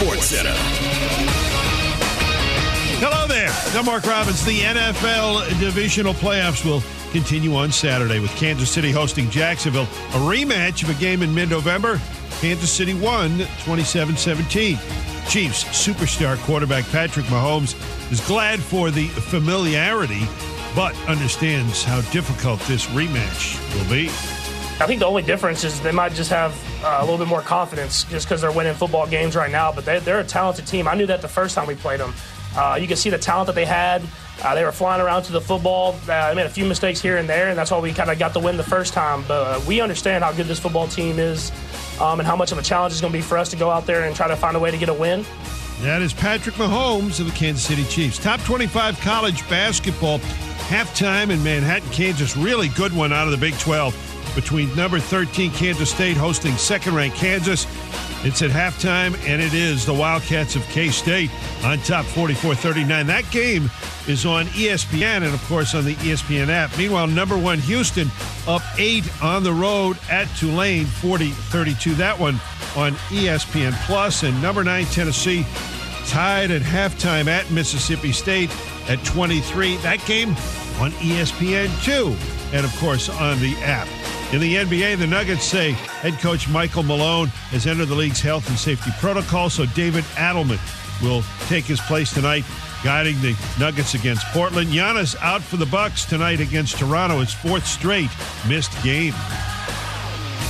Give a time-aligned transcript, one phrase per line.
[0.00, 0.54] Sports Center.
[3.02, 3.50] Hello there.
[3.78, 4.42] I'm Mark Robbins.
[4.46, 9.82] The NFL divisional playoffs will continue on Saturday with Kansas City hosting Jacksonville.
[9.82, 12.00] A rematch of a game in mid November.
[12.40, 14.78] Kansas City won 27 17.
[15.28, 17.74] Chiefs superstar quarterback Patrick Mahomes
[18.10, 20.22] is glad for the familiarity,
[20.74, 24.08] but understands how difficult this rematch will be.
[24.80, 26.52] I think the only difference is they might just have
[26.82, 29.70] uh, a little bit more confidence just because they're winning football games right now.
[29.70, 30.88] But they, they're a talented team.
[30.88, 32.14] I knew that the first time we played them.
[32.56, 34.02] Uh, you can see the talent that they had.
[34.42, 35.94] Uh, they were flying around to the football.
[36.08, 38.18] Uh, they made a few mistakes here and there, and that's why we kind of
[38.18, 39.22] got the win the first time.
[39.28, 41.52] But uh, we understand how good this football team is
[42.00, 43.70] um, and how much of a challenge it's going to be for us to go
[43.70, 45.26] out there and try to find a way to get a win.
[45.82, 48.18] That is Patrick Mahomes of the Kansas City Chiefs.
[48.18, 50.20] Top 25 college basketball
[50.68, 52.34] halftime in Manhattan, Kansas.
[52.34, 56.94] Really good one out of the Big 12 between number 13 Kansas State hosting second
[56.94, 57.66] ranked Kansas.
[58.22, 61.30] It's at halftime, and it is the Wildcats of K State
[61.64, 63.06] on top 44 39.
[63.06, 63.70] That game
[64.06, 66.76] is on ESPN and, of course, on the ESPN app.
[66.76, 68.10] Meanwhile, number one Houston
[68.46, 71.94] up eight on the road at Tulane 40 32.
[71.94, 72.34] That one
[72.76, 74.22] on ESPN Plus.
[74.22, 75.46] And number nine Tennessee
[76.06, 78.50] tied at halftime at Mississippi State
[78.88, 79.76] at 23.
[79.78, 80.30] That game
[80.78, 83.88] on ESPN 2 and, of course, on the app.
[84.32, 88.48] In the NBA, the Nuggets say head coach Michael Malone has entered the league's health
[88.48, 90.58] and safety protocol, so David Adelman
[91.02, 92.44] will take his place tonight,
[92.84, 94.70] guiding the Nuggets against Portland.
[94.70, 97.20] Giannis out for the Bucks tonight against Toronto.
[97.20, 98.10] His fourth straight
[98.46, 99.14] missed game.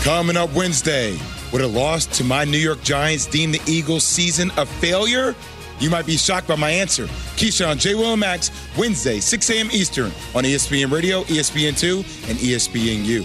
[0.03, 1.19] Coming up Wednesday,
[1.53, 5.35] would a loss to my New York Giants deem the Eagles' season a failure?
[5.81, 7.07] You might be shocked by my answer.
[7.37, 7.95] Keyshawn, J.
[7.95, 9.69] Will, Max, Wednesday, 6 a.m.
[9.73, 13.25] Eastern on ESPN Radio, ESPN2, and ESPNU.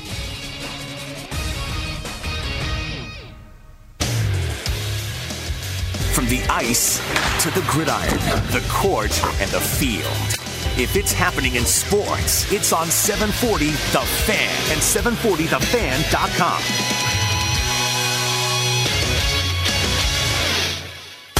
[6.13, 6.99] From the ice
[7.43, 8.17] to the gridiron,
[8.51, 10.05] the court, and the field.
[10.77, 17.04] If it's happening in sports, it's on 740 The Fan and 740thefan.com.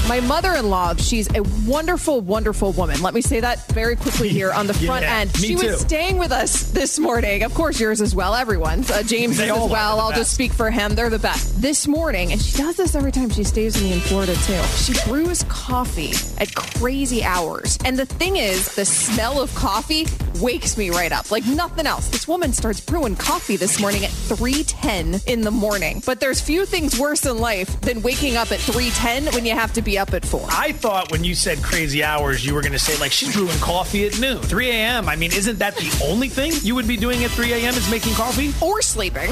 [0.07, 3.01] My mother in law, she's a wonderful, wonderful woman.
[3.01, 5.35] Let me say that very quickly here on the front Yeah, end.
[5.35, 5.65] She too.
[5.65, 7.41] was staying with us this morning.
[7.41, 8.91] Of course, yours as well, everyone's.
[8.91, 9.99] Uh, James They is all as well.
[9.99, 10.21] I'll best.
[10.21, 10.93] just speak for him.
[10.93, 11.59] They're the best.
[11.59, 14.61] This morning, and she does this every time she stays with me in Florida too,
[14.77, 17.79] she brews coffee at crazy hours.
[17.83, 20.05] And the thing is, the smell of coffee
[20.39, 22.09] wakes me right up like nothing else.
[22.09, 26.03] This woman starts brewing coffee this morning at 3.10 in the morning.
[26.05, 29.73] But there's few things worse in life than waking up at 3.10 when you have
[29.73, 30.47] to be up at 4.
[30.49, 33.57] I thought when you said crazy hours, you were going to say, like, she's brewing
[33.59, 34.41] coffee at noon.
[34.41, 35.09] 3 a.m.
[35.09, 37.73] I mean, isn't that the only thing you would be doing at 3 a.m.
[37.73, 38.53] is making coffee?
[38.65, 39.31] Or sleeping.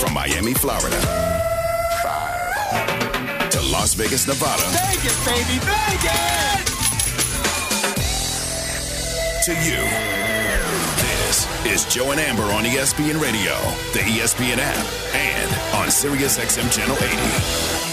[0.00, 0.98] From Miami, Florida.
[3.50, 4.62] To Las Vegas, Nevada.
[4.66, 6.78] Vegas, baby, Vegas!
[9.46, 9.82] To you.
[11.00, 13.54] This is Joe and Amber on ESPN Radio,
[13.92, 17.87] the ESPN app, and on Sirius XM Channel 80.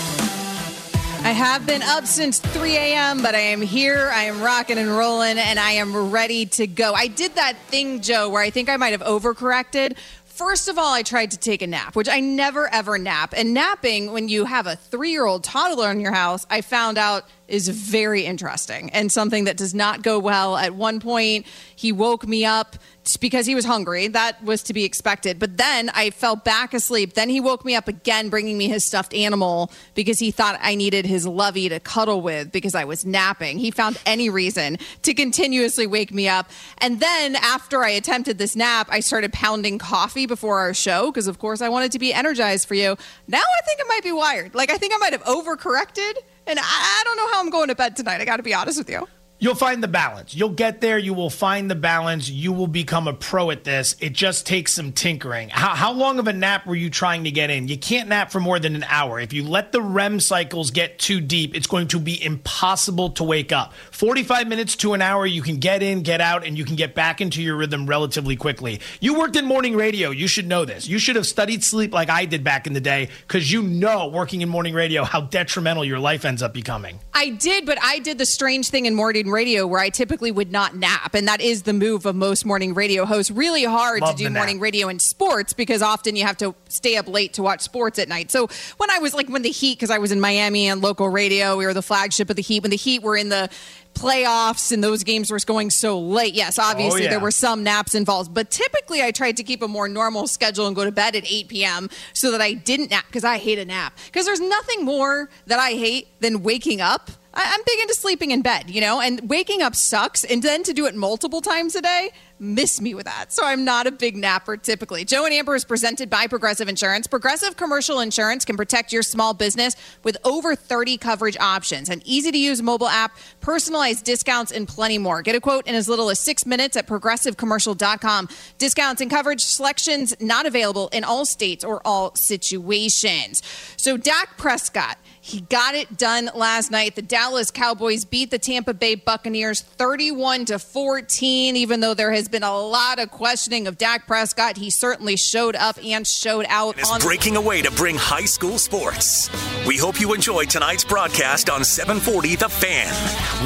[1.36, 4.10] Have been up since 3 a.m., but I am here.
[4.14, 6.94] I am rocking and rolling, and I am ready to go.
[6.94, 9.98] I did that thing, Joe, where I think I might have overcorrected.
[10.24, 13.34] First of all, I tried to take a nap, which I never ever nap.
[13.36, 16.98] And napping, when you have a three year old toddler in your house, I found
[16.98, 20.56] out is very interesting and something that does not go well.
[20.56, 21.46] At one point,
[21.76, 22.78] he woke me up
[23.20, 24.08] because he was hungry.
[24.08, 25.40] That was to be expected.
[25.40, 27.14] But then I fell back asleep.
[27.14, 30.76] Then he woke me up again, bringing me his stuffed animal because he thought I
[30.76, 33.60] needed his lovey to cuddle with because I was napping.
[33.60, 36.50] He found any reason to continuously wake me up.
[36.80, 41.28] And then after I attempted this nap, I started pounding coffee before our show because,
[41.28, 42.98] of course, I wanted to be energized for you.
[43.28, 44.56] Now I think it might be wired.
[44.56, 46.14] Like, I think I might have overcorrected.
[46.48, 48.22] And I I don't know how I'm going to bed tonight.
[48.22, 49.08] I got to be honest with you.
[49.38, 50.34] You'll find the balance.
[50.34, 50.98] You'll get there.
[50.98, 52.30] You will find the balance.
[52.30, 53.94] You will become a pro at this.
[54.00, 55.50] It just takes some tinkering.
[55.50, 57.68] How, how long of a nap were you trying to get in?
[57.68, 59.20] You can't nap for more than an hour.
[59.20, 63.26] If you let the REM cycles get too deep, it's going to be impossible to
[63.26, 63.74] wake up.
[63.92, 66.96] 45 minutes to an hour, you can get in, get out, and you can get
[66.96, 68.80] back into your rhythm relatively quickly.
[69.02, 70.12] You worked in morning radio.
[70.12, 70.88] You should know this.
[70.88, 74.08] You should have studied sleep like I did back in the day because you know
[74.08, 77.02] working in morning radio how detrimental your life ends up becoming.
[77.14, 80.32] I did, but I did the strange thing in morning morning radio where I typically
[80.32, 81.16] would not nap.
[81.16, 83.32] And that is the move of most morning radio hosts.
[83.32, 86.96] Really hard Love to do morning radio in sports because often you have to stay
[86.98, 88.30] up late to watch sports at night.
[88.30, 91.10] So when I was like, when the Heat, because I was in Miami and local
[91.10, 92.62] radio, we were the flagship of the Heat.
[92.62, 93.50] When the Heat were in the
[93.96, 97.10] playoffs and those games were going so late, yes, oh, obviously yeah.
[97.10, 98.34] there were some naps involved.
[98.34, 101.24] But typically I tried to keep a more normal schedule and go to bed at
[101.26, 101.90] 8 p.m.
[102.14, 103.98] so that I didn't nap because I hate a nap.
[104.06, 107.10] Because there's nothing more that I hate than waking up.
[107.36, 110.24] I- I'm big into sleeping in bed, you know, and waking up sucks.
[110.24, 113.32] And then to do it multiple times a day, miss me with that.
[113.32, 115.06] So I'm not a big napper typically.
[115.06, 117.08] Joe and Amber is presented by Progressive Insurance.
[117.08, 122.32] Progressive Commercial Insurance can protect your small business with over 30 coverage options, an easy
[122.32, 125.22] to use mobile app, personalized discounts, and plenty more.
[125.22, 128.30] Get a quote in as little as six minutes at progressivecommercial.com.
[128.58, 133.42] Discounts and coverage selections not available in all states or all situations.
[133.78, 134.98] So Dak Prescott.
[135.26, 136.96] He got it done last night.
[136.96, 141.56] The Dallas Cowboys beat the Tampa Bay Buccaneers 31 to 14.
[141.56, 145.56] Even though there has been a lot of questioning of Dak Prescott, he certainly showed
[145.56, 149.32] up and showed out is on breaking away to bring high school sports.
[149.66, 152.94] We hope you enjoyed tonight's broadcast on 740 The Fan,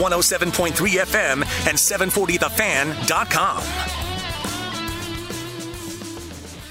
[0.01, 4.08] 107.3 FM, and 740thefan.com.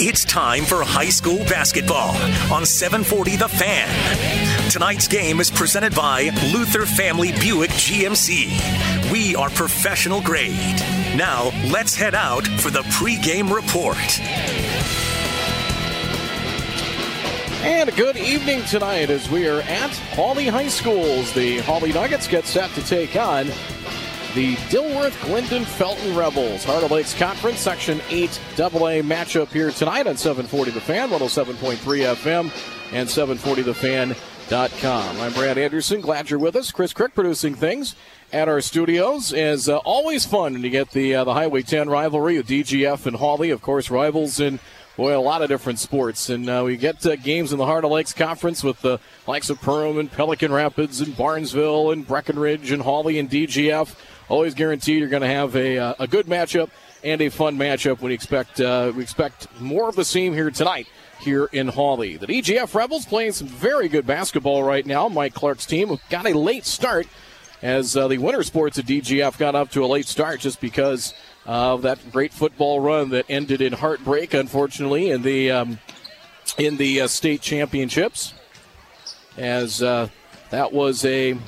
[0.01, 2.15] It's time for high school basketball
[2.53, 4.71] on 740 The Fan.
[4.71, 9.11] Tonight's game is presented by Luther Family Buick GMC.
[9.11, 10.79] We are professional grade.
[11.17, 13.99] Now, let's head out for the pregame report.
[17.65, 21.33] And a good evening tonight as we are at Hawley High Schools.
[21.33, 23.49] The Hawley Nuggets get set to take on
[24.39, 26.63] the Dilworth Glyndon Felton Rebels.
[26.63, 31.75] Heart of Lakes Conference Section 8 AA matchup here tonight on 740 The Fan, 107.3
[32.15, 32.53] FM,
[32.93, 35.21] and 740thefan.com.
[35.21, 36.01] I'm Brad Anderson.
[36.01, 36.71] Glad you're with us.
[36.71, 37.97] Chris Crick producing things
[38.33, 39.33] at our studios.
[39.33, 43.17] As uh, always fun to get the uh, the Highway 10 rivalry of DGF and
[43.17, 44.61] Hawley, of course, rivals in
[44.97, 46.31] boy, a lot of different sports.
[46.31, 49.51] And uh, we get uh, games in the Heart of Lakes Conference with the likes
[49.51, 53.97] of Perham and Pelican Rapids and Barnesville and Breckenridge and Hawley and DGF.
[54.29, 56.71] Always guaranteed you're going to have a, uh, a good matchup
[57.03, 58.01] and a fun matchup.
[58.01, 60.87] We expect uh, we expect more of the same here tonight
[61.21, 62.17] here in Hawley.
[62.17, 65.09] The DGF Rebels playing some very good basketball right now.
[65.09, 67.07] Mike Clark's team got a late start
[67.63, 71.15] as uh, the winter sports at DGF got up to a late start just because
[71.47, 75.79] of that great football run that ended in heartbreak, unfortunately, in the um,
[76.59, 78.35] in the uh, state championships.
[79.37, 80.09] As uh,
[80.51, 81.39] that was a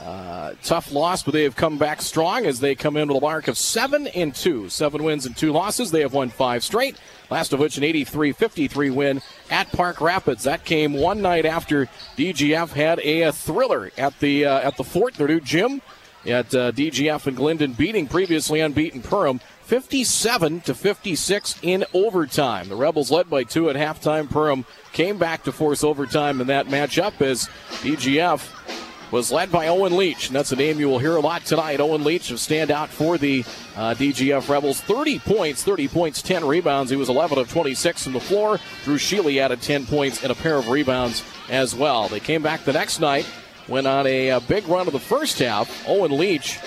[0.00, 3.20] uh, tough loss, but they have come back strong as they come in with a
[3.20, 5.90] mark of seven and two, seven wins and two losses.
[5.90, 6.96] They have won five straight.
[7.30, 10.44] Last of which an 83-53 win at Park Rapids.
[10.44, 11.86] That came one night after
[12.16, 15.82] DGF had a, a thriller at the uh, at the fort, their new gym
[16.24, 22.68] at uh, DGF and Glyndon, beating previously unbeaten Perham 57 to 56 in overtime.
[22.68, 24.26] The Rebels led by two at halftime.
[24.26, 27.48] Perham came back to force overtime in that matchup as
[27.82, 31.44] DGF was led by Owen Leach, and that's a name you will hear a lot
[31.44, 31.80] tonight.
[31.80, 33.44] Owen Leach, a standout for the
[33.76, 34.80] uh, DGF Rebels.
[34.80, 36.90] 30 points, 30 points, 10 rebounds.
[36.90, 38.58] He was 11 of 26 from the floor.
[38.84, 42.08] Drew Sheely added 10 points and a pair of rebounds as well.
[42.08, 43.26] They came back the next night,
[43.66, 45.88] went on a, a big run of the first half.
[45.88, 46.58] Owen Leach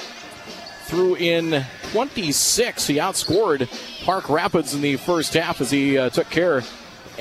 [0.85, 2.87] threw in 26.
[2.87, 3.69] He outscored
[4.03, 6.63] Park Rapids in the first half as he uh, took care,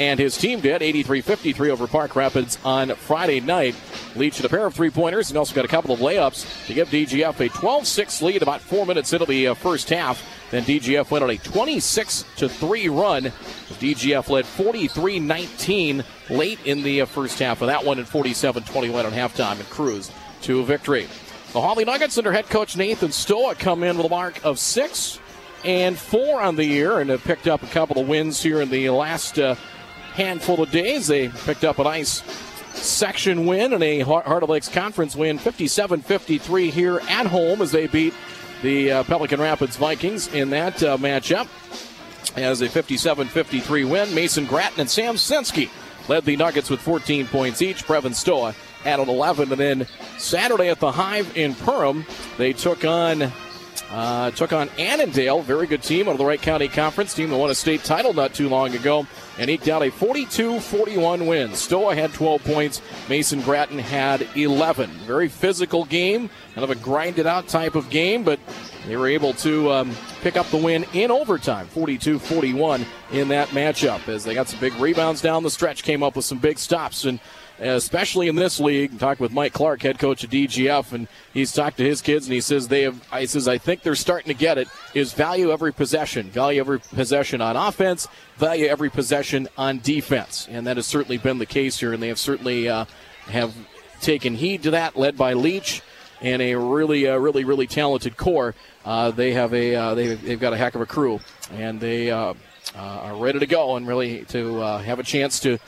[0.00, 3.76] and his team did 83 53 over Park Rapids on Friday night.
[4.16, 6.74] Leach had a pair of three pointers and also got a couple of layups to
[6.74, 10.26] give DGF a 12 6 lead about four minutes into the uh, first half.
[10.50, 13.24] Then DGF went on a 26 3 run.
[13.24, 18.62] DGF led 43 19 late in the uh, first half of that one and 47
[18.62, 21.08] 21 on halftime and cruised to victory.
[21.52, 25.20] The Hawley Nuggets under head coach Nathan Stoa come in with a mark of six
[25.62, 28.70] and four on the year and have picked up a couple of wins here in
[28.70, 29.56] the last uh,
[30.12, 31.06] handful of days.
[31.06, 32.22] They picked up a nice
[32.74, 37.72] section win and a Heart of Lakes Conference win, 57 53 here at home as
[37.72, 38.14] they beat
[38.62, 41.48] the uh, Pelican Rapids Vikings in that uh, matchup.
[42.36, 45.68] As a 57 53 win, Mason Gratton and Sam Sensky
[46.08, 47.86] led the Nuggets with 14 points each.
[47.86, 49.52] Brevin Stoa added 11.
[49.52, 49.86] And then
[50.18, 52.04] Saturday at the Hive in Perham,
[52.36, 53.32] they took on.
[53.90, 57.36] Uh, took on Annandale, very good team out of the Wright County Conference, team that
[57.36, 59.04] won a state title not too long ago,
[59.40, 61.54] and eked out a 42-41 win.
[61.54, 64.90] Stoa had 12 points, Mason Gratton had 11.
[65.06, 68.38] Very physical game, kind of a grinded-out type of game, but
[68.86, 74.06] they were able to um, pick up the win in overtime, 42-41 in that matchup,
[74.08, 77.06] as they got some big rebounds down the stretch, came up with some big stops,
[77.06, 77.18] and
[77.60, 78.98] especially in this league.
[78.98, 82.34] Talked with Mike Clark, head coach of DGF, and he's talked to his kids, and
[82.34, 83.06] he says they have.
[83.12, 84.68] I says I think they're starting to get it.
[84.94, 90.66] Is value every possession, value every possession on offense, value every possession on defense, and
[90.66, 92.86] that has certainly been the case here, and they have certainly uh,
[93.26, 93.54] have
[94.00, 95.82] taken heed to that, led by Leach
[96.20, 98.54] and a really, uh, really, really talented core.
[98.84, 101.20] Uh, they have a uh, they, they've got a heck of a crew,
[101.52, 102.34] and they uh,
[102.74, 105.58] uh, are ready to go and really to uh, have a chance to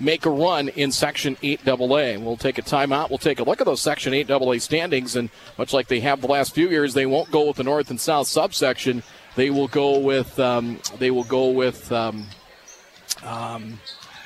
[0.00, 2.18] make a run in Section 8 AA.
[2.18, 3.10] We'll take a timeout.
[3.10, 6.20] We'll take a look at those Section 8 AA standings, and much like they have
[6.20, 9.02] the last few years, they won't go with the North and South subsection.
[9.36, 12.26] They will go with um, they will go with um,
[13.22, 13.78] um,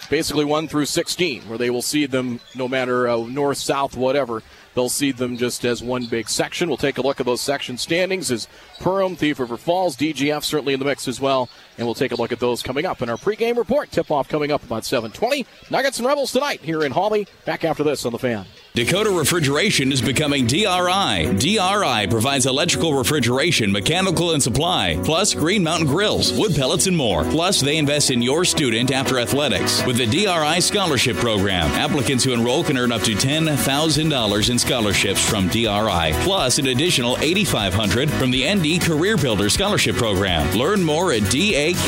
[0.08, 4.42] basically one through 16, where they will see them no matter uh, north, south, whatever.
[4.74, 6.68] They'll see them just as one big section.
[6.68, 8.48] We'll take a look at those section standings as
[8.80, 11.48] Perham, Thief River Falls, DGF certainly in the mix as well.
[11.78, 13.90] And we'll take a look at those coming up in our pregame report.
[13.90, 15.46] Tip off coming up about 720.
[15.70, 17.26] Nuggets and Rebels tonight here in Hawley.
[17.44, 18.46] Back after this on the fan.
[18.76, 21.32] Dakota Refrigeration is becoming DRI.
[21.36, 27.22] DRI provides electrical refrigeration, mechanical and supply, plus Green Mountain Grills, wood pellets, and more.
[27.22, 31.66] Plus, they invest in your student after athletics with the DRI Scholarship Program.
[31.70, 37.16] Applicants who enroll can earn up to $10,000 in scholarships from DRI, plus an additional
[37.18, 40.52] 8,500 from the ND Career Builder Scholarship Program.
[40.58, 41.84] Learn more at dakref.com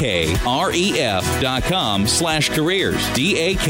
[2.07, 2.95] slash careers.
[2.95, 3.63] dakref.com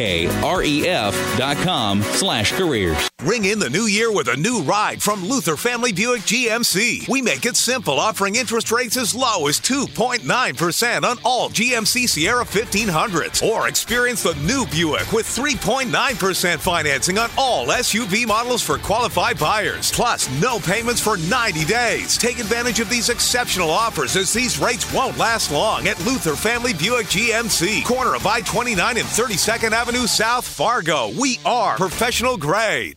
[2.02, 3.05] slash careers.
[3.26, 7.08] Ring in the new year with a new ride from Luther Family Buick GMC.
[7.08, 12.44] We make it simple, offering interest rates as low as 2.9% on all GMC Sierra
[12.44, 13.42] 1500s.
[13.42, 19.90] Or experience the new Buick with 3.9% financing on all SUV models for qualified buyers.
[19.90, 22.16] Plus, no payments for 90 days.
[22.16, 26.74] Take advantage of these exceptional offers as these rates won't last long at Luther Family
[26.74, 31.10] Buick GMC, corner of I 29 and 32nd Avenue South, Fargo.
[31.18, 32.95] We are professional grade.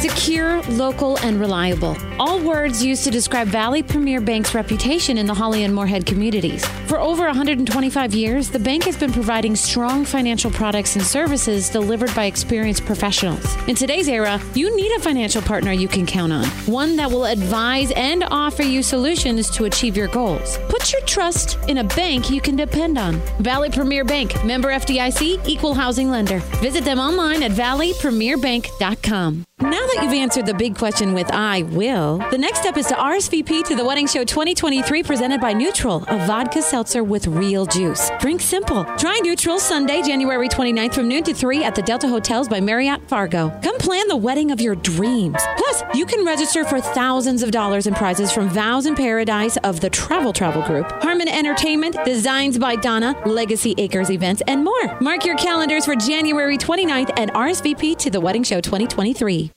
[0.00, 1.94] Secure, local, and reliable.
[2.18, 6.66] All words used to describe Valley Premier Bank's reputation in the Hawley and Moorhead communities.
[6.86, 12.14] For over 125 years, the bank has been providing strong financial products and services delivered
[12.14, 13.44] by experienced professionals.
[13.68, 17.26] In today's era, you need a financial partner you can count on, one that will
[17.26, 20.56] advise and offer you solutions to achieve your goals.
[20.70, 23.16] Put your trust in a bank you can depend on.
[23.40, 26.38] Valley Premier Bank, member FDIC, equal housing lender.
[26.62, 29.44] Visit them online at valleypremierbank.com.
[29.62, 32.94] Now that you've answered the big question with I will, the next step is to
[32.94, 38.10] RSVP to the Wedding Show 2023 presented by Neutral, a vodka seltzer with real juice.
[38.20, 38.84] Drink simple.
[38.96, 43.06] Try Neutral Sunday, January 29th from noon to 3 at the Delta Hotels by Marriott
[43.06, 43.50] Fargo.
[43.62, 45.36] Come plan the wedding of your dreams.
[45.58, 49.80] Plus, you can register for thousands of dollars in prizes from Vows in Paradise of
[49.80, 54.98] the Travel Travel Group, Harmon Entertainment, Designs by Donna, Legacy Acres events, and more.
[55.02, 59.49] Mark your calendars for January 29th and RSVP to the Wedding Show 2023.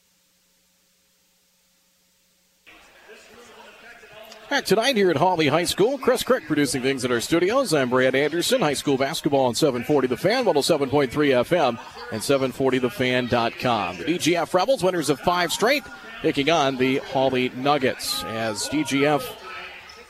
[4.54, 5.98] Back tonight here at Hawley High School.
[5.98, 7.74] Chris Crick producing things at our studios.
[7.74, 8.62] I'm Brad Anderson.
[8.62, 11.80] High school basketball on 740 The Fan, 107.3 FM,
[12.12, 13.98] and 740thefan.com.
[13.98, 15.82] The DGF Rebels, winners of five straight,
[16.22, 19.24] taking on the Hawley Nuggets as DGF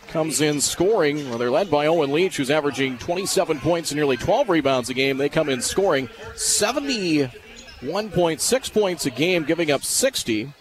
[0.10, 1.30] comes in scoring.
[1.30, 4.94] Well, they're led by Owen Leach, who's averaging 27 points and nearly 12 rebounds a
[4.94, 5.16] game.
[5.16, 10.52] They come in scoring 71.6 points a game, giving up 60.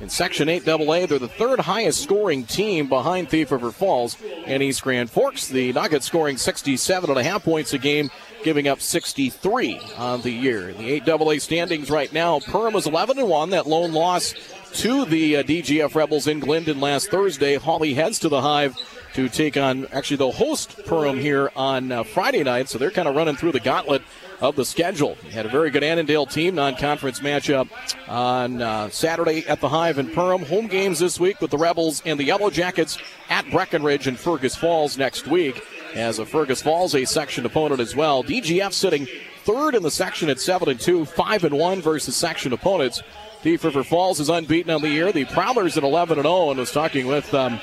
[0.00, 4.16] In Section 8 AA, they're the third highest scoring team behind Thief River Falls
[4.46, 5.48] and East Grand Forks.
[5.48, 8.10] The Nuggets scoring 67.5 points a game,
[8.42, 10.70] giving up 63 on the year.
[10.70, 13.50] In the 8 AA standings right now, Perham is 11 1.
[13.50, 14.32] That lone loss
[14.72, 17.56] to the uh, DGF Rebels in Glyndon last Thursday.
[17.56, 18.76] Hawley heads to the Hive
[19.14, 23.08] to take on, actually, they'll host Perham here on uh, Friday night, so they're kind
[23.08, 24.02] of running through the gauntlet
[24.40, 25.16] of the schedule.
[25.24, 27.68] We had a very good Annandale team non-conference matchup
[28.08, 30.46] on uh, Saturday at the Hive in Perham.
[30.46, 34.56] Home games this week with the Rebels and the Yellow Jackets at Breckenridge and Fergus
[34.56, 35.62] Falls next week.
[35.94, 38.22] As a Fergus Falls, a section opponent as well.
[38.22, 39.08] DGF sitting
[39.44, 43.02] third in the section at seven and two, five and one versus section opponents.
[43.42, 45.12] Thief River Falls is unbeaten on the year.
[45.12, 47.32] The Prowlers at 11 and 0, and was talking with.
[47.34, 47.60] Um,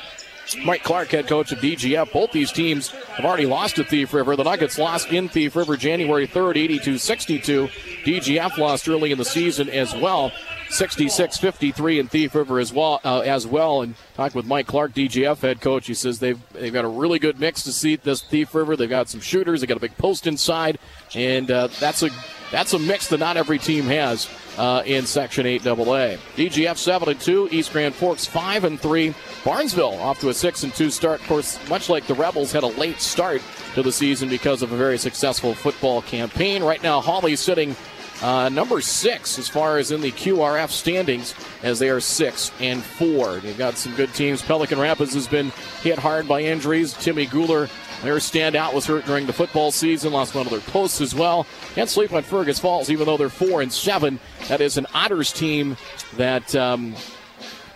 [0.56, 2.12] Mike Clark, head coach of DGF.
[2.12, 4.36] Both these teams have already lost to Thief River.
[4.36, 7.68] The Nuggets lost in Thief River January 3rd, 82 62.
[8.06, 10.32] DGF lost early in the season as well.
[10.70, 13.00] 66-53 in Thief River as well.
[13.04, 15.88] Uh, as well, and talked with Mike Clark, DGF head coach.
[15.88, 18.76] He says they've they've got a really good mix to see this Thief River.
[18.76, 19.62] They've got some shooters.
[19.62, 20.78] They got a big post inside,
[21.16, 22.10] and uh, that's a
[22.52, 26.18] that's a mix that not every team has uh, in Section 8 AA.
[26.36, 29.14] DGF 7 and 2, East Grand Forks 5 and 3.
[29.44, 31.22] Barnesville off to a 6 and 2 start.
[31.22, 33.42] Of course, much like the Rebels, had a late start
[33.76, 36.64] to the season because of a very successful football campaign.
[36.64, 37.76] Right now, Hawley sitting
[38.22, 42.82] uh, number six as far as in the QRF standings, as they are six and
[42.84, 43.38] four.
[43.38, 44.42] They've got some good teams.
[44.42, 45.52] Pelican Rapids has been
[45.82, 46.94] hit hard by injuries.
[46.94, 47.70] Timmy Guler,
[48.04, 51.46] their standout, was hurt during the football season, lost one of their posts as well.
[51.74, 54.20] Can't sleep on Fergus Falls, even though they're four and seven.
[54.48, 55.78] That is an Otters team
[56.18, 56.56] that.
[56.56, 56.96] Um,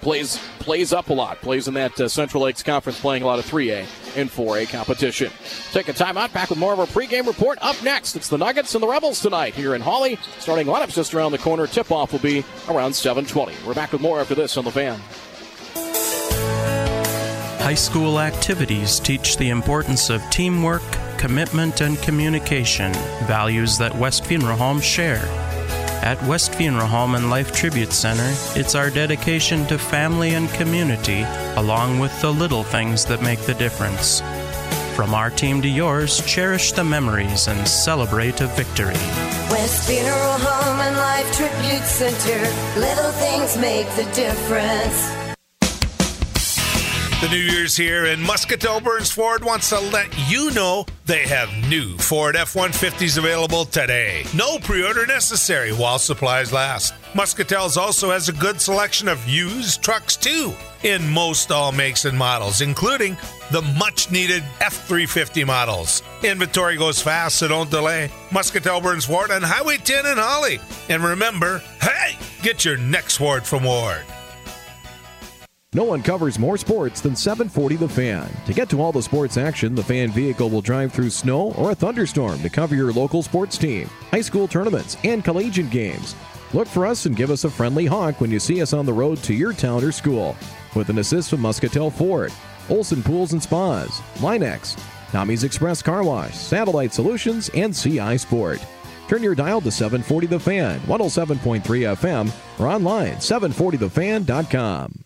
[0.02, 1.40] plays plays up a lot.
[1.42, 3.86] Plays in that uh, Central Lakes Conference, playing a lot of 3A
[4.18, 5.32] and 4A competition.
[5.72, 6.34] Take a timeout.
[6.34, 7.60] Back with more of our pregame report.
[7.62, 10.18] Up next, it's the Nuggets and the Rebels tonight here in Hawley.
[10.40, 11.68] Starting lineups just around the corner.
[11.68, 13.54] Tip off will be around 7:20.
[13.66, 15.00] We're back with more after this on the Fan.
[17.62, 20.82] High school activities teach the importance of teamwork,
[21.20, 22.92] commitment, and communication,
[23.28, 25.24] values that West Funeral Home share.
[26.04, 28.28] At West Funeral Home and Life Tribute Center,
[28.60, 31.22] it's our dedication to family and community,
[31.56, 34.22] along with the little things that make the difference.
[34.96, 38.96] From our team to yours, cherish the memories and celebrate a victory.
[39.52, 42.80] West Funeral Home and Life Tribute Center.
[42.80, 45.31] Little things make the difference.
[47.22, 51.52] The new year's here, and Muscatell Burns Ford wants to let you know they have
[51.70, 54.26] new Ford F 150s available today.
[54.34, 56.96] No pre order necessary while supplies last.
[57.14, 60.52] Muscatell's also has a good selection of used trucks, too,
[60.82, 63.16] in most all makes and models, including
[63.52, 66.02] the much needed F 350 models.
[66.24, 68.10] Inventory goes fast, so don't delay.
[68.32, 70.60] Muscatell Burns Ford on Highway 10 in Hawley.
[70.90, 74.06] And remember, hey, get your next Ford from Ward.
[75.74, 78.30] No one covers more sports than 740 The Fan.
[78.46, 81.72] To get to all the sports action, the fan vehicle will drive through snow or
[81.72, 86.14] a thunderstorm to cover your local sports team, high school tournaments, and collegiate games.
[86.52, 88.92] Look for us and give us a friendly honk when you see us on the
[88.92, 90.36] road to your town or school.
[90.76, 92.34] With an assist from Muscatell Ford,
[92.70, 94.78] Olson Pools and Spas, Linex,
[95.14, 98.60] Tommy's Express Car Wash, Satellite Solutions, and CI Sport.
[99.08, 101.62] Turn your dial to 740 The Fan, 107.3
[101.96, 105.06] FM, or online 740thefan.com.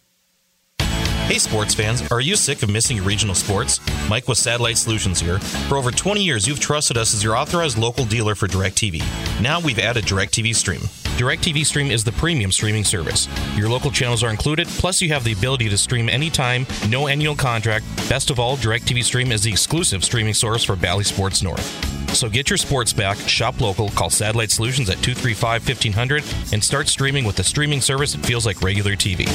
[1.25, 3.79] Hey sports fans, are you sick of missing regional sports?
[4.07, 5.39] Mike with Satellite Solutions here.
[5.39, 9.01] For over 20 years, you've trusted us as your authorized local dealer for DirecTV.
[9.41, 10.81] Now we've added DirecTV Stream.
[11.17, 13.27] DirecTV Stream is the premium streaming service.
[13.57, 17.35] Your local channels are included, plus you have the ability to stream anytime, no annual
[17.35, 17.87] contract.
[18.07, 22.15] Best of all, DirecTV Stream is the exclusive streaming source for Bally Sports North.
[22.15, 26.87] So get your sports back, shop local, call Satellite Solutions at 235 1500, and start
[26.87, 29.25] streaming with the streaming service that feels like regular TV.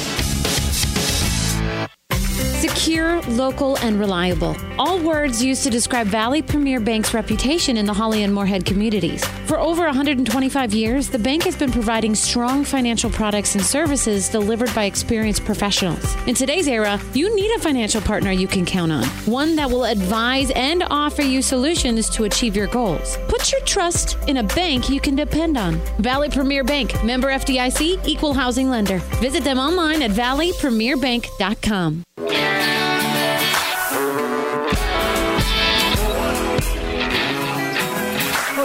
[2.81, 4.57] Secure, local, and reliable.
[4.79, 9.23] All words used to describe Valley Premier Bank's reputation in the Hawley and Moorhead communities.
[9.45, 14.73] For over 125 years, the bank has been providing strong financial products and services delivered
[14.73, 16.03] by experienced professionals.
[16.25, 19.85] In today's era, you need a financial partner you can count on, one that will
[19.85, 23.15] advise and offer you solutions to achieve your goals.
[23.27, 25.75] Put your trust in a bank you can depend on.
[25.99, 28.97] Valley Premier Bank, member FDIC, equal housing lender.
[29.21, 32.05] Visit them online at valleypremierbank.com.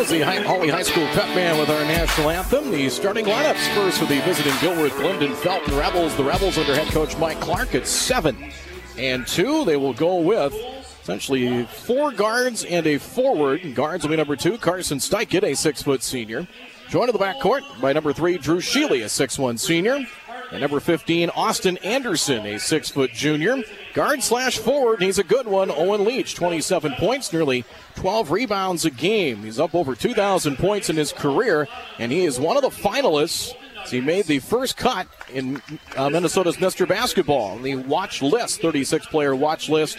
[0.09, 2.71] the Hawley High School Pep Band with our national anthem.
[2.71, 6.17] The starting lineups first for the visiting Dilworth Glyndon Felton Rebels.
[6.17, 8.53] The Rebels under head coach Mike Clark at seven
[8.97, 9.65] and two.
[9.65, 10.55] They will go with
[11.03, 13.75] essentially four guards and a forward.
[13.75, 16.47] Guards will be number two, Carson Steichen, a six foot senior.
[16.89, 20.07] Joined in the backcourt by number three, Drew Sheely, a six-one senior.
[20.53, 23.63] And number 15, Austin Anderson, a six foot junior.
[23.95, 25.71] Guard slash forward, he's a good one.
[25.71, 27.65] Owen Leach, 27 points, nearly
[27.97, 29.39] 12 rebounds a game.
[29.39, 31.67] He's up over 2,000 points in his career,
[31.99, 33.55] and he is one of the finalists.
[33.89, 35.63] He made the first cut in
[35.97, 36.89] uh, Minnesota's Mr.
[36.89, 39.99] Basketball, the watch list, 36 player watch list.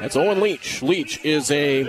[0.00, 0.82] That's Owen Leach.
[0.82, 1.84] Leach is a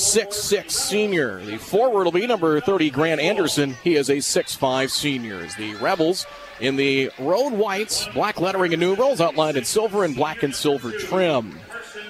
[0.00, 1.44] six-six senior.
[1.44, 3.74] The forward will be number 30, Grant Anderson.
[3.84, 5.46] He is a six-five senior.
[5.58, 6.26] The Rebels
[6.60, 10.92] in the road whites, black lettering and numerals outlined in silver and black and silver
[10.92, 11.58] trim.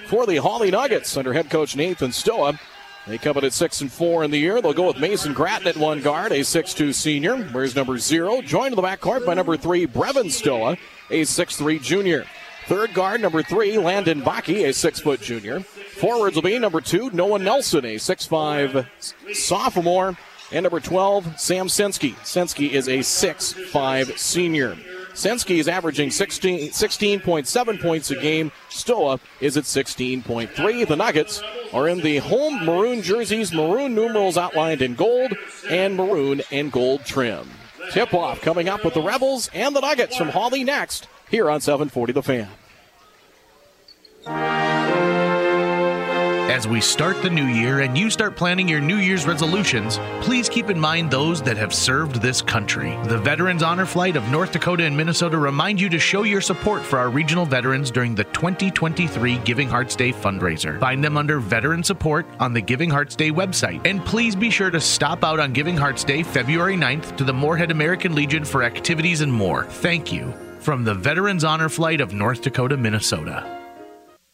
[0.07, 2.59] For the Hawley Nuggets, under head coach Nathan Stoa,
[3.07, 4.61] they come in at six and four in the year.
[4.61, 7.37] They'll go with Mason Gratton at one guard, a six-two senior.
[7.45, 8.41] Where's number zero?
[8.41, 10.77] Joined in the backcourt by number three, Brevin Stoa,
[11.09, 12.25] a six-three junior.
[12.71, 15.59] Third guard, number three, Landon Baki, a six-foot junior.
[15.59, 18.87] Forwards will be number two, Noah Nelson, a six-five
[19.33, 20.17] sophomore.
[20.53, 22.15] And number 12, Sam Sensky.
[22.19, 24.77] Sensky is a six-five senior.
[25.11, 28.53] Sensky is averaging 16, 16.7 points a game.
[28.69, 30.87] Stoa is at 16.3.
[30.87, 35.33] The Nuggets are in the home maroon jerseys, maroon numerals outlined in gold,
[35.69, 37.49] and maroon and gold trim.
[37.91, 41.59] Tip off coming up with the Rebels and the Nuggets from Hawley next here on
[41.59, 42.47] 740 The Fan.
[46.51, 50.49] As we start the new year and you start planning your New Year's resolutions, please
[50.49, 52.95] keep in mind those that have served this country.
[53.05, 56.83] The Veterans Honor Flight of North Dakota and Minnesota remind you to show your support
[56.83, 60.79] for our regional veterans during the 2023 Giving Hearts Day fundraiser.
[60.79, 63.87] Find them under Veteran Support on the Giving Hearts Day website.
[63.87, 67.33] And please be sure to stop out on Giving Hearts Day, February 9th, to the
[67.33, 69.65] Moorhead American Legion for activities and more.
[69.65, 70.33] Thank you.
[70.59, 73.60] From the Veterans Honor Flight of North Dakota, Minnesota.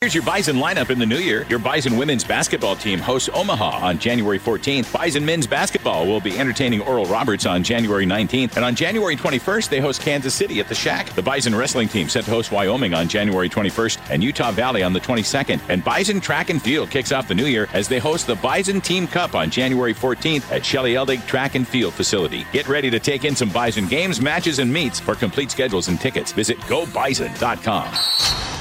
[0.01, 1.43] Here's your Bison lineup in the new year.
[1.49, 4.93] Your Bison women's basketball team hosts Omaha on January 14th.
[4.93, 8.57] Bison men's basketball will be entertaining Oral Roberts on January 19th.
[8.57, 11.10] And on January 21st, they host Kansas City at the Shack.
[11.15, 14.93] The Bison wrestling team set to host Wyoming on January 21st and Utah Valley on
[14.93, 15.60] the 22nd.
[15.67, 18.79] And Bison track and field kicks off the new year as they host the Bison
[18.79, 22.45] Team Cup on January 14th at Shelly Ellig Track and Field Facility.
[22.53, 24.99] Get ready to take in some Bison games, matches, and meets.
[24.99, 28.57] For complete schedules and tickets, visit gobison.com.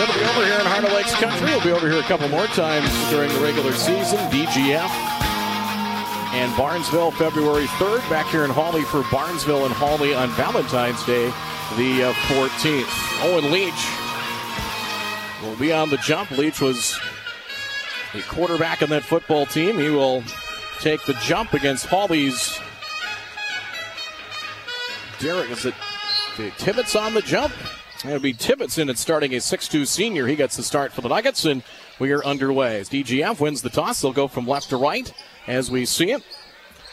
[0.00, 1.46] It'll be over here in Heart of Lakes Country.
[1.46, 4.18] We'll be over here a couple more times during the regular season.
[4.30, 4.88] DGF
[6.32, 8.08] and Barnesville, February 3rd.
[8.08, 11.26] Back here in Hawley for Barnesville and Hawley on Valentine's Day,
[11.76, 12.88] the uh, 14th.
[13.24, 13.86] Owen Leach
[15.42, 16.30] will be on the jump.
[16.30, 16.98] Leach was
[18.14, 19.78] the quarterback on that football team.
[19.78, 20.22] He will
[20.80, 22.58] take the jump against Hawley's
[25.20, 25.74] Derek, is it
[26.56, 27.52] Tibbetts on the jump?
[28.06, 30.26] It'll be Tibbetts in it starting a 6'2 senior.
[30.26, 31.62] He gets the start for the Nuggets, and
[31.98, 32.80] we are underway.
[32.80, 35.12] As DGF wins the toss, they'll go from left to right
[35.46, 36.22] as we see it.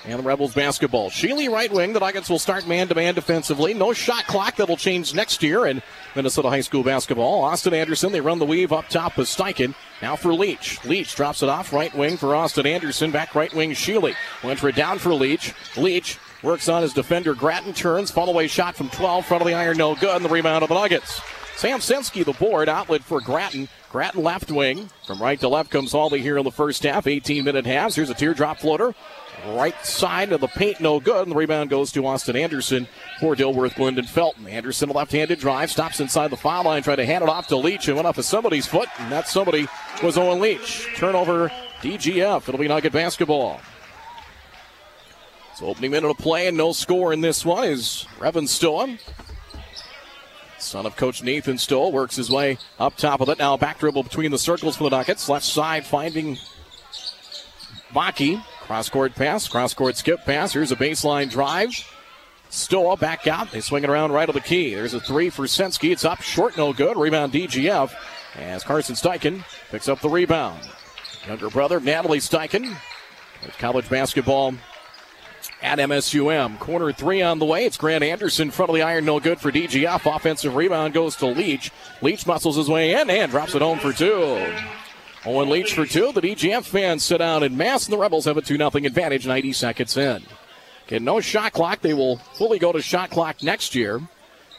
[0.06, 1.10] And the Rebels basketball.
[1.10, 1.94] Sheely right wing.
[1.94, 3.74] The Nuggets will start man to man defensively.
[3.74, 4.58] No shot clock.
[4.58, 5.66] That'll change next year.
[5.66, 5.82] in
[6.16, 7.44] Minnesota High School basketball.
[7.44, 8.12] Austin Anderson.
[8.12, 9.74] They run the weave up top with Steichen.
[10.02, 10.84] Now for Leach.
[10.86, 13.12] Leach drops it off right wing for Austin Anderson.
[13.12, 14.16] Back right wing Sheely.
[14.44, 15.54] Went for it down for Leach.
[15.76, 17.34] Leach Works on his defender.
[17.34, 18.12] Grattan turns.
[18.12, 19.26] Fall away shot from 12.
[19.26, 20.16] Front of the iron, no good.
[20.16, 21.20] And the rebound of the Nuggets.
[21.56, 22.70] Sam Senski, the board.
[22.70, 23.68] Outlet for Grattan.
[23.92, 24.90] Grattan left wing.
[25.08, 27.08] From right to left comes Hawley here in the first half.
[27.08, 27.96] 18 minute halves.
[27.96, 28.94] Here's a teardrop floater.
[29.48, 31.24] Right side of the paint, no good.
[31.24, 32.88] And the rebound goes to Austin Anderson
[33.20, 34.48] for Dilworth, Glyndon, Felton.
[34.48, 37.48] Anderson, a left handed drive, stops inside the foul line, tried to hand it off
[37.48, 38.90] to Leach and went off of somebody's foot.
[39.00, 39.68] And that somebody
[40.04, 40.88] was Owen Leach.
[40.96, 41.50] Turnover,
[41.82, 42.48] DGF.
[42.48, 43.62] It'll be Nugget basketball.
[45.62, 48.98] Opening minute of play and no score in this one is Revan Stoa.
[50.60, 53.40] Son of Coach Nathan Stoa works his way up top of it.
[53.40, 55.28] Now back dribble between the circles for the Nuggets.
[55.28, 56.38] Left side finding
[57.92, 58.44] Baki.
[58.62, 60.54] Cross court pass, cross court skip pass.
[60.54, 61.72] Here's a baseline drive.
[62.50, 63.52] Stoa back out.
[63.52, 64.76] They swing it around right of the key.
[64.76, 65.92] There's a three for Senski.
[65.92, 66.98] It's up short, no good.
[66.98, 67.94] Rebound DGF
[68.36, 70.62] as Carson Steichen picks up the rebound.
[71.28, 72.78] Younger brother Natalie Steichen
[73.58, 74.54] college basketball
[75.62, 76.60] at MSUM.
[76.60, 77.66] Corner three on the way.
[77.66, 80.16] It's Grant Anderson, front of the iron, no good for DGF.
[80.16, 81.72] Offensive rebound goes to Leach.
[82.02, 84.46] Leach muscles his way in and drops it home for two.
[85.26, 86.12] Owen Leach for two.
[86.12, 89.28] The DGF fans sit down in mass, and the Rebels have a 2 0 advantage
[89.28, 90.24] 90 seconds in.
[90.88, 91.82] Get no shot clock.
[91.82, 94.02] They will fully go to shot clock next year.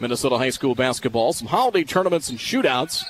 [0.01, 1.33] Minnesota High School basketball.
[1.33, 3.05] Some holiday tournaments and shootouts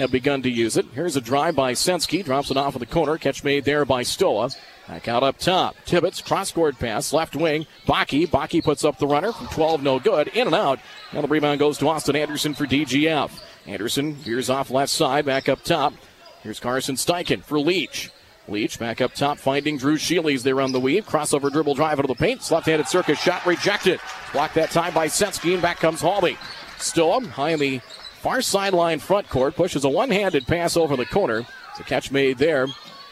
[0.00, 0.86] have begun to use it.
[0.94, 2.24] Here's a drive by Senski.
[2.24, 3.18] Drops it off of the corner.
[3.18, 4.50] Catch made there by Stoa.
[4.88, 5.76] Back out up top.
[5.84, 7.66] Tibbetts, cross court pass, left wing.
[7.86, 8.26] Baki.
[8.26, 10.28] Baki puts up the runner from 12, no good.
[10.28, 10.80] In and out.
[11.12, 13.30] Now the rebound goes to Austin Anderson for DGF.
[13.66, 15.94] Anderson veers off left side, back up top.
[16.42, 18.10] Here's Carson Steichen for Leach.
[18.48, 21.06] Leach back up top, finding Drew Sheely's there on the weave.
[21.06, 22.50] Crossover dribble drive into the paint.
[22.50, 24.00] Left handed circus shot rejected.
[24.32, 26.36] Blocked that time by Senski, and back comes Hawley.
[26.78, 27.80] Stoa high in the
[28.20, 29.56] far sideline front court.
[29.56, 31.46] Pushes a one handed pass over the corner.
[31.70, 32.66] It's a catch made there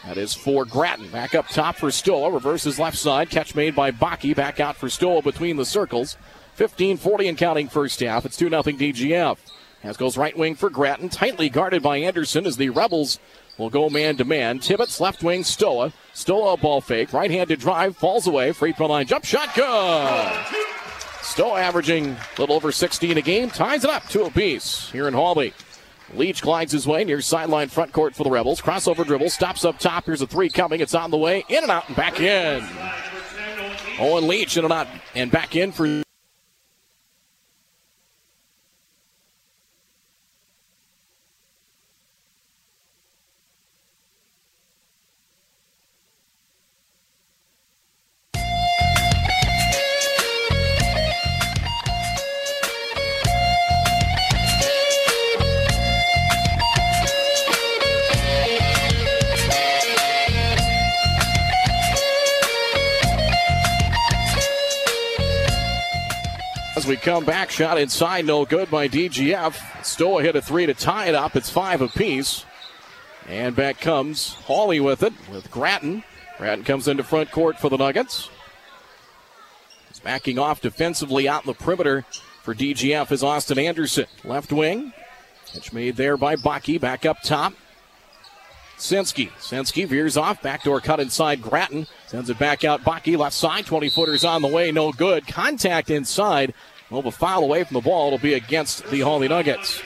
[0.05, 1.09] that is for Grattan.
[1.09, 2.31] Back up top for Stoa.
[2.31, 3.31] Reverses left side.
[3.31, 4.35] Catch made by Baki.
[4.35, 6.16] Back out for Stoa between the circles.
[6.55, 8.25] 15 40 and counting first half.
[8.27, 9.38] It's 2 0 DGF.
[9.85, 11.09] As goes right wing for Grattan.
[11.09, 13.18] Tightly guarded by Anderson as the Rebels
[13.59, 14.59] will go man to man.
[14.59, 15.92] Tibbetts left wing Stoa.
[16.14, 17.12] Stoa ball fake.
[17.12, 17.97] Right handed drive.
[17.97, 18.53] Falls away.
[18.53, 19.55] Free throw line jump shot.
[19.55, 20.88] Good.
[21.28, 23.50] Stoa averaging a little over 16 a game.
[23.50, 25.52] Ties it up to a piece here in Hawley.
[26.14, 28.62] Leach glides his way near sideline front court for the Rebels.
[28.62, 30.06] Crossover dribble, stops up top.
[30.06, 30.80] Here's a three coming.
[30.80, 31.44] It's on the way.
[31.50, 32.66] In and out and back in.
[34.00, 36.02] Owen Leach in and out and back in for
[67.09, 67.49] come back.
[67.49, 69.83] Shot inside, no good by DGF.
[69.83, 71.37] Stoa hit a three to tie it up.
[71.37, 72.44] It's five apiece.
[73.27, 76.05] And back comes Hawley with it, with Grattan.
[76.37, 78.29] Grattan comes into front court for the Nuggets.
[79.88, 82.05] He's backing off defensively out in the perimeter
[82.42, 84.05] for DGF is Austin Anderson.
[84.23, 84.92] Left wing.
[85.47, 86.79] Catch made there by Baki.
[86.79, 87.55] Back up top.
[88.77, 89.31] Sensky.
[89.38, 90.42] Sensky veers off.
[90.42, 91.87] Backdoor cut inside Grattan.
[92.07, 92.83] Sends it back out.
[92.83, 93.64] Baki left side.
[93.64, 94.71] 20 footers on the way.
[94.71, 95.27] No good.
[95.27, 96.53] Contact inside.
[96.90, 98.07] Well, the foul away from the ball.
[98.09, 99.83] It'll be against the Hawley Nuggets.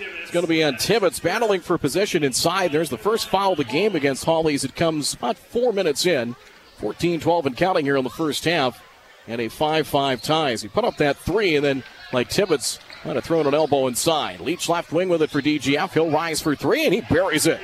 [0.00, 2.72] It's going to be on Tibbetts battling for position inside.
[2.72, 4.64] There's the first foul of the game against Hawley's.
[4.64, 6.36] It comes about four minutes in.
[6.78, 8.82] 14 12 and counting here in the first half.
[9.28, 10.62] And a 5 5 ties.
[10.62, 14.40] He put up that three, and then, like Tibbetts, kind of throwing an elbow inside.
[14.40, 15.92] Leach left wing with it for DGF.
[15.92, 17.60] He'll rise for three, and he buries it.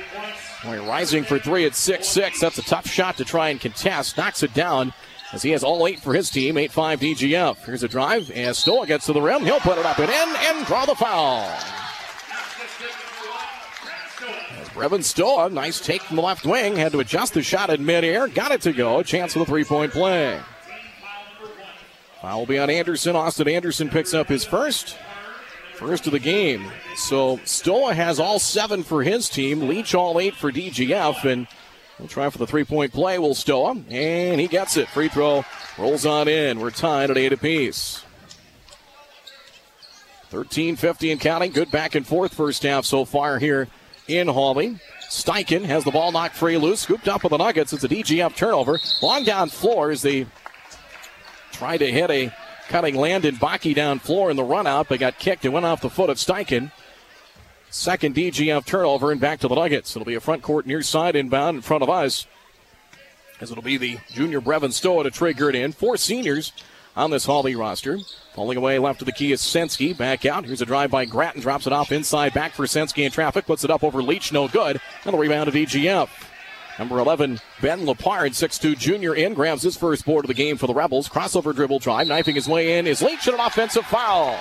[0.63, 2.39] Boy, rising for three at 6 6.
[2.39, 4.17] That's a tough shot to try and contest.
[4.17, 4.93] Knocks it down
[5.33, 6.57] as he has all eight for his team.
[6.57, 7.57] 8 5 DGF.
[7.65, 9.43] Here's a drive, as Stoa gets to the rim.
[9.43, 11.43] He'll put it up and in and draw the foul.
[14.59, 17.85] As Brevin Stoa, nice take from the left wing, had to adjust the shot in
[17.85, 19.03] midair, got it to go.
[19.03, 20.39] Chance for the three point play.
[22.21, 23.15] Foul will be on Anderson.
[23.15, 24.97] Austin Anderson picks up his first.
[25.75, 26.65] First of the game.
[26.95, 29.67] So Stoa has all seven for his team.
[29.67, 31.23] Leach all eight for DGF.
[31.23, 31.45] And
[31.99, 33.19] we'll try for the three point play.
[33.19, 33.71] Will Stoa.
[33.89, 34.87] And he gets it.
[34.89, 35.45] Free throw
[35.77, 36.59] rolls on in.
[36.59, 38.03] We're tied at eight apiece.
[40.29, 41.51] 13 50 and counting.
[41.51, 43.67] Good back and forth first half so far here
[44.07, 44.79] in Hawley.
[45.09, 46.81] Steichen has the ball knocked free loose.
[46.81, 47.71] Scooped up with the Nuggets.
[47.71, 48.79] It's a DGF turnover.
[49.01, 50.27] Long down floor as they
[51.53, 52.33] try to hit a
[52.67, 55.81] cutting Landon Baki down floor in the run out, but got kicked and went off
[55.81, 56.71] the foot of Steichen.
[57.77, 59.95] Second DGF turnover and back to the Nuggets.
[59.95, 62.25] It'll be a front court near side inbound in front of us.
[63.39, 65.71] As it'll be the junior Brevin Stoa to trigger it in.
[65.71, 66.53] Four seniors
[66.95, 67.99] on this Hawley roster.
[68.33, 69.95] Falling away left of the key is Sensky.
[69.95, 70.45] Back out.
[70.45, 71.39] Here's a drive by Grattan.
[71.39, 72.33] Drops it off inside.
[72.33, 73.45] Back for Sensky in traffic.
[73.45, 74.33] Puts it up over Leach.
[74.33, 74.81] No good.
[75.05, 76.09] And the rebound of DGF.
[76.79, 80.67] Number 11, Ben Lepard, 6'2 junior in, grabs his first board of the game for
[80.67, 81.09] the Rebels.
[81.09, 84.39] Crossover dribble drive, knifing his way in is Leach and an offensive foul.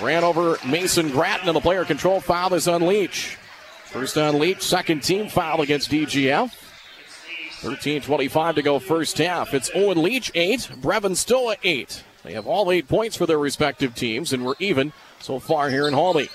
[0.00, 3.36] Ran over Mason Grattan and the player control foul is on Leach.
[3.84, 6.54] First on Leach, second team foul against DGF.
[7.60, 9.54] 13.25 to go first half.
[9.54, 12.02] It's Owen Leach 8, Brevin Stoa 8.
[12.24, 15.86] They have all eight points for their respective teams, and we're even so far here
[15.86, 16.28] in Hawley.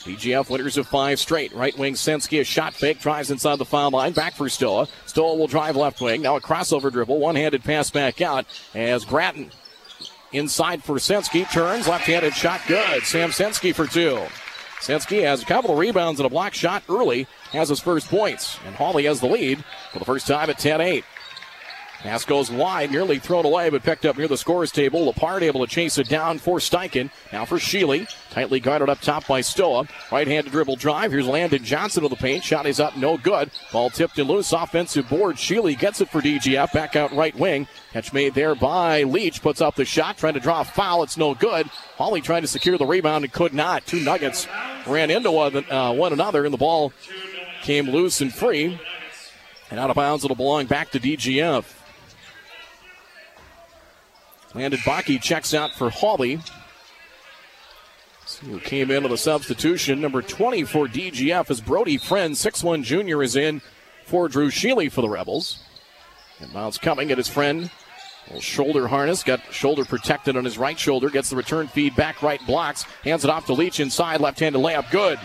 [0.00, 1.52] DGF winners of five straight.
[1.52, 4.12] Right wing Sensky, a shot fake, drives inside the foul line.
[4.12, 4.88] Back for Stoa.
[5.06, 6.22] Stoa will drive left wing.
[6.22, 7.18] Now a crossover dribble.
[7.18, 9.52] One handed pass back out as Grattan
[10.32, 11.50] inside for Sensky.
[11.50, 13.02] Turns, left handed shot good.
[13.04, 14.20] Sam Sensky for two.
[14.80, 17.26] Sensky has a couple of rebounds and a block shot early.
[17.52, 18.58] Has his first points.
[18.66, 21.04] And Hawley has the lead for the first time at 10 8.
[22.02, 25.04] Pass goes wide, nearly thrown away, but picked up near the scores table.
[25.04, 27.10] Lepard able to chase it down for Steichen.
[27.32, 28.12] Now for Sheely.
[28.30, 29.86] Tightly guarded up top by Stoa.
[30.10, 31.12] Right handed dribble drive.
[31.12, 32.42] Here's Landon Johnson to the paint.
[32.42, 33.52] Shot is up, no good.
[33.70, 34.52] Ball tipped and loose.
[34.52, 35.36] Offensive board.
[35.36, 36.72] Sheely gets it for DGF.
[36.72, 37.68] Back out right wing.
[37.92, 39.40] Catch made there by Leach.
[39.40, 40.18] Puts up the shot.
[40.18, 41.04] Trying to draw a foul.
[41.04, 41.68] It's no good.
[41.98, 43.86] Hawley trying to secure the rebound and could not.
[43.86, 44.48] Two Nuggets
[44.88, 46.92] ran into one, uh, one another, and the ball
[47.62, 48.80] came loose and free.
[49.70, 51.64] And out of bounds, it'll belong back to DGF.
[54.54, 56.40] Landon Baki checks out for Hawley.
[58.44, 60.00] Who came in with a substitution.
[60.00, 62.34] Number 20 for DGF is Brody Friend.
[62.34, 63.60] 6'1 junior is in
[64.06, 65.58] for Drew Sheely for the Rebels.
[66.40, 67.70] And Miles coming at his friend.
[68.40, 71.10] Shoulder harness, got shoulder protected on his right shoulder.
[71.10, 72.84] Gets the return feed back right blocks.
[73.04, 74.20] Hands it off to Leach inside.
[74.20, 74.90] Left handed layup.
[74.90, 75.18] Good.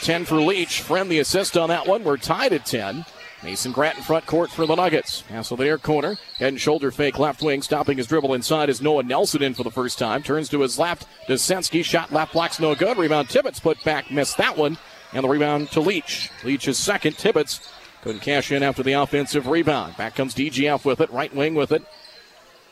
[0.00, 0.80] 10 for Leach.
[0.80, 2.02] Friend the assist on that one.
[2.02, 3.04] We're tied at 10.
[3.42, 5.22] Mason Grant in front court for the Nuggets.
[5.22, 6.16] Pass over there, corner.
[6.38, 7.60] Head and shoulder fake left wing.
[7.60, 10.22] Stopping his dribble inside is Noah Nelson in for the first time.
[10.22, 11.06] Turns to his left.
[11.26, 12.96] Desensky shot left blocks no good.
[12.96, 14.10] Rebound Tibbetts put back.
[14.10, 14.78] Missed that one.
[15.12, 16.30] And the rebound to Leach.
[16.44, 17.18] Leach is second.
[17.18, 17.60] Tibbetts
[18.02, 19.96] couldn't cash in after the offensive rebound.
[19.96, 21.10] Back comes DGF with it.
[21.10, 21.82] Right wing with it.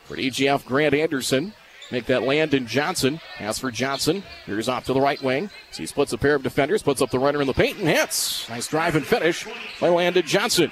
[0.05, 1.53] For DGF, Grant Anderson.
[1.91, 3.19] Make that land, Landon Johnson.
[3.39, 4.23] As for Johnson.
[4.45, 5.49] Here's off to the right wing.
[5.71, 7.87] So he splits a pair of defenders, puts up the runner in the paint, and
[7.87, 8.47] hits.
[8.49, 9.45] Nice drive and finish
[9.79, 10.71] by Landon Johnson.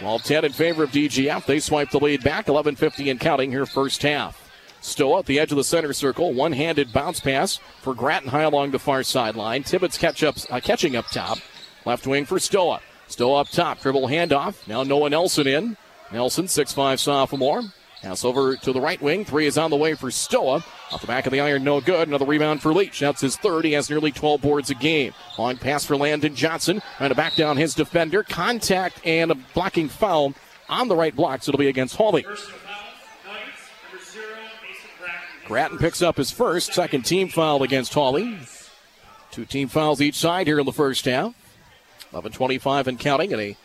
[0.00, 1.46] 12 10 in favor of DGF.
[1.46, 2.48] They swipe the lead back.
[2.48, 4.40] 11 50 and counting here, first half.
[4.80, 6.32] Stoa at the edge of the center circle.
[6.32, 9.62] One handed bounce pass for Grattan high along the far sideline.
[9.62, 11.38] Tibbetts catch up, uh, catching up top.
[11.84, 12.80] Left wing for Stoa.
[13.08, 13.80] Stoa up top.
[13.80, 14.66] Dribble handoff.
[14.66, 15.76] Now Noah Nelson in.
[16.12, 17.62] Nelson, 6'5 sophomore.
[18.04, 19.24] Pass over to the right wing.
[19.24, 20.62] Three is on the way for Stoa.
[20.92, 22.06] Off the back of the iron, no good.
[22.06, 23.00] Another rebound for Leach.
[23.00, 23.64] That's his third.
[23.64, 25.14] He has nearly 12 boards a game.
[25.38, 26.82] Long pass for Landon Johnson.
[26.98, 28.22] Trying to back down his defender.
[28.22, 30.34] Contact and a blocking foul
[30.68, 31.42] on the right block.
[31.42, 32.26] So it'll be against Hawley.
[35.46, 38.38] Grattan picks up his first, second team foul against Hawley.
[39.30, 41.34] Two team fouls each side here in the first half.
[42.12, 43.56] 11-25 and counting, and a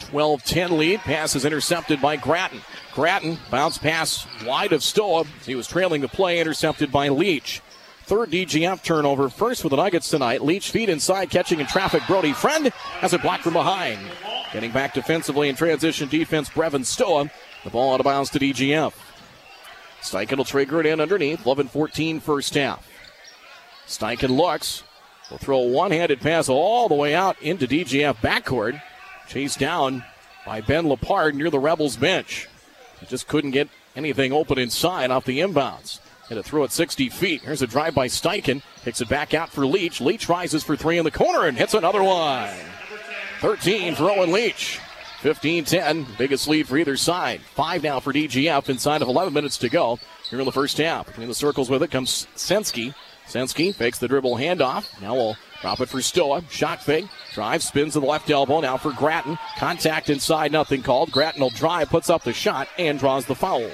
[0.00, 1.00] 12-10 lead.
[1.00, 2.60] Pass is intercepted by Grattan.
[2.94, 5.24] Grattan bounce pass wide of Stoa.
[5.46, 7.62] He was trailing the play, intercepted by Leach.
[8.04, 10.42] Third DGF turnover, first for the Nuggets tonight.
[10.42, 12.02] Leach feet inside, catching in traffic.
[12.08, 14.00] Brody Friend has it blocked from behind.
[14.52, 17.30] Getting back defensively in transition defense, Brevin Stoa.
[17.62, 18.92] The ball out of bounds to DGF.
[20.02, 21.44] Steichen will trigger it in underneath.
[21.46, 22.88] 11 14 first half.
[23.86, 24.82] Steichen looks.
[25.30, 28.82] Will throw a one handed pass all the way out into DGF backcourt.
[29.30, 30.02] Chased down
[30.44, 32.48] by Ben Lepard near the Rebels bench.
[32.98, 36.00] He just couldn't get anything open inside off the inbounds.
[36.28, 37.42] Had to throw it 60 feet.
[37.42, 38.60] Here's a drive by Steichen.
[38.82, 40.00] Kicks it back out for Leach.
[40.00, 42.50] Leach rises for three in the corner and hits another one.
[43.40, 44.80] 13 for Owen Leach.
[45.20, 46.06] 15 10.
[46.18, 47.40] Biggest lead for either side.
[47.54, 51.06] Five now for DGF inside of 11 minutes to go here in the first half.
[51.06, 52.96] Between the circles with it comes Sensky.
[53.28, 55.00] Sensky fakes the dribble handoff.
[55.00, 56.42] Now we'll drop it for Stoa.
[56.50, 57.06] Shot fake.
[57.34, 58.60] Drive, spins to the left elbow.
[58.60, 59.38] Now for Grattan.
[59.58, 61.10] Contact inside, nothing called.
[61.10, 63.70] Grattan will drive, puts up the shot, and draws the foul.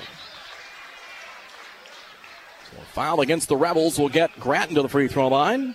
[2.71, 5.75] So foul against the Rebels will get Grattan to the free throw line.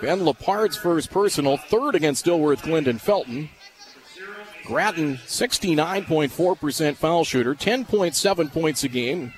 [0.00, 3.48] Ben Lepard's first personal, third against Dilworth, Glyndon, Felton.
[4.64, 9.32] Grattan, 69.4% foul shooter, 10.7 points a game,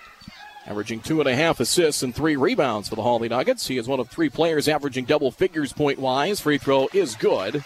[0.66, 3.66] averaging two and a half assists and three rebounds for the Hawley Nuggets.
[3.66, 6.40] He is one of three players averaging double figures point wise.
[6.40, 7.64] Free throw is good.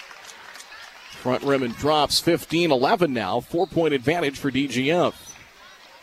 [1.11, 5.15] Front rim and drops 15 11 now, four point advantage for DGF.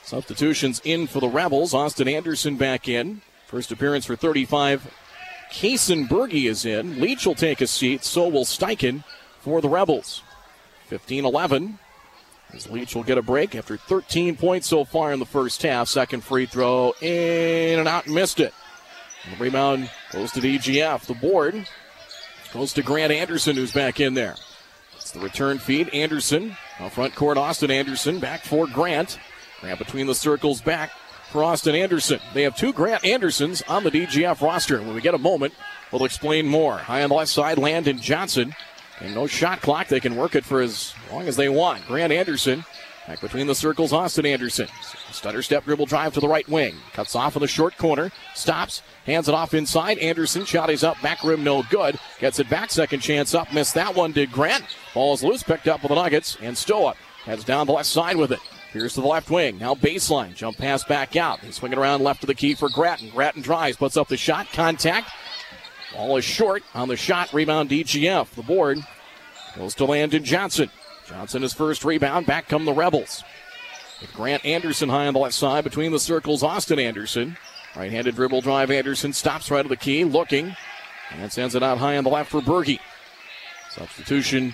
[0.04, 1.74] Substitutions in for the Rebels.
[1.74, 3.22] Austin Anderson back in.
[3.48, 4.92] First appearance for 35.
[5.52, 7.00] Kason Berge is in.
[7.00, 9.04] Leach will take a seat, so will Steichen
[9.42, 10.24] for the Rebels.
[10.88, 11.78] 15 11.
[12.54, 15.88] As Leach will get a break after 13 points so far in the first half.
[15.88, 18.54] Second free throw in and out, missed it.
[19.30, 21.06] The rebound goes to DGF.
[21.06, 21.68] The board
[22.54, 24.36] goes to Grant Anderson, who's back in there.
[24.98, 25.90] It's the return feed.
[25.90, 26.58] Anderson,
[26.92, 29.18] front court, Austin Anderson, back for Grant.
[29.62, 30.92] Grant between the circles, back
[31.32, 32.20] for Austin Anderson.
[32.34, 34.80] They have two Grant Andersons on the DGF roster.
[34.82, 35.54] When we get a moment,
[35.92, 36.78] we'll explain more.
[36.78, 38.54] High on the left side, Landon Johnson.
[39.00, 39.88] And no shot clock.
[39.88, 41.86] They can work it for as long as they want.
[41.88, 42.64] Grant Anderson
[43.08, 43.94] back between the circles.
[43.94, 44.68] Austin Anderson.
[45.12, 46.76] Stutter step dribble drive to the right wing.
[46.94, 48.12] Cuts off in the short corner.
[48.34, 48.82] Stops.
[49.06, 49.98] Hands it off inside.
[49.98, 51.02] Anderson shot is up.
[51.02, 52.00] Back rim no good.
[52.20, 52.72] Gets it back.
[52.72, 53.52] Second chance up.
[53.54, 54.12] Missed that one.
[54.12, 54.64] Did Grant.
[54.94, 55.44] Ball is loose.
[55.44, 56.38] Picked up with the Nuggets.
[56.42, 56.96] And Stoa
[57.26, 58.40] heads down the left side with it.
[58.72, 59.58] Here's to the left wing.
[59.58, 60.34] Now baseline.
[60.34, 61.42] Jump pass back out.
[61.42, 63.10] He's swinging around left to the key for Grattan.
[63.10, 63.76] Grattan drives.
[63.76, 64.48] Puts up the shot.
[64.54, 65.10] Contact.
[65.94, 67.34] Ball is short on the shot.
[67.34, 68.30] Rebound DGF.
[68.30, 68.80] The board
[69.58, 70.70] goes to Landon Johnson.
[71.12, 72.26] Johnson his first rebound.
[72.26, 73.24] Back come the Rebels.
[74.00, 76.42] With Grant Anderson high on the left side between the circles.
[76.42, 77.38] Austin Anderson.
[77.76, 78.72] Right handed dribble drive.
[78.72, 80.04] Anderson stops right of the key.
[80.04, 80.56] Looking.
[81.12, 82.80] And sends it out high on the left for Berge.
[83.70, 84.54] Substitution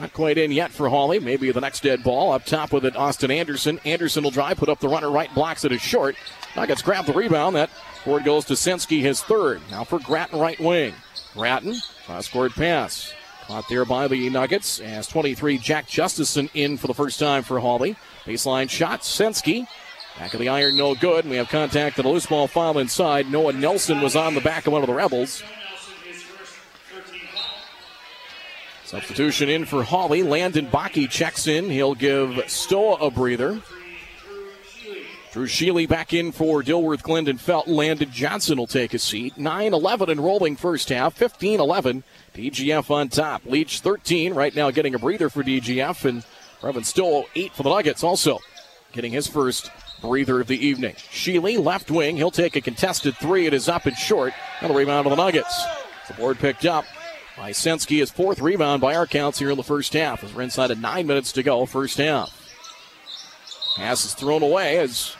[0.00, 1.20] not quite in yet for Hawley.
[1.20, 2.32] Maybe the next dead ball.
[2.32, 3.78] Up top with it, Austin Anderson.
[3.84, 6.16] Anderson will drive, put up the runner right, blocks it as short.
[6.56, 7.54] Nuggets grab the rebound.
[7.54, 7.70] That
[8.02, 9.60] forward goes to Sensky, his third.
[9.70, 10.94] Now for Grattan, right wing.
[11.34, 13.12] Grattan, cross court pass.
[13.46, 17.60] Caught there by the Nuggets as 23 Jack Justison in for the first time for
[17.60, 17.94] Hawley.
[18.24, 19.66] Baseline shot, Sensky.
[20.18, 21.24] Back of the iron, no good.
[21.24, 23.30] And we have contact and a loose ball foul inside.
[23.30, 25.42] Noah Nelson was on the back of one of the Rebels.
[28.84, 30.22] Substitution in for Hawley.
[30.22, 31.68] Landon Baki checks in.
[31.68, 33.60] He'll give Stoa a breather.
[35.32, 37.74] Drew Sheely back in for Dilworth Glyndon Felton.
[37.74, 39.36] Landon Johnson will take a seat.
[39.36, 41.14] 9 11 in rolling first half.
[41.14, 42.04] 15 11.
[42.34, 43.44] DGF on top.
[43.46, 44.34] Leach 13.
[44.34, 46.04] Right now getting a breather for DGF.
[46.04, 46.24] And
[46.60, 48.40] Brevin Stoa 8 for the Nuggets also
[48.92, 49.70] getting his first
[50.00, 50.94] breather of the evening.
[50.94, 52.16] Sheely, left wing.
[52.16, 53.46] He'll take a contested three.
[53.46, 54.34] It is up and short.
[54.60, 55.64] And a rebound of the Nuggets.
[56.08, 56.84] The board picked up
[57.36, 57.98] by Sensky.
[57.98, 60.78] His fourth rebound by our counts here in the first half as we're inside of
[60.80, 62.40] nine minutes to go, first half.
[63.76, 65.16] Pass is thrown away as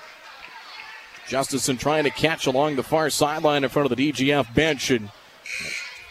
[1.27, 4.91] Justison trying to catch along the far sideline in front of the DGF bench.
[4.91, 5.11] And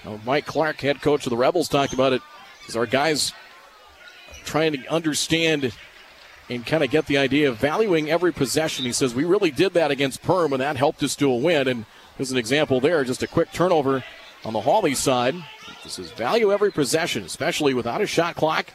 [0.09, 2.21] know, Mike Clark, head coach of the Rebels, talked about it
[2.67, 3.33] as our guys
[4.45, 5.73] trying to understand
[6.49, 8.85] and kind of get the idea of valuing every possession.
[8.85, 11.67] He says, We really did that against Perham, and that helped us to a win.
[11.67, 11.85] And
[12.17, 14.03] there's an example there, just a quick turnover
[14.43, 15.35] on the Hawley side.
[15.83, 18.67] This is value every possession, especially without a shot clock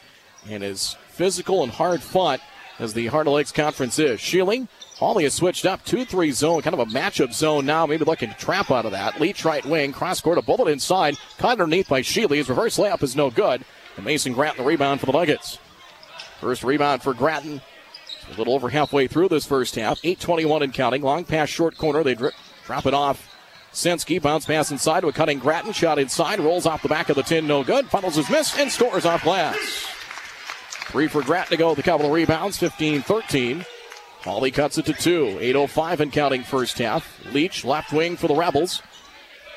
[0.49, 2.39] and as physical and hard fought
[2.79, 4.19] as the Heart of Lakes Conference is.
[4.19, 4.67] Sheely,
[4.99, 8.29] Hawley has switched up 2 3 zone, kind of a matchup zone now, maybe looking
[8.29, 9.21] to trap out of that.
[9.21, 12.35] Leach right wing, cross court, a bullet inside, caught underneath by Sheely.
[12.35, 13.63] His reverse layup is no good.
[13.95, 15.57] And Mason Grattan the rebound for the Nuggets.
[16.41, 17.61] First rebound for Grattan.
[18.29, 20.01] A little over halfway through this first half.
[20.01, 21.01] 8.21 and counting.
[21.01, 22.03] Long pass, short corner.
[22.03, 23.25] They drop it off.
[23.71, 25.71] Sensky bounce pass inside to a cutting Grattan.
[25.71, 26.41] Shot inside.
[26.41, 27.47] Rolls off the back of the tin.
[27.47, 27.87] No good.
[27.87, 29.57] Funnels is missed and scores off glass.
[30.91, 31.73] Three for Grattan to go.
[31.73, 32.57] The couple of rebounds.
[32.57, 33.65] 15 13.
[34.21, 35.37] Hawley cuts it to two.
[35.39, 37.19] 8.05 and counting first half.
[37.33, 38.81] Leach left wing for the Rebels.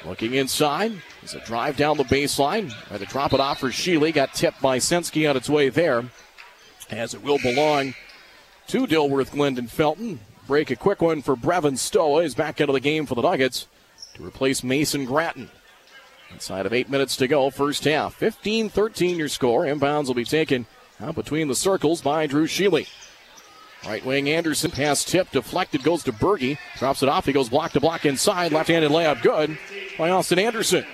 [0.04, 0.92] Looking inside.
[1.20, 2.72] There's a drive down the baseline.
[2.88, 4.12] Had to drop it off for Sheely.
[4.12, 6.04] Got tipped by Sensky on its way there.
[6.90, 7.94] As it will belong
[8.68, 10.20] to Dilworth, Glyndon, Felton.
[10.46, 12.22] Break a quick one for Brevin Stoa.
[12.22, 13.66] Is back into the game for the Nuggets
[14.14, 15.50] to replace Mason Grattan.
[16.32, 18.14] Inside of eight minutes to go, first half.
[18.14, 19.64] 15 13 your score.
[19.64, 20.66] Inbounds will be taken
[21.00, 22.88] out between the circles by Drew Sheely.
[23.86, 26.56] Right wing Anderson, pass tip, deflected, goes to Berge.
[26.78, 27.26] Drops it off.
[27.26, 28.52] He goes block to block inside.
[28.52, 29.58] Left handed layup good
[29.98, 30.84] by Austin Anderson.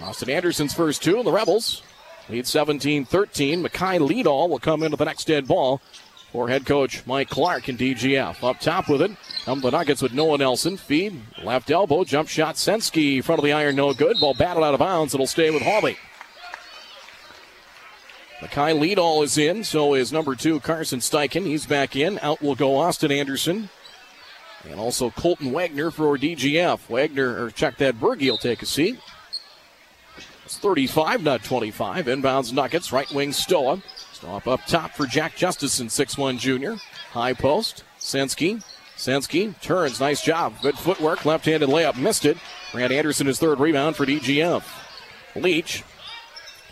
[0.00, 1.82] Austin Anderson's first two, and the Rebels
[2.28, 3.62] lead 17 13.
[3.62, 5.80] Mackay Leadall will come into the next dead ball
[6.32, 8.42] for head coach Mike Clark and DGF.
[8.42, 9.12] Up top with it,
[9.44, 10.76] come the Nuggets with Noah Nelson.
[10.76, 14.18] Feed, left elbow, jump shot, Sensky, front of the iron, no good.
[14.20, 15.14] Ball battled out of bounds.
[15.14, 15.96] It'll stay with Hawley.
[18.40, 21.44] Mackay Leadall is in, so is number two Carson Steichen.
[21.44, 22.20] He's back in.
[22.20, 23.68] Out will go Austin Anderson.
[24.68, 26.88] And also Colton Wagner for DGF.
[26.88, 29.00] Wagner, or check that, Berge will take a seat.
[30.44, 32.06] It's 35, not 25.
[32.06, 33.82] Inbounds Nuggets, right wing Stoa.
[34.12, 36.76] Stop up top for Jack Justison, 6'1 junior.
[37.10, 37.84] High post.
[37.98, 38.62] Sensky.
[38.96, 40.00] Sensky turns.
[40.00, 40.54] Nice job.
[40.62, 41.24] Good footwork.
[41.24, 41.96] Left handed layup.
[41.96, 42.38] Missed it.
[42.72, 44.64] Grant Anderson, his third rebound for DGF.
[45.36, 45.84] Leach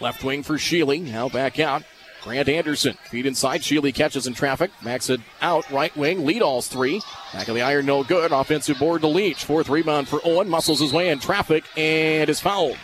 [0.01, 1.01] Left wing for Sheely.
[1.03, 1.82] Now back out.
[2.22, 2.99] Grant Anderson.
[3.09, 3.61] Feed inside.
[3.61, 4.70] Sheely catches in traffic.
[4.82, 5.70] Max it out.
[5.70, 6.26] Right wing.
[6.26, 7.01] Leadall's three.
[7.32, 7.86] Back of the iron.
[7.86, 8.32] No good.
[8.32, 9.44] Offensive board to Leach.
[9.44, 10.49] Fourth rebound for Owen.
[10.49, 12.76] Muscles his way in traffic and is fouled.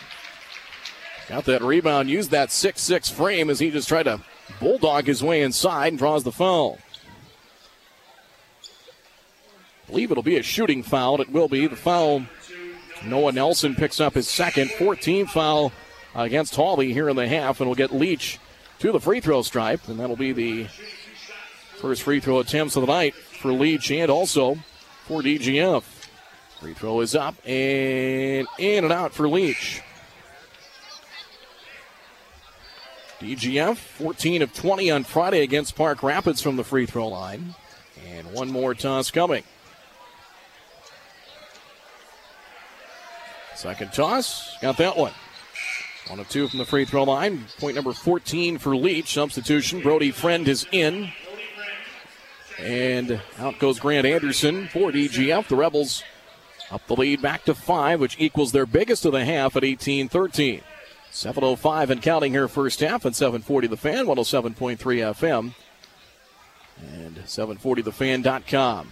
[1.27, 2.09] Got that rebound.
[2.09, 4.21] Used that 6 6 frame as he just tried to
[4.59, 6.79] bulldog his way inside and draws the foul.
[9.87, 11.21] Believe it'll be a shooting foul.
[11.21, 11.67] It will be.
[11.67, 12.23] The foul.
[13.05, 14.71] Noah Nelson picks up his second.
[14.71, 15.73] 14 foul
[16.15, 18.39] against Hawley here in the half, and we'll get Leach
[18.79, 20.67] to the free throw stripe, and that'll be the
[21.77, 24.55] first free throw attempts of the night for Leach and also
[25.05, 25.83] for DGF.
[26.59, 29.81] Free throw is up and in and out for Leach.
[33.19, 37.55] DGF 14 of 20 on Friday against Park Rapids from the free throw line.
[38.05, 39.43] And one more toss coming.
[43.55, 45.13] Second toss, got that one.
[46.07, 47.45] One of two from the free throw line.
[47.59, 49.13] Point number 14 for Leach.
[49.13, 49.81] Substitution.
[49.81, 51.11] Brody Friend is in.
[52.59, 55.47] And out goes Grant Anderson for DGF.
[55.47, 56.03] The Rebels
[56.71, 60.09] up the lead back to five, which equals their biggest of the half at 18
[60.09, 60.61] 13.
[61.11, 65.53] 7.05 and counting here first half at 740 the fan, 107.3 FM,
[66.81, 68.89] and 740thefan.com.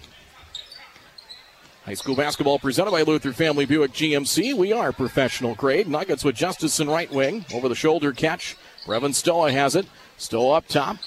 [1.86, 4.54] High school basketball presented by Luther Family Buick GMC.
[4.54, 5.88] We are professional grade.
[5.88, 7.44] Nuggets with Justice Justison right wing.
[7.52, 8.56] Over the shoulder catch.
[8.86, 9.88] Brevin Stoa has it.
[10.18, 10.98] Stoa up top.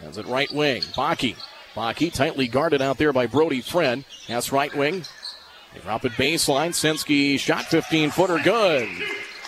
[0.00, 0.80] Has it right wing.
[0.80, 1.36] Baki.
[1.74, 4.02] Baki tightly guarded out there by Brody Friend.
[4.28, 5.04] Has right wing.
[5.74, 6.70] They drop it baseline.
[6.70, 8.88] Sensky shot 15 footer good.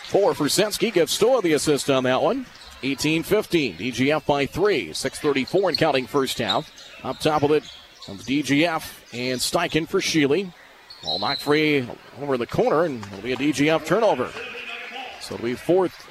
[0.08, 0.92] Four for Sensky.
[0.92, 2.44] Gives Stoa the assist on that one.
[2.82, 3.76] 18 15.
[3.78, 4.90] DGF by three.
[4.90, 6.70] 6.34 and counting first half.
[7.02, 7.64] Up top of it
[8.04, 8.82] comes DGF
[9.12, 10.52] and Steichen for Sheely.
[11.02, 11.86] Ball knocked free
[12.20, 14.30] over the corner, and it'll be a DGF turnover.
[15.20, 16.06] So it'll be fourth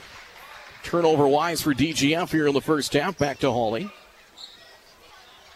[0.83, 3.17] turnover wise for DGF here in the first half.
[3.17, 3.91] Back to Hawley.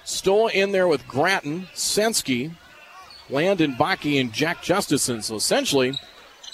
[0.03, 2.53] Stoa in there with Grattan, Sensky,
[3.29, 5.23] Landon Baki, and Jack Justison.
[5.23, 5.97] So essentially,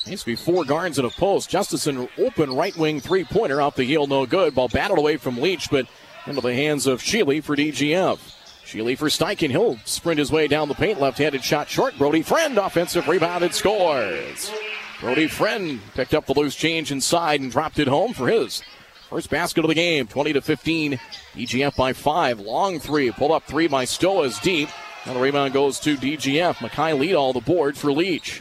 [0.05, 1.49] needs to be four guards in a post.
[1.49, 4.55] Justison open right wing three pointer off the heel, no good.
[4.55, 5.87] Ball battled away from Leach, but
[6.25, 8.19] into the hands of Sheely for DGF.
[8.69, 9.49] Sheely for Steichen.
[9.49, 11.01] He'll sprint his way down the paint.
[11.01, 11.97] Left handed shot short.
[11.97, 14.51] Brody Friend, offensive rebound and scores.
[14.99, 18.61] Brody Friend picked up the loose change inside and dropped it home for his
[19.09, 20.05] first basket of the game.
[20.05, 20.99] 20 to 15.
[21.33, 22.39] DGF by five.
[22.39, 23.09] Long three.
[23.09, 24.69] Pull up three by Stoa is deep.
[25.03, 26.61] Now the rebound goes to DGF.
[26.61, 28.39] Mackay Leadall the board for Leach.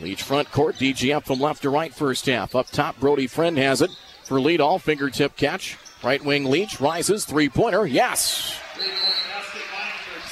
[0.00, 0.74] Leach front court.
[0.74, 2.56] DGF from left to right first half.
[2.56, 3.90] Up top, Brody Friend has it
[4.24, 4.80] for Leadall.
[4.80, 5.76] Fingertip catch.
[6.02, 7.24] Right wing Leach rises.
[7.24, 7.86] Three pointer.
[7.86, 8.58] Yes.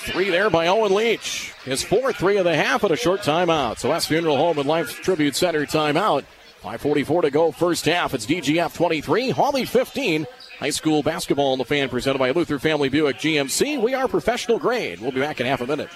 [0.06, 1.52] Three there by Owen Leach.
[1.64, 3.78] His 4 3 of the half at a short timeout.
[3.78, 6.24] So that's Funeral Home and Life Tribute Center timeout.
[6.62, 8.14] 5.44 to go first half.
[8.14, 10.26] It's DGF 23, Hawley 15.
[10.58, 13.82] High school basketball on the fan presented by Luther Family Buick GMC.
[13.82, 15.00] We are professional grade.
[15.00, 15.90] We'll be back in half a minute.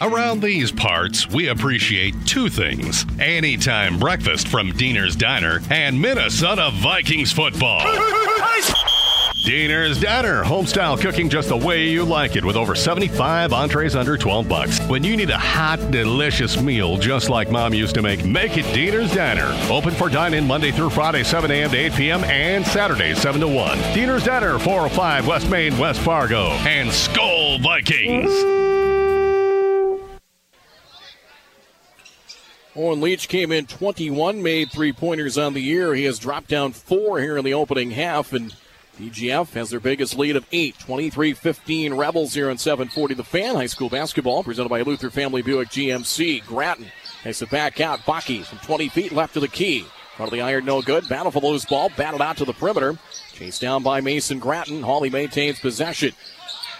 [0.00, 7.32] Around these parts, we appreciate two things anytime breakfast from Diener's Diner and Minnesota Vikings
[7.32, 7.80] football.
[9.46, 14.18] Diener's Diner, homestyle cooking just the way you like it with over 75 entrees under
[14.18, 14.80] 12 bucks.
[14.86, 18.66] When you need a hot, delicious meal just like mom used to make, make it
[18.74, 19.50] Diener's Diner.
[19.72, 21.70] Open for dine-in Monday through Friday, 7 a.m.
[21.70, 22.24] to 8 p.m.
[22.24, 23.78] and Saturday, 7 to 1.
[23.94, 26.48] Diener's Diner, 405 West Main, West Fargo.
[26.66, 28.30] And Skol Vikings.
[32.76, 35.94] Owen Leach came in 21, made three pointers on the year.
[35.94, 38.54] He has dropped down four here in the opening half, and
[39.00, 43.54] DGF has their biggest lead of eight, 23 15 Rebels here on 740 The Fan.
[43.54, 46.44] High school basketball presented by Luther Family Buick GMC.
[46.44, 46.86] Grattan
[47.22, 48.00] takes it back out.
[48.00, 49.86] Baki from 20 feet left of the key.
[50.16, 51.08] Front of the iron, no good.
[51.08, 51.90] Battle for the loose ball.
[51.96, 52.98] Battled out to the perimeter.
[53.32, 54.82] Chased down by Mason Grattan.
[54.82, 56.12] Hawley maintains possession.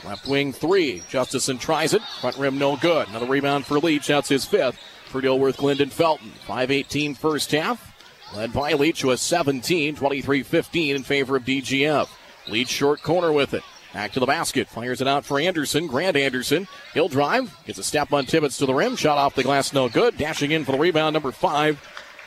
[0.05, 1.03] Left wing three.
[1.09, 2.03] Justison tries it.
[2.21, 3.09] Front rim, no good.
[3.09, 4.07] Another rebound for Leach.
[4.07, 6.33] That's his fifth for Dilworth Glyndon Felton.
[6.47, 7.95] 5-18 first half.
[8.35, 12.09] Led by Leach with 17, 23-15 in favor of DGF.
[12.49, 13.63] Leach short corner with it.
[13.93, 14.69] Back to the basket.
[14.69, 15.87] Fires it out for Anderson.
[15.87, 16.69] Grant Anderson.
[16.93, 17.57] He'll drive.
[17.65, 18.97] Gets a step on Tibbetts to the rim.
[18.97, 20.19] Shot off the glass, no good.
[20.19, 21.79] Dashing in for the rebound, number five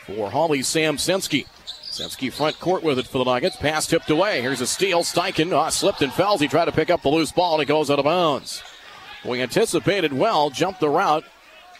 [0.05, 1.45] for Hawley Sam Sensky.
[1.91, 3.55] Sensky front court with it for the Nuggets.
[3.57, 4.41] Pass tipped away.
[4.41, 5.03] Here's a steal.
[5.03, 6.37] Steichen uh, slipped and fell.
[6.37, 8.63] He tried to pick up the loose ball and it goes out of bounds.
[9.25, 11.25] We anticipated well, jumped the route,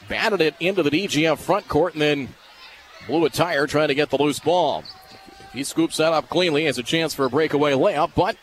[0.10, 2.30] batted it into the DGF front court, and then
[3.08, 4.84] blew a tire trying to get the loose ball.
[5.54, 8.36] He scoops that up cleanly, has a chance for a breakaway layup, but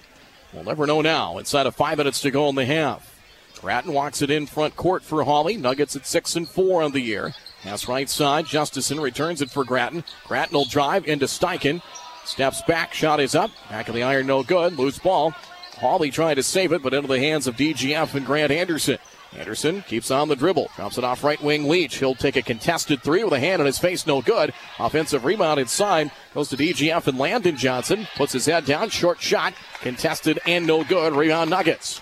[0.53, 1.39] we'll never know now.
[1.39, 3.13] Inside of five minutes to go in the half.
[3.61, 5.57] Grattan walks it in front court for Hawley.
[5.57, 7.35] Nuggets at six and four on the year.
[7.63, 8.47] Pass right side.
[8.47, 10.05] Justison returns it for Grattan.
[10.27, 11.83] Grattan will drive into Steichen.
[12.25, 12.93] Steps back.
[12.93, 13.51] Shot is up.
[13.71, 14.79] Back of the iron, no good.
[14.79, 15.31] Loose ball.
[15.79, 18.99] Hawley trying to save it, but into the hands of DGF and Grant Anderson.
[19.39, 20.71] Anderson keeps on the dribble.
[20.77, 21.99] Drops it off right wing Leach.
[21.99, 24.07] He'll take a contested three with a hand on his face.
[24.07, 24.53] No good.
[24.79, 26.11] Offensive rebound inside.
[26.35, 28.07] Goes to DGF and Landon Johnson.
[28.17, 28.89] Puts his head down.
[28.89, 29.55] Short shot.
[29.81, 31.13] Contested and no good.
[31.13, 32.01] Rebound Nuggets.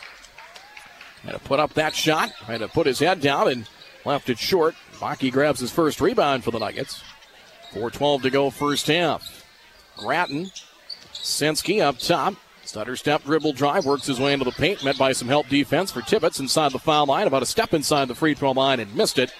[1.24, 2.30] Had to put up that shot.
[2.30, 3.68] Had to put his head down and
[4.04, 4.74] left it short.
[4.94, 7.02] Baki grabs his first rebound for the Nuggets.
[7.72, 9.44] 4.12 to go first half.
[9.96, 10.50] Grattan.
[11.12, 12.34] Sensky up top.
[12.74, 15.92] Stutter step dribble drive works his way into the paint, met by some help defense
[15.92, 18.92] for Tibbetts inside the foul line, about a step inside the free throw line and
[18.96, 19.32] missed it.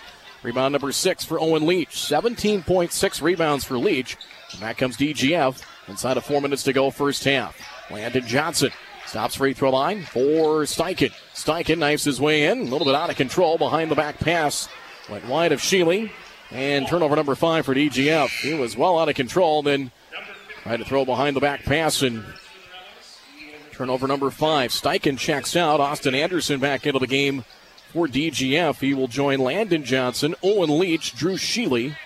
[0.45, 1.89] Rebound number six for Owen Leach.
[1.89, 4.16] 17.6 rebounds for Leach.
[4.53, 7.61] And back comes DGF inside of four minutes to go first half.
[7.91, 8.70] Landon Johnson
[9.05, 11.11] stops free throw line for Steichen.
[11.35, 14.68] Steichen knifes his way in, a little bit out of control behind the back pass.
[15.11, 16.12] Went wide of Sheely.
[16.53, 18.28] And turnover number five for DGF.
[18.28, 19.91] He was well out of control, then
[20.62, 22.24] tried to throw behind the back pass and
[23.75, 24.70] Turnover number five.
[24.70, 25.81] Steichen checks out.
[25.81, 27.45] Austin Anderson back into the game
[27.93, 28.79] for DGF.
[28.79, 31.97] He will join Landon Johnson, Owen Leach, Drew Sheely,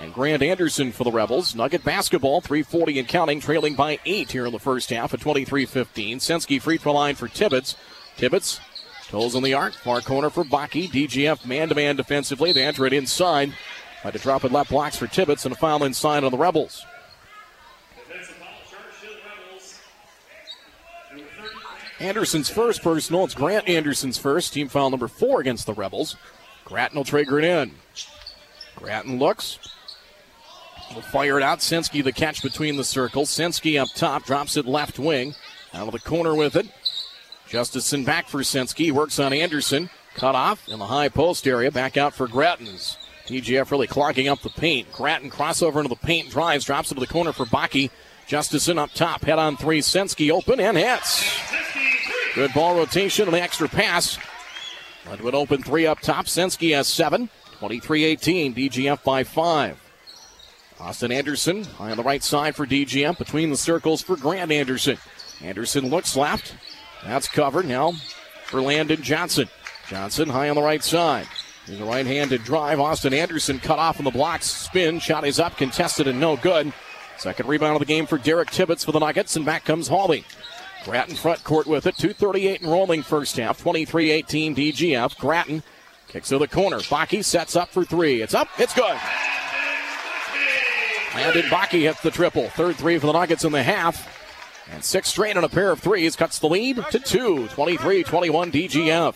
[0.00, 1.54] and Grant Anderson for the Rebels.
[1.54, 6.16] Nugget basketball, 340 and counting, trailing by eight here in the first half at 23-15.
[6.16, 7.76] Sensky free throw line for Tibbetts.
[8.16, 8.58] Tibbetts
[9.06, 10.90] toes in the arc, far corner for Baki.
[10.90, 12.50] DGF man-to-man defensively.
[12.52, 13.54] They enter it inside.
[14.02, 16.84] Had to drop it left blocks for Tibbetts and a foul inside on the Rebels.
[22.00, 23.24] Anderson's first personal.
[23.24, 24.54] It's Grant Anderson's first.
[24.54, 26.16] Team foul number four against the Rebels.
[26.64, 27.72] Grattan will trigger it in.
[28.74, 29.58] Grattan looks.
[30.94, 31.58] Will fire it out.
[31.58, 33.28] Sensky the catch between the circles.
[33.28, 34.24] Sensky up top.
[34.24, 35.34] Drops it left wing.
[35.74, 36.66] Out of the corner with it.
[37.46, 38.90] Justison back for Sensky.
[38.90, 39.90] Works on Anderson.
[40.14, 41.70] Cut off in the high post area.
[41.70, 42.96] Back out for Grattan's.
[43.26, 44.90] DGF really clogging up the paint.
[44.90, 46.30] Grattan crossover into the paint.
[46.30, 46.64] Drives.
[46.64, 47.90] Drops into the corner for Baki.
[48.30, 49.24] Justison up top.
[49.24, 49.80] Head on three.
[49.80, 51.28] Sensky open and hits.
[52.36, 54.18] Good ball rotation and the extra pass.
[55.08, 56.26] Led with open three up top.
[56.26, 57.28] Sensky has seven.
[57.58, 58.54] 23 18.
[58.54, 59.82] DGF by five.
[60.78, 63.18] Austin Anderson high on the right side for DGF.
[63.18, 64.96] Between the circles for Grant Anderson.
[65.42, 66.54] Anderson looks left.
[67.04, 67.94] That's covered now
[68.44, 69.48] for Landon Johnson.
[69.88, 71.26] Johnson high on the right side.
[71.66, 72.78] Here's a right handed drive.
[72.78, 74.46] Austin Anderson cut off on the blocks.
[74.46, 75.00] Spin.
[75.00, 75.56] Shot is up.
[75.56, 76.72] Contested and no good.
[77.20, 79.36] Second rebound of the game for Derek Tibbetts for the Nuggets.
[79.36, 80.24] And back comes Hawley.
[80.84, 81.98] Grattan front court with it.
[81.98, 83.60] 238 and rolling first half.
[83.60, 85.18] 23 18 DGF.
[85.18, 85.62] Grattan
[86.08, 86.78] kicks to the corner.
[86.78, 88.22] Baki sets up for three.
[88.22, 88.48] It's up.
[88.56, 88.98] It's good.
[91.14, 92.48] Landon Baki hits the triple.
[92.48, 94.16] Third three for the Nuggets in the half.
[94.72, 97.48] And six straight on a pair of threes cuts the lead to two.
[97.48, 99.14] 23 21 DGF.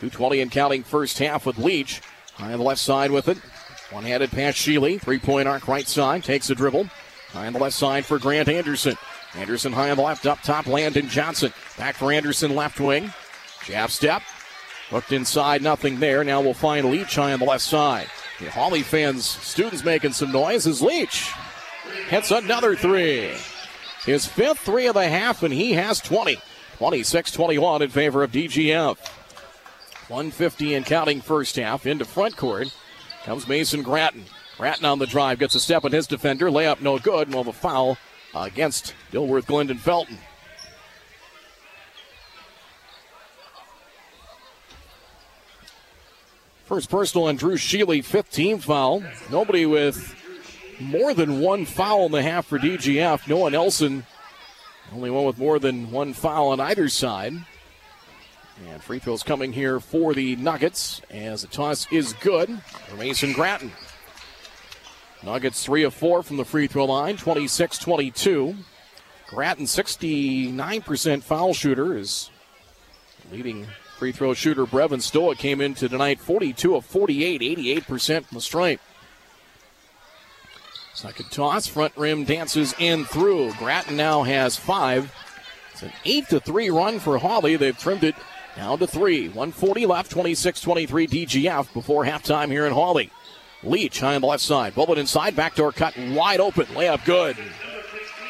[0.00, 2.00] 220 and counting first half with Leach.
[2.32, 3.38] High on the left side with it.
[3.90, 5.00] One handed pass Sheely.
[5.00, 6.24] Three point arc right side.
[6.24, 6.88] Takes a dribble.
[7.34, 8.96] High on the left side for Grant Anderson.
[9.34, 11.52] Anderson high on the left, up top, Landon Johnson.
[11.76, 13.12] Back for Anderson, left wing.
[13.64, 14.22] Jab step.
[14.90, 16.22] Hooked inside, nothing there.
[16.22, 18.06] Now we'll find Leach high on the left side.
[18.38, 21.32] The Hawley fans, students making some noise as Leach
[22.08, 23.32] hits another three.
[24.06, 26.38] His fifth three of the half, and he has 20.
[26.76, 28.96] 26 21 in favor of DGF.
[30.08, 32.72] 150 and counting first half into front court.
[33.24, 34.24] Comes Mason Grattan.
[34.56, 36.48] Grattan on the drive gets a step on his defender.
[36.50, 37.28] Layup no good.
[37.28, 37.98] And we'll have a foul
[38.34, 40.18] against Dilworth Glyndon Felton.
[46.64, 49.04] First personal on Drew Sheely, fifth team foul.
[49.30, 50.14] Nobody with
[50.80, 53.28] more than one foul in the half for DGF.
[53.28, 54.06] Noah Nelson,
[54.92, 57.34] only one with more than one foul on either side.
[58.66, 63.32] And free throws coming here for the Nuggets as the toss is good for Mason
[63.32, 63.72] Grattan.
[65.24, 68.56] Nuggets 3 of 4 from the free throw line, 26 22.
[69.26, 72.30] Grattan, 69% foul shooter, is
[73.32, 73.66] leading
[73.96, 78.80] free throw shooter Brevin Stoa came into tonight 42 of 48, 88% from the stripe.
[80.92, 83.52] Second toss, front rim dances in through.
[83.54, 85.12] Grattan now has five.
[85.72, 87.56] It's an 8 to 3 run for Hawley.
[87.56, 88.14] They've trimmed it
[88.56, 89.28] down to three.
[89.28, 93.10] 140 left, 26 23 DGF before halftime here in Hawley.
[93.64, 94.74] Leach high on the left side.
[94.74, 96.66] Bullet inside, backdoor cut wide open.
[96.66, 97.36] Layup good.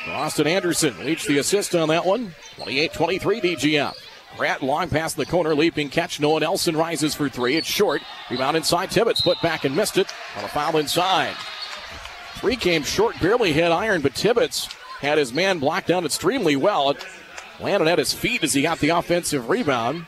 [0.09, 2.35] Austin Anderson Leach the assist on that one.
[2.57, 3.95] 28 23 DGF.
[4.37, 6.19] Grant long past the corner, leaping catch.
[6.19, 7.57] Noah Nelson rises for three.
[7.57, 8.03] It's short.
[8.31, 8.91] Rebound inside.
[8.91, 11.35] Tibbetts put back and missed it on a foul inside.
[12.35, 14.69] Three came short, barely hit iron, but Tibbetts
[15.01, 16.91] had his man blocked down extremely well.
[16.91, 17.07] It
[17.61, 20.07] landed at his feet as he got the offensive rebound.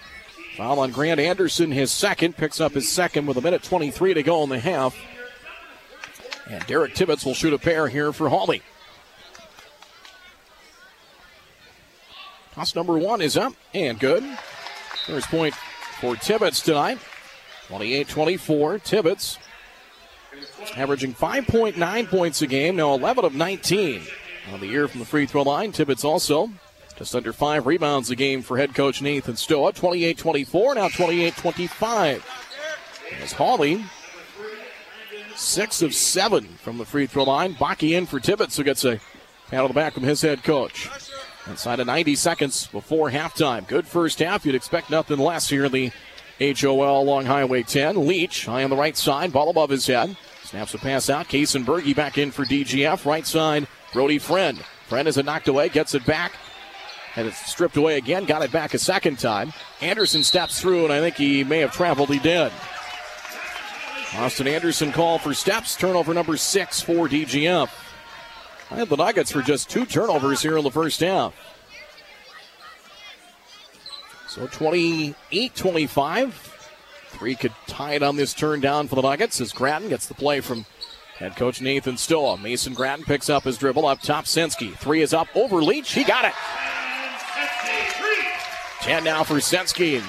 [0.56, 4.22] Foul on Grant Anderson, his second, picks up his second with a minute 23 to
[4.22, 4.96] go in the half.
[6.48, 8.62] And Derek Tibbetts will shoot a pair here for Hawley.
[12.54, 14.24] Toss number one is up and good.
[15.06, 15.54] First point
[16.00, 16.98] for Tibbetts tonight.
[17.68, 18.78] 28 24.
[18.78, 19.38] Tibbetts
[20.76, 24.02] averaging 5.9 points a game, now 11 of 19
[24.52, 25.72] on the year from the free throw line.
[25.72, 26.50] Tibbetts also
[26.96, 29.72] just under five rebounds a game for head coach Nathan Stoa.
[29.72, 32.24] 28 24, now 28 25.
[33.22, 33.84] As Hawley,
[35.36, 37.54] six of seven from the free throw line.
[37.54, 39.00] Baki in for Tibbetts, who gets a
[39.48, 40.88] pat on the back from his head coach.
[41.46, 43.68] Inside of 90 seconds before halftime.
[43.68, 44.44] Good first half.
[44.44, 45.92] You'd expect nothing less here in the
[46.40, 48.06] HOL along Highway 10.
[48.06, 50.16] Leach high on the right side, ball above his head.
[50.42, 51.28] Snaps a pass out.
[51.28, 53.04] Kason Berge back in for DGF.
[53.04, 54.58] Right side, Brody Friend.
[54.88, 56.32] Friend has it knocked away, gets it back.
[57.16, 58.26] And it's stripped away again.
[58.26, 59.52] Got it back a second time.
[59.80, 62.10] Anderson steps through, and I think he may have traveled.
[62.10, 62.52] He did.
[64.18, 65.76] Austin Anderson call for steps.
[65.76, 67.68] Turnover number six for DGF.
[68.70, 71.34] I the Nuggets for just two turnovers here in the first half.
[74.28, 76.52] So 28 25.
[77.08, 80.14] Three could tie it on this turn down for the Nuggets as Grattan gets the
[80.14, 80.64] play from
[81.18, 82.38] head coach Nathan Stoa.
[82.38, 84.24] Mason Grattan picks up his dribble up top.
[84.24, 84.74] Sensky.
[84.76, 85.92] Three is up over Leach.
[85.92, 86.34] He got it.
[88.80, 90.02] 10 now for Sensky.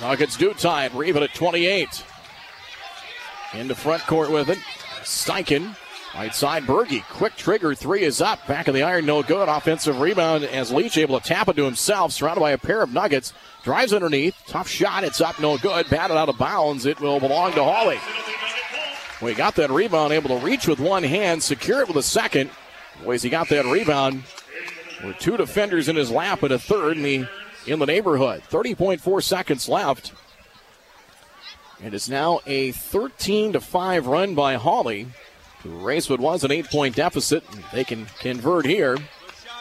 [0.00, 0.94] Nuggets do tie it.
[0.94, 2.04] Reeve at 28.
[3.52, 4.58] Into front court with it.
[5.02, 5.76] Steichen.
[6.14, 7.02] Right side, Berge.
[7.10, 7.74] Quick trigger.
[7.74, 8.46] Three is up.
[8.46, 9.50] Back of the iron, no good.
[9.50, 12.12] Offensive rebound as Leach able to tap it to himself.
[12.12, 13.34] Surrounded by a pair of Nuggets.
[13.64, 14.34] Drives underneath.
[14.46, 15.04] Tough shot.
[15.04, 15.38] It's up.
[15.40, 15.90] No good.
[15.90, 16.86] Batted out of bounds.
[16.86, 17.98] It will belong to Hawley.
[19.20, 20.14] We got that rebound.
[20.14, 21.42] Able to reach with one hand.
[21.42, 22.50] Secure it with a second.
[23.04, 24.22] Boys, he got that rebound.
[25.04, 27.28] With two defenders in his lap and a third in the,
[27.66, 28.42] in the neighborhood.
[28.50, 30.12] 30.4 seconds left.
[31.82, 35.08] It is now a 13 to 5 run by Hawley
[35.62, 37.44] to raise what was an eight point deficit.
[37.72, 38.96] They can convert here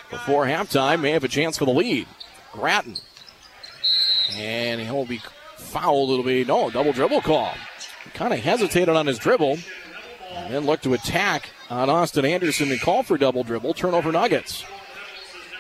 [0.10, 1.02] before halftime.
[1.02, 2.08] May have a chance for the lead.
[2.54, 2.96] Grattan.
[4.38, 5.22] And he'll be
[5.58, 6.12] fouled.
[6.12, 7.54] It'll be no double dribble call.
[8.14, 9.58] Kind of hesitated on his dribble
[10.32, 13.74] and then looked to attack on Austin Anderson and call for double dribble.
[13.74, 14.64] Turnover Nuggets.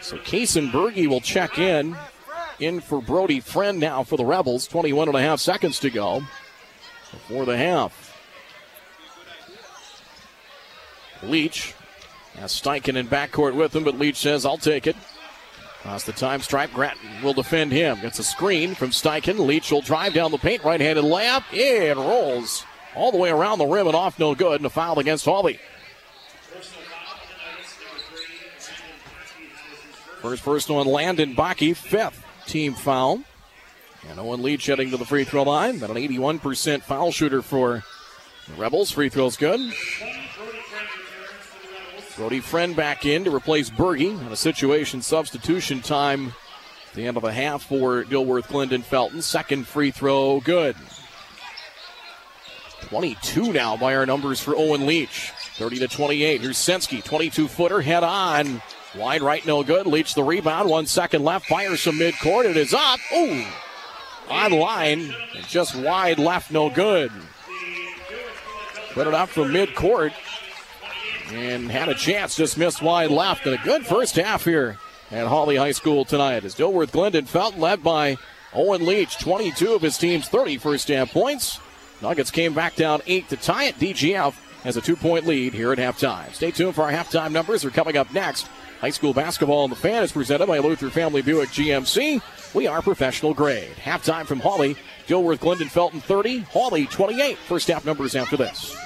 [0.01, 1.97] So Kason Berge will check in.
[2.58, 4.66] In for Brody Friend now for the Rebels.
[4.68, 6.24] 21 and a half seconds to go
[7.16, 8.13] before the half.
[11.24, 11.74] Leach
[12.38, 14.95] has Steichen in backcourt with him, but Leach says, I'll take it.
[15.80, 18.01] Across the time stripe, Grattan will defend him.
[18.01, 19.39] Gets a screen from Steichen.
[19.39, 21.43] Leach will drive down the paint, right handed layup.
[21.51, 22.63] It rolls
[22.95, 25.59] all the way around the rim and off, no good, and a foul against Hawley.
[30.22, 33.22] First personal on Landon Baki, fifth team foul.
[34.10, 35.80] And Owen Leach heading to the free throw line.
[35.80, 37.84] But an 81% foul shooter for
[38.47, 38.91] the Rebels.
[38.91, 39.60] Free throw's good.
[42.16, 47.18] Brody Friend back in to replace Berge on a situation substitution time at the end
[47.18, 49.22] of the half for Dilworth Glyndon Felton.
[49.22, 50.78] Second free throw, good.
[52.84, 55.32] 22 now by our numbers for Owen Leach.
[55.58, 56.41] 30 to 28.
[56.41, 58.62] Here's Sensky, 22 footer, head on.
[58.95, 59.86] Wide right, no good.
[59.86, 60.70] Leach the rebound.
[60.70, 61.47] One second left.
[61.47, 62.45] Fires from midcourt.
[62.45, 62.99] It is up.
[63.14, 63.43] Ooh.
[64.30, 65.14] On line.
[65.48, 67.12] Just wide left, no good.
[68.94, 70.14] Put it up from midcourt.
[71.32, 73.46] And had a chance, just missed wide left.
[73.46, 74.78] And a good first half here
[75.12, 76.46] at Hawley High School tonight.
[76.46, 78.18] As Dilworth Glyndon Felton led by
[78.54, 81.60] Owen Leach, 22 of his team's 30 first half points.
[82.02, 83.80] Nuggets came back down 8 to tie it.
[83.80, 86.34] DGF has a two point lead here at halftime.
[86.34, 87.62] Stay tuned for our halftime numbers.
[87.62, 88.48] They're coming up next.
[88.86, 92.22] High school basketball on the fan is presented by Luther Family Buick GMC.
[92.54, 93.72] We are professional grade.
[93.84, 94.78] Halftime from Hawley.
[95.08, 97.36] Dilworth Glyndon Felton 30, Hawley 28.
[97.36, 98.78] First half numbers after this.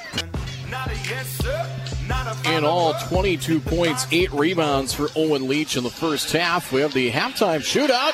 [2.45, 6.71] In all, 22 points, 8 rebounds for Owen Leach in the first half.
[6.71, 8.13] We have the halftime shootout.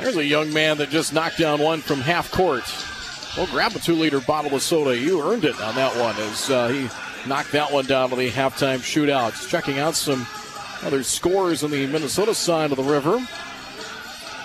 [0.00, 2.64] There's a young man that just knocked down one from half court.
[3.36, 4.96] Well, grab a two liter bottle of soda.
[4.96, 6.88] You earned it on that one as uh, he
[7.26, 9.48] knocked that one down to the halftime shootout.
[9.48, 10.26] Checking out some
[10.82, 13.24] other scores on the Minnesota side of the river.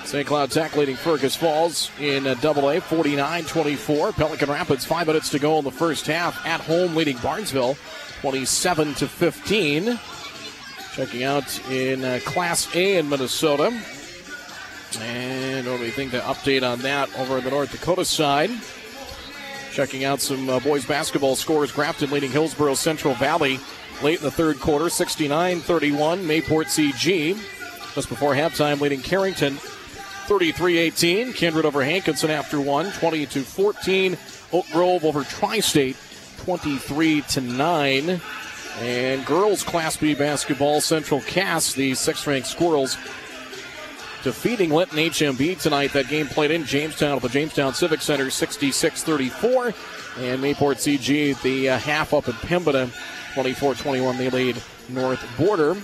[0.05, 0.25] St.
[0.25, 4.13] Cloud Tech leading Fergus Falls in double A 49 24.
[4.13, 6.45] Pelican Rapids, five minutes to go in the first half.
[6.45, 7.77] At home leading Barnesville
[8.21, 9.99] 27 to 15.
[10.93, 13.77] Checking out in uh, Class A in Minnesota.
[15.01, 18.49] And what do we think the update on that over the North Dakota side?
[19.77, 21.71] Checking out some uh, boys basketball scores.
[21.71, 23.59] Grafton leading Hillsboro Central Valley
[24.01, 26.23] late in the third quarter, 69 31.
[26.23, 27.35] Mayport CG
[27.93, 29.53] just before halftime leading Carrington
[30.25, 31.33] 33 18.
[31.33, 34.17] Kindred over Hankinson after one, 20 to 14.
[34.51, 35.95] Oak Grove over Tri State
[36.39, 38.21] 23 to 9.
[38.79, 42.97] And girls Class B basketball, Central Cass, the sixth ranked Squirrels,
[44.23, 45.93] defeating Linton HMB tonight.
[45.93, 49.65] That game played in Jamestown at the Jamestown Civic Center, 66 34.
[50.19, 52.91] And Mayport CG, the uh, half up at Pembina,
[53.33, 54.17] 24 21.
[54.17, 55.75] They lead North Border.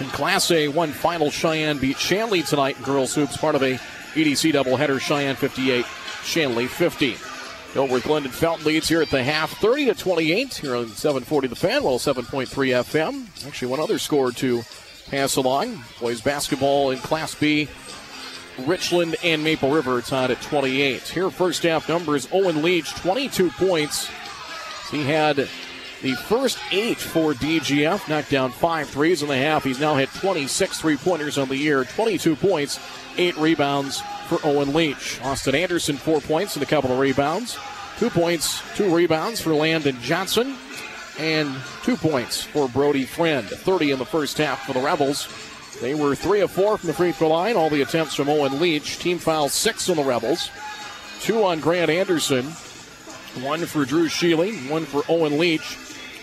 [0.00, 3.74] In Class A, one final Sheyenne beat Shanley tonight in girls hoops, part of a
[4.14, 4.98] EDC doubleheader.
[4.98, 5.84] Sheyenne 58,
[6.24, 7.16] Shanley 50.
[7.74, 11.56] Dilworth Glyndon Felton leads here at the half, 30 to 28 here on 740 The
[11.56, 13.46] Fan, well 7.3 FM.
[13.46, 14.62] Actually, one other score to
[15.08, 15.82] pass along.
[16.00, 17.68] Boys basketball in Class B.
[18.58, 21.02] Richland and Maple River tied at 28.
[21.08, 24.10] Here, first half numbers Owen Leach, 22 points.
[24.90, 25.48] He had
[26.02, 29.64] the first eight for DGF, knocked down five threes in the half.
[29.64, 32.78] He's now hit 26 three pointers on the year, 22 points,
[33.16, 35.20] eight rebounds for Owen Leach.
[35.22, 37.58] Austin Anderson, four points and a couple of rebounds.
[37.98, 40.56] Two points, two rebounds for Landon Johnson,
[41.18, 43.46] and two points for Brody Friend.
[43.46, 45.28] 30 in the first half for the Rebels.
[45.80, 47.56] They were three of four from the free throw line.
[47.56, 48.98] All the attempts from Owen Leach.
[48.98, 50.50] Team foul six on the Rebels.
[51.20, 52.44] Two on Grant Anderson.
[53.42, 54.68] One for Drew Sheely.
[54.70, 55.76] One for Owen Leach.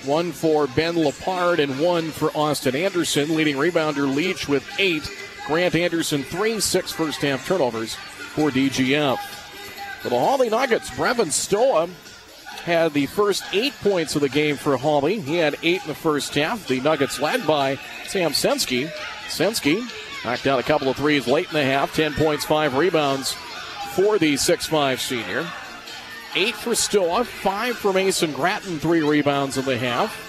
[0.06, 3.36] One for Ben Lepard and one for Austin Anderson.
[3.36, 5.10] Leading rebounder Leach with eight.
[5.46, 9.18] Grant Anderson three, six first half turnovers for DGF.
[10.02, 11.90] For the Hawley Nuggets, Brevin Stoa
[12.70, 15.20] had the first eight points of the game for Hawley.
[15.20, 16.68] He had eight in the first half.
[16.68, 18.90] The Nuggets led by Sam Sensky.
[19.28, 19.84] Sensky
[20.24, 21.94] knocked down a couple of threes late in the half.
[21.96, 23.34] 10 points, five rebounds
[23.94, 25.46] for the 6'5 senior.
[26.36, 30.28] Eight for Stoa, five for Mason Grattan, three rebounds in the half.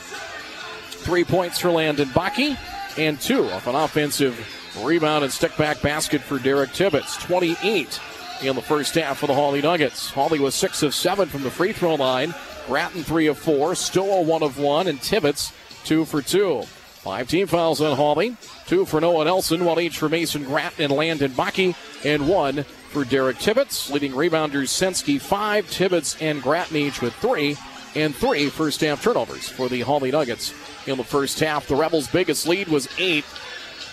[0.88, 2.57] Three points for Landon Baki,
[2.97, 4.38] and two off an offensive
[4.82, 7.16] rebound and stick back basket for Derek Tibbetts.
[7.18, 8.01] 28
[8.43, 10.11] in the first half for the Hawley Nuggets.
[10.11, 12.34] Hawley was six of seven from the free throw line.
[12.66, 15.53] Grattan three of four, Stoa one of one, and Tibbetts
[15.84, 16.62] two for two.
[16.62, 18.36] Five team fouls on Hawley.
[18.66, 21.74] Two for Noah Nelson, one each for Mason Grattan and Landon Baki,
[22.05, 23.91] and one for Derek Tibbetts.
[23.91, 27.57] Leading rebounders Sensky five, Tibbetts and Grattan each with three,
[27.95, 30.53] and three first half turnovers for the Hawley Nuggets
[30.86, 31.66] in the first half.
[31.66, 33.24] The Rebels' biggest lead was eight.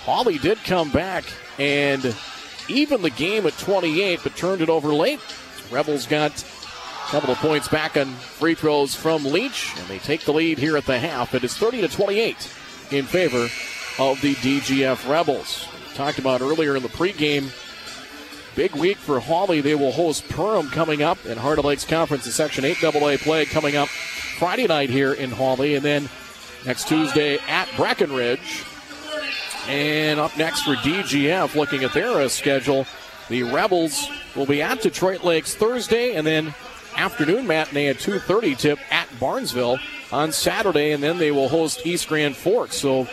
[0.04, 1.24] Hawley did come back
[1.58, 2.16] and
[2.70, 5.20] even the game at 28, but turned it over late.
[5.72, 10.22] Rebels got a couple of points back on free throws from Leach, and they take
[10.22, 11.34] the lead here at the half.
[11.34, 12.36] It is 30 to 28
[12.92, 13.48] in favor
[14.00, 15.68] of the DGF Rebels.
[15.96, 17.52] Talked about earlier in the pregame.
[18.56, 19.62] Big week for Hawley.
[19.62, 23.18] They will host Perham coming up in Heart of Lakes Conference in Section 8 AA
[23.18, 26.10] play coming up Friday night here in Hawley, and then
[26.66, 28.64] next Tuesday at Breckenridge.
[29.68, 32.86] And up next for DGF, looking at their uh, schedule,
[33.28, 36.54] the Rebels will be at Detroit Lakes Thursday, and then
[36.96, 39.78] afternoon matinee at 2:30 tip at Barnesville
[40.12, 42.78] on Saturday, and then they will host East Grand Forks.
[42.78, 43.08] So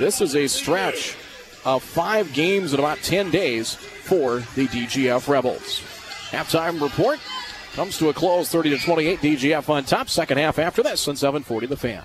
[0.00, 1.16] this is a stretch
[1.64, 5.82] of five games in about 10 days for the DGF Rebels.
[6.30, 7.18] Halftime report
[7.74, 9.20] comes to a close, 30 to 28.
[9.20, 10.08] DGF on top.
[10.08, 12.02] Second half after this on 740 The Fan.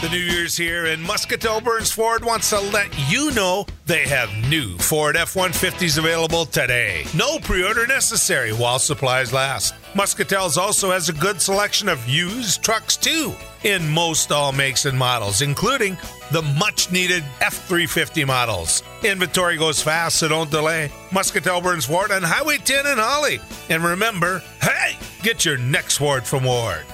[0.00, 4.30] The new year's here, and Muscatell Burns Ford wants to let you know they have
[4.48, 7.04] new Ford F 150s available today.
[7.14, 9.74] No pre order necessary while supplies last.
[9.94, 14.96] Muscatell's also has a good selection of used trucks, too, in most all makes and
[14.96, 15.98] models, including
[16.32, 18.82] the much needed F 350 models.
[19.04, 20.90] Inventory goes fast, so don't delay.
[21.12, 23.38] Muscatel Burns Ford on Highway 10 in Hawley.
[23.68, 26.86] And remember, hey, get your next Ford from Ward.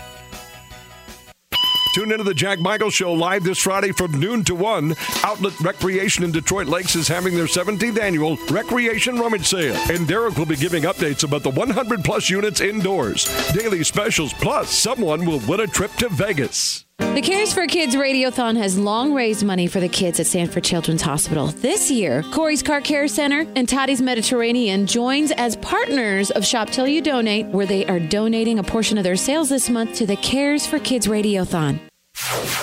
[1.96, 4.94] Tune into the Jack Michael Show live this Friday from noon to 1.
[5.24, 9.76] Outlet Recreation in Detroit Lakes is having their 17th annual Recreation Rummage Sale.
[9.90, 13.24] And Derek will be giving updates about the 100 plus units indoors,
[13.54, 16.84] daily specials, plus someone will win a trip to Vegas.
[16.98, 21.00] The Cares for Kids Radiothon has long raised money for the kids at Sanford Children's
[21.00, 21.46] Hospital.
[21.46, 26.86] This year, Corey's Car Care Center and Tottie's Mediterranean joins as partners of Shop Till
[26.86, 30.16] You Donate, where they are donating a portion of their sales this month to the
[30.16, 31.85] Cares for Kids Radiothon.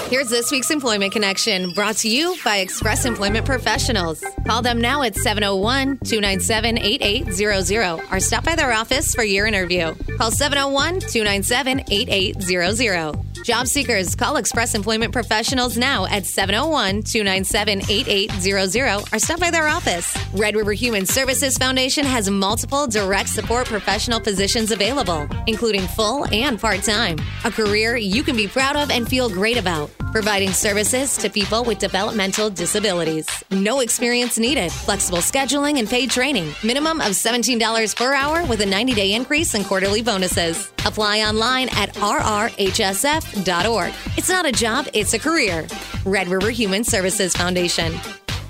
[0.09, 4.23] Here's this week's Employment Connection brought to you by Express Employment Professionals.
[4.47, 9.93] Call them now at 701 297 8800 or stop by their office for your interview.
[10.17, 13.32] Call 701 297 8800.
[13.43, 19.67] Job seekers, call Express Employment Professionals now at 701 297 8800 or stop by their
[19.67, 20.17] office.
[20.33, 26.59] Red River Human Services Foundation has multiple direct support professional positions available, including full and
[26.59, 27.17] part time.
[27.43, 29.91] A career you can be proud of and feel great about.
[30.13, 33.27] Providing services to people with developmental disabilities.
[33.51, 34.71] No experience needed.
[34.71, 36.53] Flexible scheduling and paid training.
[36.63, 40.72] Minimum of $17 per hour with a 90 day increase in quarterly bonuses.
[40.85, 43.93] Apply online at rrhsf.org.
[44.17, 45.65] It's not a job, it's a career.
[46.05, 47.93] Red River Human Services Foundation.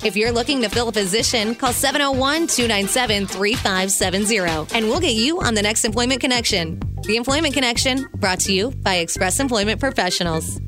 [0.04, 5.40] If you're looking to fill a position, call 701 297 3570 and we'll get you
[5.42, 6.82] on the next Employment Connection.
[7.04, 10.60] The Employment Connection, brought to you by Express Employment Professionals.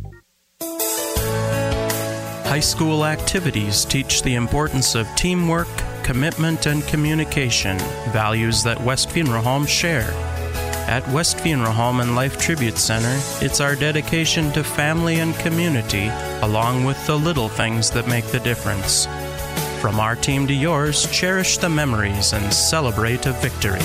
[2.55, 5.67] High school activities teach the importance of teamwork,
[6.03, 7.77] commitment, and communication,
[8.11, 10.34] values that West Funeral Home share.
[10.87, 16.09] At West Funeral Home and Life Tribute Center, it's our dedication to family and community,
[16.43, 19.07] along with the little things that make the difference.
[19.81, 23.79] From our team to yours, cherish the memories and celebrate a victory.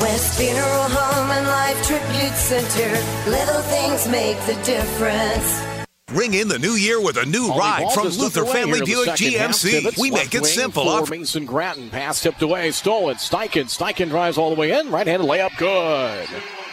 [0.00, 3.30] West Funeral Home and Life Tribute Center.
[3.30, 5.79] Little things make the difference.
[6.12, 9.10] Ring in the new year with a new ride from Luther Family Buick.
[9.10, 9.96] GMC.
[9.98, 10.82] We make it simple.
[10.84, 11.88] for Offer- Mason Grattan.
[11.88, 13.14] Pass tipped away, stolen.
[13.16, 13.66] Steichen.
[13.66, 14.90] Steichen drives all the way in.
[14.90, 16.28] Right-handed layup, good.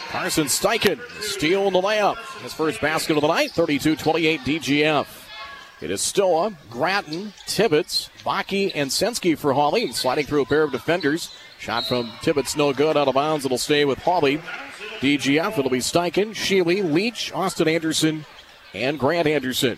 [0.10, 2.18] Carson Steichen stealing the layup.
[2.42, 5.06] His first basket of the night, 32-28 DGF.
[5.82, 9.92] It is Stoa, Grattan, Tibbetts, Baki, and Sensky for Hawley.
[9.92, 11.30] Sliding through a pair of defenders.
[11.60, 13.46] Shot from Tibbetts, no good, out of bounds.
[13.46, 14.42] It'll stay with Hawley.
[15.02, 18.26] DGF, it'll be Steichen, Sheely, Leach, Austin Anderson,
[18.84, 19.78] and Grant Anderson.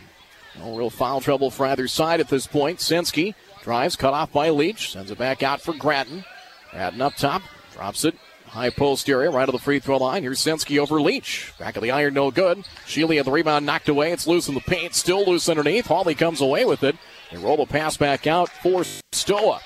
[0.58, 2.80] No real foul trouble for either side at this point.
[2.80, 6.26] Sensky drives, cut off by Leach, sends it back out for Grattan.
[6.72, 7.42] Grattan up top,
[7.74, 8.16] drops it.
[8.48, 10.24] High post area, right of the free throw line.
[10.24, 11.54] Here's Sensky over Leach.
[11.60, 12.66] Back of the iron, no good.
[12.88, 14.12] Sheely at the rebound, knocked away.
[14.12, 15.86] It's loose in the paint, still loose underneath.
[15.86, 16.96] Hawley comes away with it.
[17.32, 19.62] They roll the pass back out for Stoa.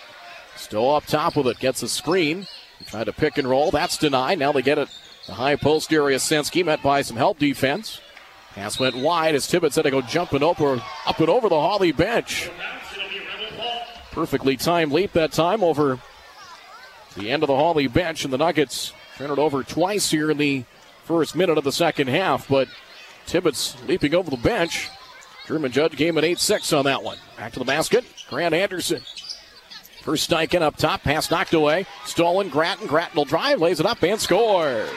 [0.57, 2.45] Stoa up top with it, gets a screen.
[2.87, 3.71] Tried to pick and roll.
[3.71, 4.39] That's denied.
[4.39, 4.89] Now they get it.
[5.27, 8.01] The high post area, Sensky met by some help defense.
[8.53, 11.91] Pass went wide as Tibbetts had to go jumping over, up and over the Hawley
[11.91, 12.49] bench.
[14.11, 15.99] Perfectly timed leap that time over
[17.15, 20.37] the end of the Hawley bench, and the Nuggets turn it over twice here in
[20.37, 20.65] the
[21.05, 22.47] first minute of the second half.
[22.47, 22.67] But
[23.25, 24.89] Tibbetts leaping over the bench.
[25.47, 27.17] German judge gave an 8 6 on that one.
[27.37, 28.05] Back to the basket.
[28.29, 29.01] Grant Anderson.
[30.01, 31.03] First Steichen up top.
[31.03, 31.85] Pass knocked away.
[32.05, 32.49] Stolen.
[32.49, 32.87] Grattan.
[32.87, 33.59] Grattan will drive.
[33.59, 34.89] Lays it up and scores.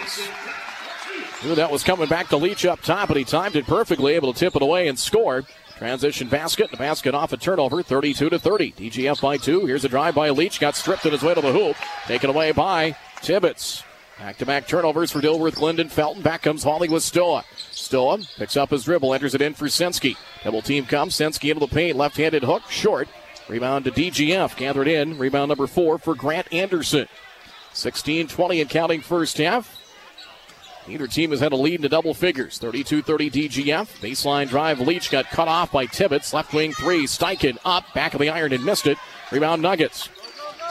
[1.44, 4.32] Knew that was coming back to Leach up top, but he timed it perfectly, able
[4.32, 5.44] to tip it away and score.
[5.76, 6.70] Transition basket.
[6.70, 7.82] The basket off a turnover.
[7.82, 8.72] 32 to 30.
[8.72, 9.66] DGF by two.
[9.66, 10.58] Here's a drive by Leach.
[10.58, 11.76] Got stripped on his way to the hoop.
[12.06, 13.84] Taken away by Tibbetts.
[14.18, 16.22] Back to back turnovers for Dilworth, Glyndon, Felton.
[16.22, 17.44] Back comes Hawley with Stoa.
[17.70, 20.16] Stoa picks up his dribble, enters it in for Sensky.
[20.42, 21.14] Double team comes.
[21.14, 21.98] Sensky into the paint.
[21.98, 22.62] Left handed hook.
[22.70, 23.08] Short.
[23.46, 24.56] Rebound to DGF.
[24.56, 25.18] Gathered in.
[25.18, 27.06] Rebound number four for Grant Anderson.
[27.74, 29.85] 16 20 and counting first half.
[30.88, 32.58] Neither team has had a lead into double figures.
[32.58, 34.00] 32 30 DGF.
[34.00, 34.80] Baseline drive.
[34.80, 36.32] Leach got cut off by Tibbetts.
[36.32, 37.04] Left wing three.
[37.04, 37.92] Steichen up.
[37.92, 38.98] Back of the iron and missed it.
[39.32, 40.08] Rebound Nuggets.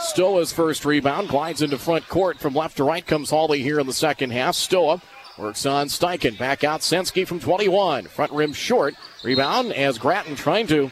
[0.00, 1.28] Stoa's first rebound.
[1.28, 2.38] Glides into front court.
[2.38, 4.54] From left to right comes Hawley here in the second half.
[4.54, 5.02] Stoa
[5.36, 6.38] works on Steichen.
[6.38, 8.04] Back out Sensky from 21.
[8.06, 8.94] Front rim short.
[9.22, 10.90] Rebound as Grattan trying to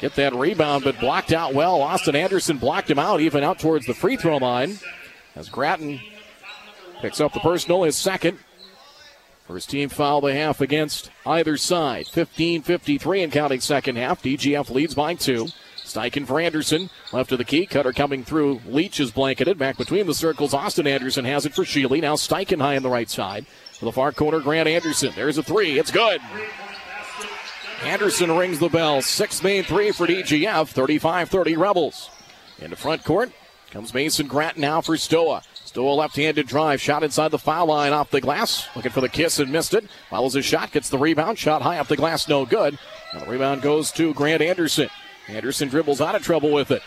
[0.00, 1.82] get that rebound, but blocked out well.
[1.82, 4.78] Austin Anderson blocked him out, even out towards the free throw line.
[5.34, 6.00] As Grattan
[7.00, 8.38] picks up the personal, his second.
[9.46, 12.08] First team foul the half against either side.
[12.08, 14.22] 15 53 and counting second half.
[14.22, 15.48] DGF leads by two.
[15.76, 16.90] Steichen for Anderson.
[17.12, 17.64] Left of the key.
[17.64, 18.60] Cutter coming through.
[18.66, 19.56] Leach is blanketed.
[19.56, 20.52] Back between the circles.
[20.52, 22.02] Austin Anderson has it for Sheely.
[22.02, 23.46] Now Steichen high on the right side.
[23.78, 25.12] To the far corner, Grant Anderson.
[25.14, 25.78] There's a three.
[25.78, 26.20] It's good.
[27.84, 29.00] Anderson rings the bell.
[29.00, 30.68] Six main three for DGF.
[30.68, 32.10] 35 30 Rebels.
[32.58, 33.30] Into front court
[33.70, 35.42] comes Mason Grant now for Stoa.
[35.76, 36.80] Stoa left handed drive.
[36.80, 38.66] Shot inside the foul line off the glass.
[38.74, 39.84] Looking for the kiss and missed it.
[40.08, 40.72] Follows his shot.
[40.72, 41.38] Gets the rebound.
[41.38, 42.26] Shot high up the glass.
[42.26, 42.78] No good.
[43.12, 44.88] And the rebound goes to Grant Anderson.
[45.28, 46.80] Anderson dribbles out of trouble with it.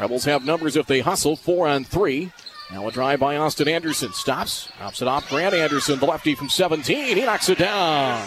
[0.00, 1.36] Rebels have numbers if they hustle.
[1.36, 2.32] Four on three.
[2.72, 4.14] Now a drive by Austin Anderson.
[4.14, 4.72] Stops.
[4.78, 7.18] Drops it off Grant Anderson, the lefty from 17.
[7.18, 8.26] He knocks it down.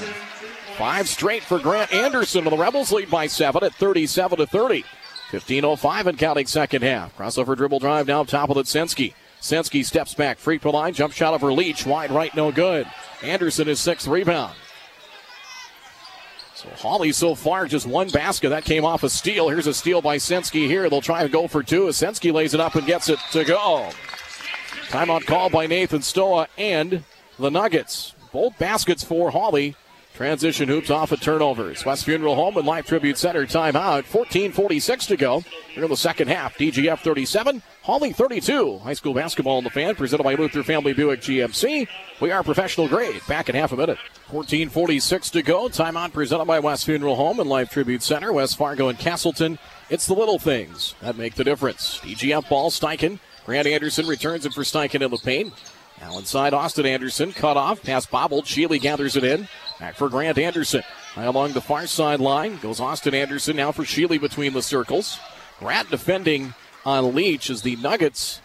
[0.78, 2.44] Five straight for Grant Anderson.
[2.46, 4.86] And the Rebels lead by seven at 37 to 30.
[5.32, 7.18] 15.05 and counting second half.
[7.18, 9.16] Crossover dribble drive now top of Sensky.
[9.46, 10.40] Sensky steps back.
[10.40, 10.96] Free throw line.
[10.96, 11.86] Jump shot over Leach.
[11.86, 12.88] Wide right, no good.
[13.22, 14.56] Anderson is sixth rebound.
[16.56, 18.50] So Hawley so far just one basket.
[18.50, 19.50] That came off a steal.
[19.50, 20.90] Here's a steal by Sensky here.
[20.90, 23.44] They'll try to go for two as Sensky lays it up and gets it to
[23.44, 23.92] go.
[24.88, 27.04] Timeout call by Nathan Stoa and
[27.38, 28.16] the Nuggets.
[28.34, 29.76] Both baskets for Hawley.
[30.16, 31.84] Transition hoops off of turnovers.
[31.84, 34.06] West Funeral Home and Life Tribute Center timeout.
[34.06, 35.44] 14:46 to go.
[35.74, 36.58] Here in the second half.
[36.58, 38.80] DGF 37, Hawley 32.
[38.80, 41.90] High school basketball in the fan presented by Luther Family Buick GMC.
[42.22, 43.22] We are professional grade.
[43.28, 43.98] Back in half a minute.
[44.32, 45.68] 14:46 to go.
[45.68, 48.32] Timeout presented by West Funeral Home and Life Tribute Center.
[48.32, 49.60] West Fargo and Castleton.
[49.90, 52.00] It's the little things that make the difference.
[52.02, 53.20] DGF ball Steichen.
[53.46, 55.54] Grant Anderson returns it for Steichen in the paint.
[56.02, 58.46] Now inside Austin Anderson, cut off, pass bobbled.
[58.46, 59.48] Sheely gathers it in.
[59.80, 60.84] Back for Grant Anderson.
[61.14, 65.20] High along the far sideline goes Austin Anderson now for Sheely between the circles.
[65.60, 66.54] Grant defending
[66.86, 68.42] on Leach as the Nuggets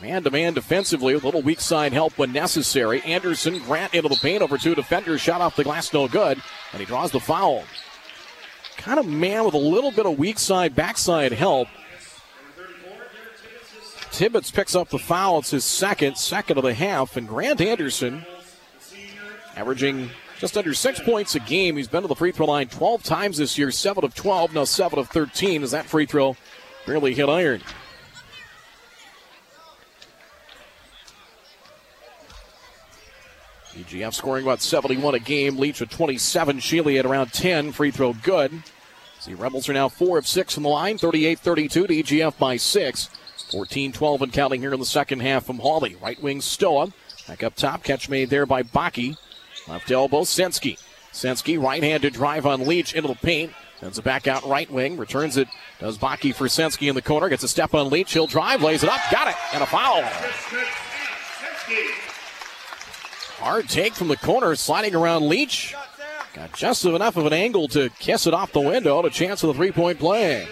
[0.00, 3.00] man to man defensively a little weak side help when necessary.
[3.02, 6.80] Anderson, Grant into the paint over two defenders, shot off the glass, no good, and
[6.80, 7.64] he draws the foul.
[8.76, 11.68] Kind of man with a little bit of weak side, backside help.
[14.14, 15.40] Tibbetts picks up the foul.
[15.40, 18.24] It's his second, second of the half, and Grant Anderson
[19.56, 20.08] averaging
[20.38, 21.76] just under six points a game.
[21.76, 24.62] He's been to the free throw line 12 times this year, 7 of 12, now
[24.62, 26.36] 7 of 13 as that free throw
[26.86, 27.60] barely hit iron.
[33.74, 35.58] DGF scoring about 71 a game.
[35.58, 36.58] Leach with 27.
[36.58, 37.72] Sheely at around 10.
[37.72, 38.62] Free throw good.
[39.18, 40.98] See, Rebels are now 4 of 6 from the line.
[40.98, 43.10] 38 32 to DGF by 6.
[43.54, 45.94] 14 12 and counting here in the second half from Hawley.
[46.02, 46.92] Right wing Stoa.
[47.28, 47.84] Back up top.
[47.84, 49.16] Catch made there by Baki.
[49.68, 50.76] Left elbow, Sensky.
[51.12, 53.52] Sensky, right handed drive on Leach into the paint.
[53.78, 54.96] Sends it back out right wing.
[54.96, 55.46] Returns it.
[55.78, 57.28] Does Baki for Sensky in the corner.
[57.28, 58.12] Gets a step on Leach.
[58.12, 58.60] He'll drive.
[58.60, 59.00] Lays it up.
[59.12, 59.36] Got it.
[59.52, 60.02] And a foul.
[63.38, 64.56] Hard take from the corner.
[64.56, 65.76] Sliding around Leach.
[66.34, 69.00] Got just enough of an angle to kiss it off the window.
[69.04, 70.48] A chance of the three point play.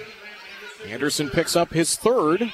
[0.87, 2.53] Anderson picks up his third.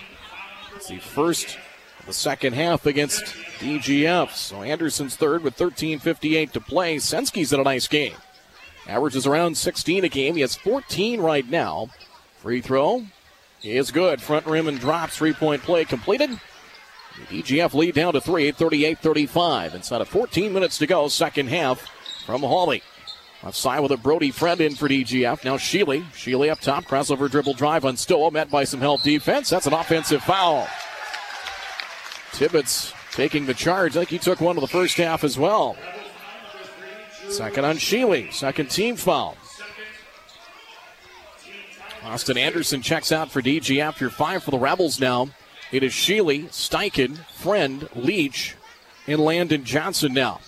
[0.89, 1.59] The first
[2.07, 3.23] the second half against
[3.59, 4.31] DGF.
[4.31, 6.97] So Anderson's third with 13.58 to play.
[6.97, 8.15] Sensky's in a nice game.
[8.87, 10.35] Averages around 16 a game.
[10.35, 11.91] He has 14 right now.
[12.39, 13.05] Free throw
[13.63, 14.23] is good.
[14.23, 15.17] Front rim and drops.
[15.17, 16.31] Three point play completed.
[17.31, 19.75] The DGF lead down to three, 38 35.
[19.75, 21.87] Inside of 14 minutes to go, second half
[22.25, 22.83] from Hawley.
[23.43, 25.45] Left side with a Brody friend in for DGF.
[25.45, 26.03] Now Sheely.
[26.13, 26.85] Sheely up top.
[26.85, 28.31] Crossover dribble drive on Stoa.
[28.33, 29.49] Met by some help defense.
[29.49, 30.67] That's an offensive foul.
[32.33, 33.97] Tibbetts taking the charge.
[33.97, 35.77] I think he took one of the first half as well.
[37.29, 38.33] Second on Sheely.
[38.33, 39.37] Second team foul.
[42.05, 45.29] Austin Anderson checks out for DG after five for the Rebels now.
[45.71, 48.57] It is Sheely, Steichen, Friend, Leach,
[49.07, 50.41] and Landon Johnson now.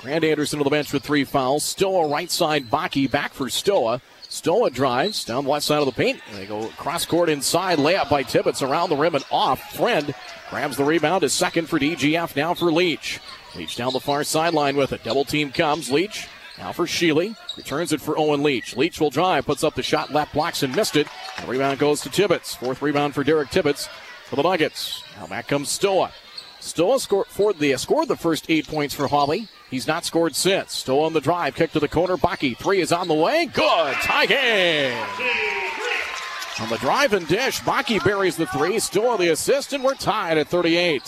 [0.00, 1.64] Grant Anderson to the bench with three fouls.
[1.64, 4.00] Stoa right side, Baki back for Stoa.
[4.28, 6.20] Stoa drives down the left side of the paint.
[6.34, 7.78] They go cross court inside.
[7.78, 9.74] Layup by Tibbetts around the rim and off.
[9.74, 10.14] Friend
[10.50, 11.24] grabs the rebound.
[11.24, 12.36] Is second for DGF.
[12.36, 13.20] Now for Leach.
[13.54, 15.04] Leach down the far sideline with it.
[15.04, 15.90] Double team comes.
[15.90, 16.28] Leach
[16.58, 17.36] now for Sheely.
[17.56, 18.76] Returns it for Owen Leach.
[18.76, 19.46] Leach will drive.
[19.46, 20.12] Puts up the shot.
[20.12, 21.06] Left blocks and missed it.
[21.40, 22.56] The rebound goes to Tibbetts.
[22.56, 23.88] Fourth rebound for Derek Tibbetts
[24.26, 25.02] for the Nuggets.
[25.16, 26.10] Now back comes Stoa.
[26.60, 29.48] Stoa scored, for the, scored the first eight points for Hawley.
[29.70, 30.72] He's not scored since.
[30.72, 31.54] Still on the drive.
[31.54, 32.16] Kick to the corner.
[32.16, 32.56] Baki.
[32.56, 33.46] Three is on the way.
[33.46, 33.94] Good.
[33.94, 35.06] Tie game.
[36.60, 38.78] On the drive and dish, Baki buries the three.
[38.78, 41.02] Still the assist, and we're tied at 38.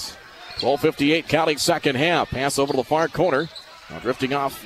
[0.57, 2.31] 12.58 counting second half.
[2.31, 3.49] Pass over to the far corner.
[3.91, 4.65] Now drifting off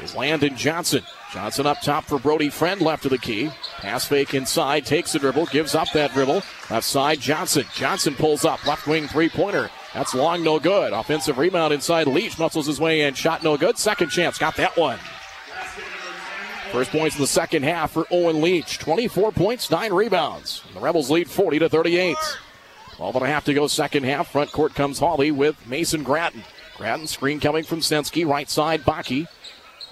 [0.00, 1.02] is Landon Johnson.
[1.32, 3.50] Johnson up top for Brody Friend, left of the key.
[3.78, 6.42] Pass fake inside, takes the dribble, gives up that dribble.
[6.70, 7.64] Left side, Johnson.
[7.74, 9.70] Johnson pulls up, left wing three pointer.
[9.96, 10.92] That's long, no good.
[10.92, 12.38] Offensive rebound inside Leach.
[12.38, 13.14] Muscles his way in.
[13.14, 13.78] Shot no good.
[13.78, 14.36] Second chance.
[14.36, 14.98] Got that one.
[16.70, 18.78] First points in the second half for Owen Leach.
[18.78, 20.62] 24 points, 9 rebounds.
[20.74, 22.14] The Rebels lead 40 to 38.
[22.96, 24.30] 12 and a half to go second half.
[24.30, 26.44] Front court comes Hawley with Mason Grattan.
[26.76, 28.28] Grattan screen coming from Sensky.
[28.28, 29.26] Right side, Baki.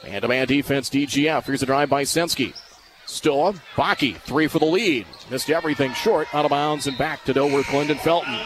[0.02, 1.46] Man to man defense, DGF.
[1.46, 2.52] Here's a drive by Senski.
[3.06, 5.06] Stoa, Baki, three for the lead.
[5.30, 8.38] Missed everything short, out of bounds, and back to Dilworth, Glyndon Felton.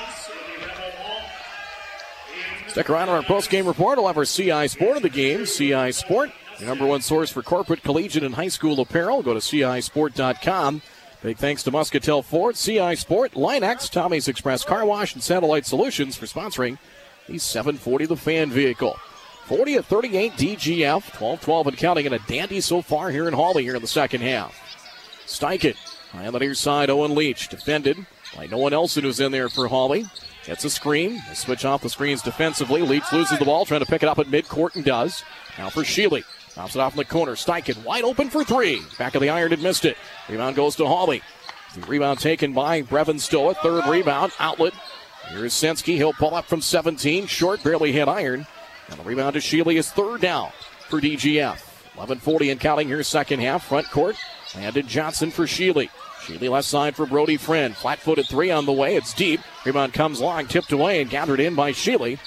[2.78, 3.98] Stick around on our post-game report.
[3.98, 5.46] We'll have our CI Sport of the game.
[5.46, 9.20] CI Sport, your number one source for corporate, collegiate, and high school apparel.
[9.20, 10.82] Go to cisport.com.
[11.20, 16.16] Big thanks to Muscatell Ford, CI Sport, Line-X, Tommy's Express Car Wash, and Satellite Solutions
[16.16, 16.78] for sponsoring
[17.26, 18.96] the 740 The Fan vehicle.
[19.46, 23.34] 40 to 38 DGF, 12 12 and counting, and a dandy so far here in
[23.34, 24.54] Hawley here in the second half.
[25.26, 25.74] Steichen
[26.12, 28.06] high on the near side, Owen Leach defended
[28.36, 30.06] by no one else who's in there for Hawley.
[30.48, 31.20] Gets a screen.
[31.28, 32.80] They switch off the screens defensively.
[32.80, 35.22] Leach loses the ball, trying to pick it up at midcourt and does.
[35.58, 36.24] Now for Sheely.
[36.54, 37.32] Drops it off in the corner.
[37.32, 38.80] Steichen wide open for three.
[38.96, 39.98] Back of the iron had missed it.
[40.26, 41.20] Rebound goes to Hawley.
[41.74, 43.56] The rebound taken by Brevin Stoa.
[43.56, 44.32] Third rebound.
[44.38, 44.72] Outlet.
[45.26, 45.96] Here's Sensky.
[45.96, 47.26] He'll pull up from 17.
[47.26, 48.46] Short, barely hit iron.
[48.88, 50.50] And the rebound to Sheely is third down
[50.88, 51.58] for DGF.
[51.94, 53.66] 11.40 and counting here, second half.
[53.66, 54.16] Front court.
[54.54, 55.90] Landon Johnson for Sheely.
[56.28, 57.74] Sheely left side for Brody Friend.
[57.74, 58.96] Flat footed three on the way.
[58.96, 59.40] It's deep.
[59.64, 62.18] Rebound comes long, tipped away and gathered in by Sheely.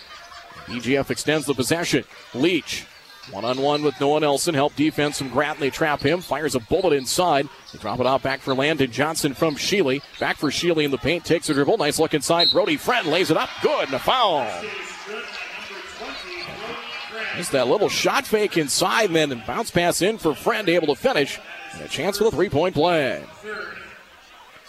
[0.65, 2.03] DGF extends the possession.
[2.33, 2.87] Leach.
[3.29, 4.55] One on one with Noah Nelson.
[4.55, 5.59] Help defense from Grant.
[5.59, 6.21] They trap him.
[6.21, 7.47] Fires a bullet inside.
[7.71, 10.01] They drop it out back for Landon Johnson from Sheely.
[10.19, 11.23] Back for Sheely in the paint.
[11.23, 11.77] Takes a dribble.
[11.77, 12.47] Nice look inside.
[12.51, 13.49] Brody Friend lays it up.
[13.61, 13.85] Good.
[13.85, 14.49] And a foul.
[17.37, 20.95] Just that little shot fake inside, and then bounce pass in for Friend, able to
[20.95, 21.39] finish.
[21.73, 23.23] And a chance for the three point play.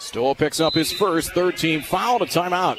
[0.03, 2.77] Stoa picks up his first third team foul to timeout.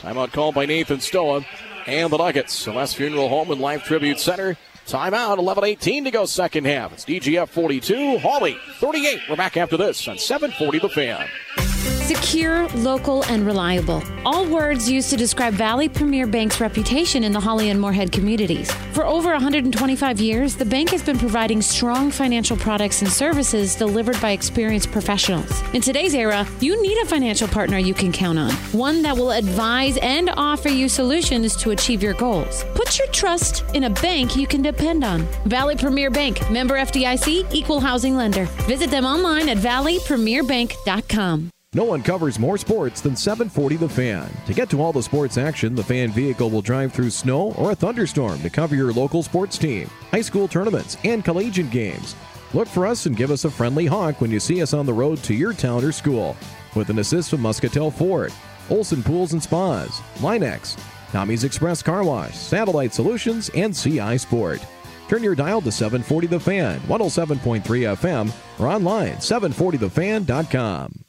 [0.00, 1.46] Timeout called by Nathan Stoa
[1.86, 2.52] and the Nuggets.
[2.52, 4.56] Celeste Funeral Home and Life Tribute Center.
[4.86, 6.92] Timeout, 11 18 to go second half.
[6.92, 9.20] It's DGF 42, Hawley 38.
[9.30, 11.77] We're back after this on 740 The Fan.
[12.08, 14.02] Secure, local, and reliable.
[14.24, 18.70] All words used to describe Valley Premier Bank's reputation in the Hawley and Moorhead communities.
[18.92, 24.20] For over 125 years, the bank has been providing strong financial products and services delivered
[24.20, 25.50] by experienced professionals.
[25.74, 29.32] In today's era, you need a financial partner you can count on, one that will
[29.32, 32.64] advise and offer you solutions to achieve your goals.
[32.74, 35.20] Put your trust in a bank you can depend on.
[35.44, 38.46] Valley Premier Bank, member FDIC, equal housing lender.
[38.66, 41.50] Visit them online at valleypremierbank.com.
[41.74, 44.30] No one covers more sports than 740 The Fan.
[44.46, 47.72] To get to all the sports action, the fan vehicle will drive through snow or
[47.72, 52.16] a thunderstorm to cover your local sports team, high school tournaments, and collegiate games.
[52.54, 54.94] Look for us and give us a friendly honk when you see us on the
[54.94, 56.38] road to your town or school.
[56.74, 58.32] With an assist from Muscatell Ford,
[58.70, 60.74] Olson Pools and Spas, Line-X,
[61.12, 64.64] Tommy's Express Car Wash, Satellite Solutions, and CI Sport.
[65.08, 71.04] Turn your dial to 740 The Fan, 107.3 FM, or online 740thefan.com.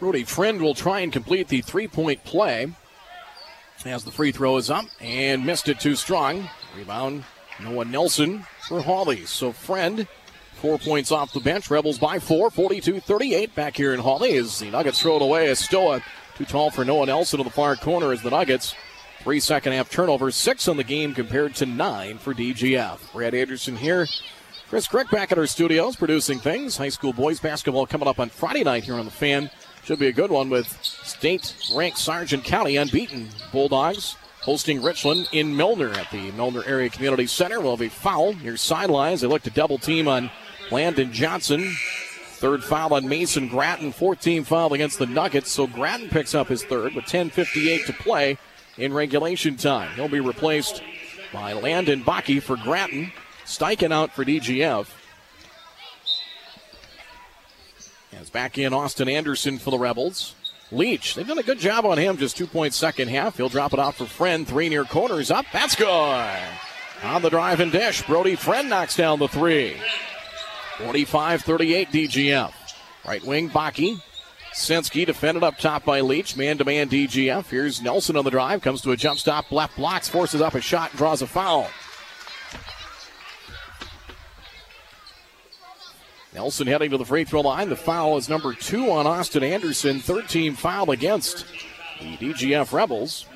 [0.00, 2.72] Brody Friend will try and complete the three point play
[3.84, 6.48] as the free throw is up and missed it too strong.
[6.76, 7.24] Rebound,
[7.62, 9.26] Noah Nelson for Hawley.
[9.26, 10.06] So Friend,
[10.54, 11.70] four points off the bench.
[11.70, 15.48] Rebels by four, 42 38 back here in Hawley as the Nuggets throw it away
[15.50, 16.02] as Stoa
[16.36, 18.74] too tall for Noah Nelson to the far corner as the Nuggets.
[19.22, 23.12] Three second half turnovers, six on the game compared to nine for DGF.
[23.12, 24.06] Brad Anderson here.
[24.70, 26.76] Chris Crick back at our studios producing things.
[26.76, 29.50] High school boys basketball coming up on Friday night here on the fan.
[29.84, 35.54] Should be a good one with state ranked Sargent County unbeaten Bulldogs hosting Richland in
[35.54, 37.60] Milnor at the Milnor Area Community Center.
[37.60, 39.20] Will a foul near sidelines.
[39.20, 40.30] They look to double team on
[40.70, 41.74] Landon Johnson.
[42.34, 43.92] Third foul on Mason Grattan.
[43.92, 45.50] 14 foul against the Nuggets.
[45.50, 48.38] So Grattan picks up his third with 10.58 to play
[48.78, 49.94] in regulation time.
[49.94, 50.82] He'll be replaced
[51.32, 53.12] by Landon Baki for Grattan.
[53.44, 54.86] Steichen out for DGF.
[58.20, 60.34] As back in Austin Anderson for the Rebels.
[60.70, 62.18] Leach, they've done a good job on him.
[62.18, 63.38] Just two points second half.
[63.38, 64.46] He'll drop it off for Friend.
[64.46, 65.46] Three near corners up.
[65.54, 66.38] That's good.
[67.02, 69.74] On the drive and dish, Brody Friend knocks down the three.
[70.78, 72.52] 45 38 DGF.
[73.06, 74.02] Right wing, Baki.
[74.52, 76.36] Senski defended up top by Leach.
[76.36, 77.46] Man to man DGF.
[77.48, 78.60] Here's Nelson on the drive.
[78.60, 79.50] Comes to a jump stop.
[79.50, 80.10] Left blocks.
[80.10, 80.92] Forces up a shot.
[80.94, 81.70] Draws a foul.
[86.32, 87.68] Nelson heading to the free throw line.
[87.68, 89.98] The foul is number two on Austin Anderson.
[89.98, 91.44] Third team foul against
[92.00, 93.26] the DGF Rebels.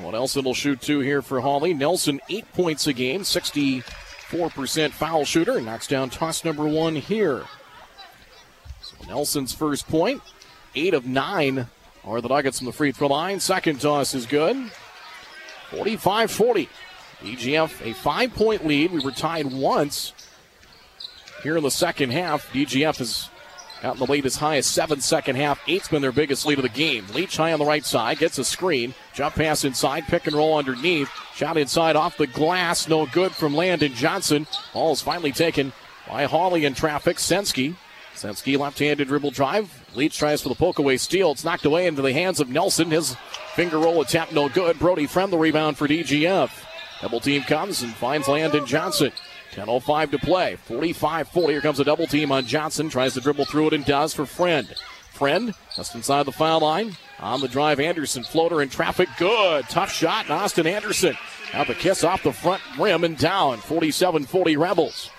[0.00, 1.74] What Nelson will shoot two here for Hawley.
[1.74, 5.60] Nelson, eight points a game, 64% foul shooter.
[5.60, 7.44] Knocks down toss number one here.
[8.80, 10.22] So Nelson's first point,
[10.76, 11.66] eight of nine
[12.04, 13.40] Or the Nuggets from the free throw line.
[13.40, 14.70] Second toss is good.
[15.72, 16.68] 45 40.
[17.20, 18.92] DGF a five point lead.
[18.92, 20.12] We were tied once
[21.42, 22.52] here in the second half.
[22.52, 23.30] DGF has
[23.82, 25.60] gotten the lead as high as seven second half.
[25.66, 27.06] Eight's been their biggest lead of the game.
[27.14, 28.94] Leach high on the right side, gets a screen.
[29.14, 31.10] Jump pass inside, pick and roll underneath.
[31.34, 34.46] Shot inside off the glass, no good from Landon Johnson.
[34.72, 35.72] Ball is finally taken
[36.08, 37.18] by Hawley in traffic.
[37.18, 37.76] Sensky.
[38.14, 39.72] Sensky left handed dribble drive.
[39.94, 41.30] Leach tries for the poke away steal.
[41.30, 42.90] It's knocked away into the hands of Nelson.
[42.90, 43.14] His
[43.54, 44.78] finger roll attempt no good.
[44.78, 46.50] Brody Friend the rebound for DGF.
[47.00, 49.12] Double team comes and finds Landon Johnson.
[49.52, 50.56] 10.05 to play.
[50.56, 51.52] 45 40.
[51.52, 52.88] Here comes a double team on Johnson.
[52.88, 54.72] Tries to dribble through it and does for Friend.
[55.12, 56.96] Friend just inside the foul line.
[57.18, 59.08] On the drive, Anderson floater in traffic.
[59.18, 59.64] Good.
[59.68, 60.24] Tough shot.
[60.26, 61.16] And Austin Anderson.
[61.52, 63.58] Now the kiss off the front rim and down.
[63.58, 65.10] 47 40 Rebels.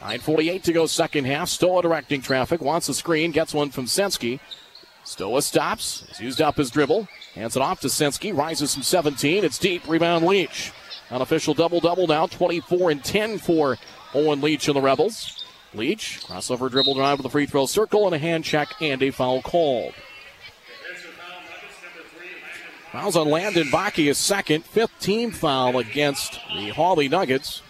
[0.00, 1.48] 9.48 to go, second half.
[1.48, 2.60] Stoa directing traffic.
[2.60, 3.30] Wants a screen.
[3.30, 4.40] Gets one from Sensky.
[5.04, 6.04] Stoa stops.
[6.08, 7.08] He's used up his dribble.
[7.34, 8.36] Hands it off to Sensky.
[8.36, 9.44] Rises from 17.
[9.44, 9.86] It's deep.
[9.88, 10.72] Rebound Leach.
[11.10, 12.26] Unofficial double double now.
[12.26, 13.78] 24 and 10 for
[14.14, 15.44] Owen Leach and the Rebels.
[15.74, 19.10] Leach, crossover dribble drive to the free throw circle, and a hand check and a
[19.10, 19.92] foul called.
[22.92, 24.64] Fouls on Landon Baki is second.
[24.64, 27.60] Fifth team foul against the Hawley Nuggets.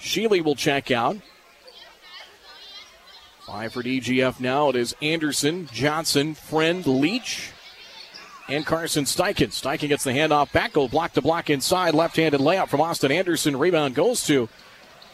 [0.00, 1.16] Sheely will check out.
[3.46, 4.70] Five for DGF now.
[4.70, 7.52] It is Anderson, Johnson, Friend, Leach,
[8.50, 9.48] and Carson Steichen.
[9.48, 11.94] Steichen gets the handoff back, goes block to block inside.
[11.94, 13.56] Left handed layup from Austin Anderson.
[13.56, 14.48] Rebound goes to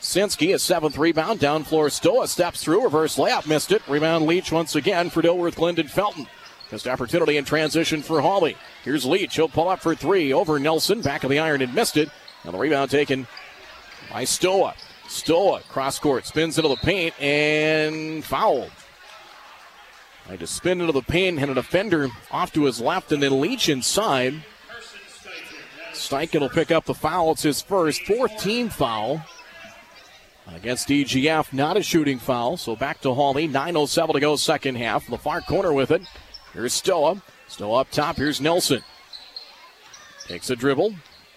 [0.01, 0.55] Sinsky.
[0.55, 1.41] A seventh rebound.
[1.41, 1.91] Down floor.
[1.91, 2.85] Stoa steps through.
[2.85, 3.47] Reverse layup.
[3.47, 3.87] Missed it.
[3.89, 6.27] Rebound Leach once again for Dilworth Glyndon Felton.
[6.71, 8.57] Just opportunity in transition for Hawley.
[8.85, 9.37] Here's Leach.
[9.37, 11.01] He'll pull up for three over Nelson.
[11.01, 12.09] Back of the iron and missed it.
[12.45, 13.27] And the rebound taken
[14.11, 14.75] by Stoa.
[15.09, 18.73] Stoa, cross court, spins into the paint and fouled.
[20.27, 23.41] Tried to spin into the paint, and a defender off to his left, and then
[23.41, 24.35] Leach inside.
[25.93, 27.33] Steichen will pick up the foul.
[27.33, 29.23] It's his first, fourth team foul
[30.53, 31.53] against DGF.
[31.53, 33.49] Not a shooting foul, so back to Hawley.
[33.49, 35.07] 9.07 to go, second half.
[35.07, 36.03] The far corner with it.
[36.53, 37.23] Here's Stoa.
[37.49, 38.17] Stoa up top.
[38.17, 38.83] Here's Nelson.
[40.27, 40.93] Takes a dribble,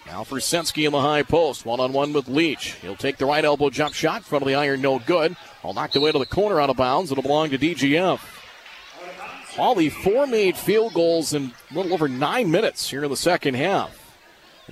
[0.07, 1.63] now for Sensky in the high post.
[1.63, 2.73] One on one with Leach.
[2.81, 4.23] He'll take the right elbow jump shot.
[4.23, 5.35] Front of the iron, no good.
[5.61, 7.11] All knocked away to the corner out of bounds.
[7.11, 8.19] It'll belong to DGF.
[9.59, 13.55] Hawley, four made field goals in a little over nine minutes here in the second
[13.55, 14.15] half.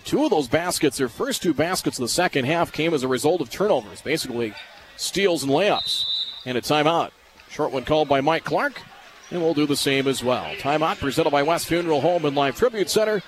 [0.06, 3.08] Two of those baskets, their first two baskets of the second half, came as a
[3.08, 4.54] result of turnovers, basically
[4.96, 6.06] steals and layups.
[6.46, 7.12] And a timeout.
[7.50, 8.82] Short one called by Mike Clark,
[9.30, 10.46] and we'll do the same as well.
[10.56, 13.22] Timeout presented by West Funeral Home and Life Tribute Center.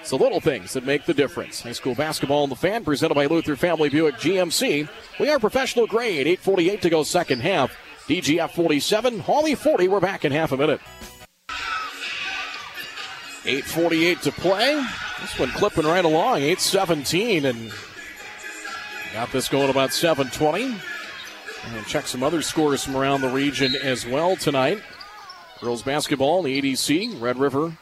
[0.00, 1.60] It's the little things that make the difference.
[1.60, 4.88] High school basketball in the fan presented by Luther Family Buick GMC.
[5.20, 6.26] We are professional grade.
[6.26, 7.76] 8.48 to go second half.
[8.06, 9.88] DGF 47, Hawley 40.
[9.88, 10.80] We're back in half a minute.
[13.42, 14.84] 8.48 to play.
[15.20, 16.40] This one clipping right along.
[16.40, 17.72] 8.17 and
[19.12, 20.78] got this going about 7.20.
[21.74, 24.80] And check some other scores from around the region as well tonight.
[25.60, 27.76] Girls basketball, the ADC, Red River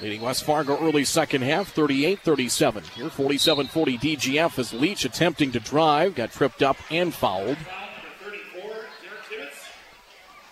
[0.00, 2.84] leading West Fargo early second half, 38 37.
[2.96, 7.56] Here, 47 40 DGF as Leach attempting to drive, got tripped up and fouled.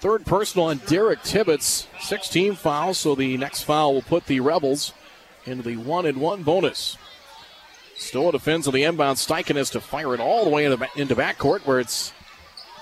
[0.03, 4.93] Third personal on Derek Tibbetts, 16 fouls, so the next foul will put the Rebels
[5.47, 6.99] into the one and one bonus.
[7.97, 9.19] Stoa defends on the inbound.
[9.19, 12.13] Steichen has to fire it all the way into, into backcourt where it's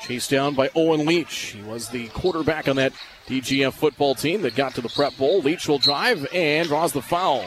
[0.01, 1.53] chased down by Owen Leach.
[1.55, 2.95] He was the quarterback on that
[3.27, 5.43] DGF football team that got to the prep bowl.
[5.43, 7.45] Leach will drive and draws the foul.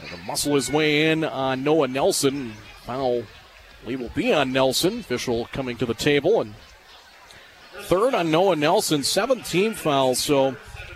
[0.00, 2.54] And to muscle his way in on Noah Nelson.
[2.86, 3.24] Foul,
[3.86, 5.00] I will be on Nelson.
[5.00, 6.54] Official coming to the table and
[7.84, 9.02] third on Noah Nelson.
[9.02, 10.52] 17 fouls, so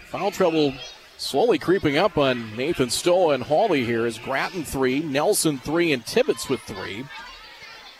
[0.08, 0.74] foul trouble
[1.16, 6.04] slowly creeping up on Nathan Stoa and Hawley here is Grattan three, Nelson three, and
[6.04, 7.04] Tibbetts with three.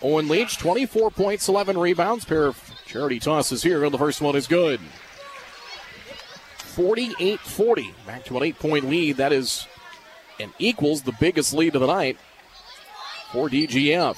[0.02, 2.24] Owen Leach, 24 points, 11 rebounds.
[2.24, 4.80] Pair of charity tosses here, and the first one is good.
[6.58, 7.94] 48 40.
[8.06, 9.16] Back to an eight point lead.
[9.16, 9.66] That is
[10.40, 12.18] and equals the biggest lead of the night
[13.32, 14.16] for DGF.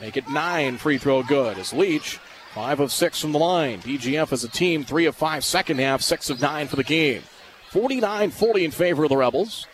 [0.00, 2.20] Make it nine free throw good as Leach,
[2.54, 3.80] five of six from the line.
[3.80, 7.22] DGF as a team, three of five second half, six of nine for the game.
[7.70, 9.66] 49 40 in favor of the Rebels.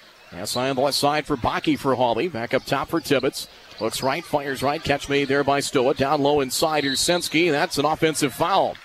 [0.44, 2.28] SI on the left side for Baki for Hawley.
[2.28, 3.46] Back up top for Tibbetts.
[3.80, 4.82] Looks right, fires right.
[4.82, 5.94] Catch made there by Stoa.
[5.94, 6.84] Down low inside.
[6.84, 7.50] Here's Sensky.
[7.50, 8.76] That's an offensive foul.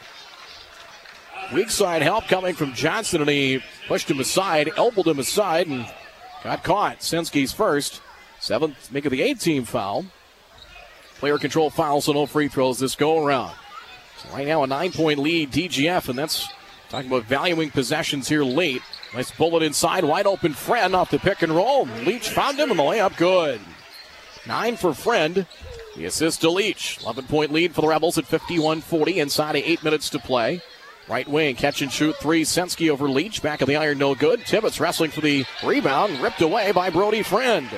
[1.53, 5.91] Weak side help coming from Johnson, and he pushed him aside, elbowed him aside, and
[6.43, 6.99] got caught.
[6.99, 8.01] Sensky's first.
[8.39, 10.05] Seventh, make it the eight team foul.
[11.17, 13.53] Player control foul, so no free throws this go around.
[14.33, 16.47] Right now, a nine point lead, DGF, and that's
[16.89, 18.81] Talking about valuing possessions here late.
[19.13, 21.85] Nice bullet inside, wide open Friend off the pick and roll.
[22.03, 23.61] Leach found him and the layup good.
[24.47, 25.45] Nine for Friend.
[25.95, 26.99] The assist to Leach.
[27.03, 30.61] 11 point lead for the Rebels at 51 40, inside of eight minutes to play.
[31.07, 32.43] Right wing, catch and shoot three.
[32.43, 33.43] Sensky over Leach.
[33.43, 34.45] Back of the iron, no good.
[34.45, 36.19] Tibbetts wrestling for the rebound.
[36.21, 37.69] Ripped away by Brody Friend.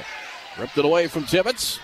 [0.58, 1.80] Ripped it away from Tibbetts.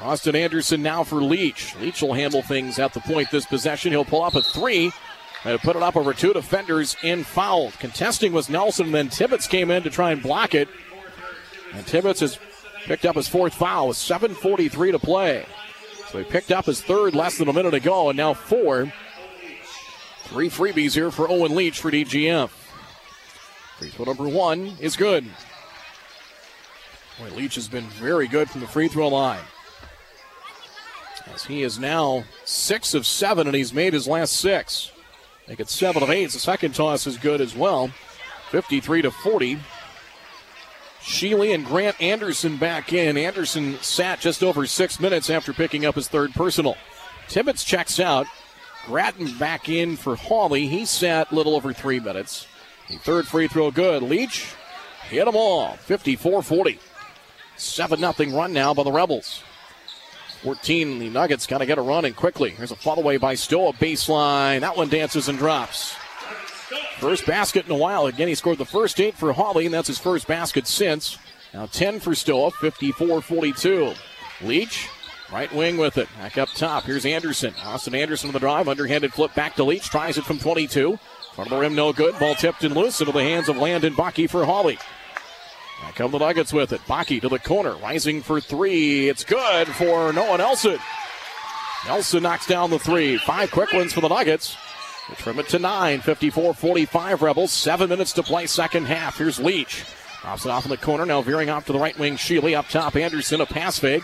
[0.00, 1.74] Austin Anderson now for Leach.
[1.76, 3.92] Leach will handle things at the point this possession.
[3.92, 4.92] He'll pull up a three
[5.44, 7.72] and put it up over two defenders in foul.
[7.72, 10.68] Contesting was Nelson, and then Tibbetts came in to try and block it.
[11.72, 12.38] And Tibbetts has
[12.84, 15.46] picked up his fourth foul with 7.43 to play.
[16.08, 18.92] So he picked up his third less than a minute ago, and now four.
[20.24, 22.50] Three freebies here for Owen Leach for DGF.
[23.78, 25.24] Free throw number one is good.
[27.18, 29.40] Boy, Leach has been very good from the free throw line.
[31.38, 34.90] As he is now six of seven, and he's made his last six.
[35.46, 36.30] Make it seven of eight.
[36.30, 37.92] The second toss is good as well.
[38.50, 39.60] 53 to 40.
[41.00, 43.16] Sheely and Grant Anderson back in.
[43.16, 46.76] Anderson sat just over six minutes after picking up his third personal.
[47.28, 48.26] Tibbetts checks out.
[48.86, 50.66] Grattan back in for Hawley.
[50.66, 52.48] He sat little over three minutes.
[52.88, 54.02] The third free throw good.
[54.02, 54.56] Leach
[55.08, 55.76] hit them all.
[55.76, 56.80] 54 40.
[57.56, 59.44] 7 0 run now by the Rebels.
[60.42, 62.50] 14, the Nuggets got to get a run and quickly.
[62.50, 64.60] Here's a fall away by Stoa, baseline.
[64.60, 65.96] That one dances and drops.
[66.98, 68.06] First basket in a while.
[68.06, 71.18] Again, he scored the first eight for Hawley, and that's his first basket since.
[71.54, 73.94] Now 10 for Stoa, 54 42.
[74.42, 74.88] Leach,
[75.32, 76.08] right wing with it.
[76.18, 76.84] Back up top.
[76.84, 77.54] Here's Anderson.
[77.64, 78.68] Austin Anderson on the drive.
[78.68, 79.88] Underhanded flip back to Leach.
[79.88, 80.98] Tries it from 22.
[81.34, 82.18] Front of the rim, no good.
[82.18, 84.78] Ball tipped and loose into the hands of Landon Baki for Hawley.
[85.82, 86.80] Back come the Nuggets with it.
[86.82, 89.08] Baki to the corner, rising for three.
[89.08, 90.78] It's good for Noah Nelson.
[91.86, 93.16] Nelson knocks down the three.
[93.16, 94.56] Five quick ones for the Nuggets.
[95.08, 96.00] They trim it to nine.
[96.00, 97.52] 54 45 Rebels.
[97.52, 99.18] Seven minutes to play, second half.
[99.18, 99.84] Here's Leach.
[100.22, 101.06] Drops it off in the corner.
[101.06, 102.16] Now veering off to the right wing.
[102.16, 102.96] Sheely up top.
[102.96, 104.02] Anderson, a pass fake.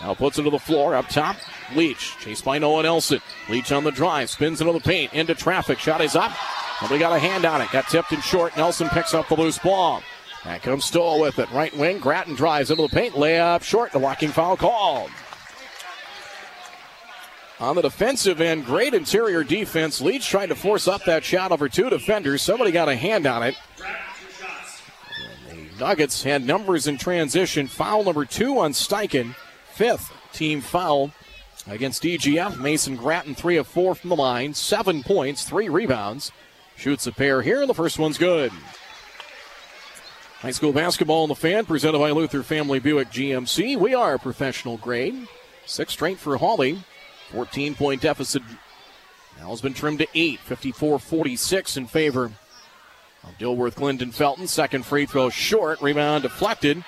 [0.00, 0.94] Now puts it to the floor.
[0.94, 1.36] Up top.
[1.74, 2.16] Leach.
[2.20, 3.20] Chased by Noah Nelson.
[3.48, 4.30] Leach on the drive.
[4.30, 5.12] Spins into the paint.
[5.12, 5.78] Into traffic.
[5.78, 6.32] Shot is up.
[6.80, 7.70] Nobody got a hand on it.
[7.70, 8.56] Got tipped in short.
[8.56, 10.02] Nelson picks up the loose ball.
[10.44, 11.50] Back comes Stoll with it.
[11.50, 11.98] Right wing.
[11.98, 13.14] Grattan drives into the paint.
[13.14, 13.92] Layup short.
[13.92, 15.10] The walking foul called.
[17.58, 20.00] On the defensive end, great interior defense.
[20.00, 22.40] Leach tried to force up that shot over two defenders.
[22.40, 23.54] Somebody got a hand on it.
[25.50, 27.66] The Nuggets had numbers in transition.
[27.66, 29.34] Foul number two on Steichen.
[29.74, 31.10] Fifth team foul
[31.66, 32.58] against DGF.
[32.58, 34.54] Mason Grattan, three of four from the line.
[34.54, 36.32] Seven points, three rebounds.
[36.76, 37.60] Shoots a pair here.
[37.60, 38.52] And the first one's good.
[40.40, 43.76] High school basketball in the fan, presented by Luther Family Buick GMC.
[43.78, 45.28] We are professional grade.
[45.66, 46.82] Six straight for Hawley.
[47.32, 48.42] 14 point deficit
[49.38, 50.40] now has been trimmed to 8.
[50.40, 52.24] 54 46 in favor
[53.22, 54.46] of Dilworth Glyndon Felton.
[54.48, 55.82] Second free throw short.
[55.82, 56.82] Rebound deflected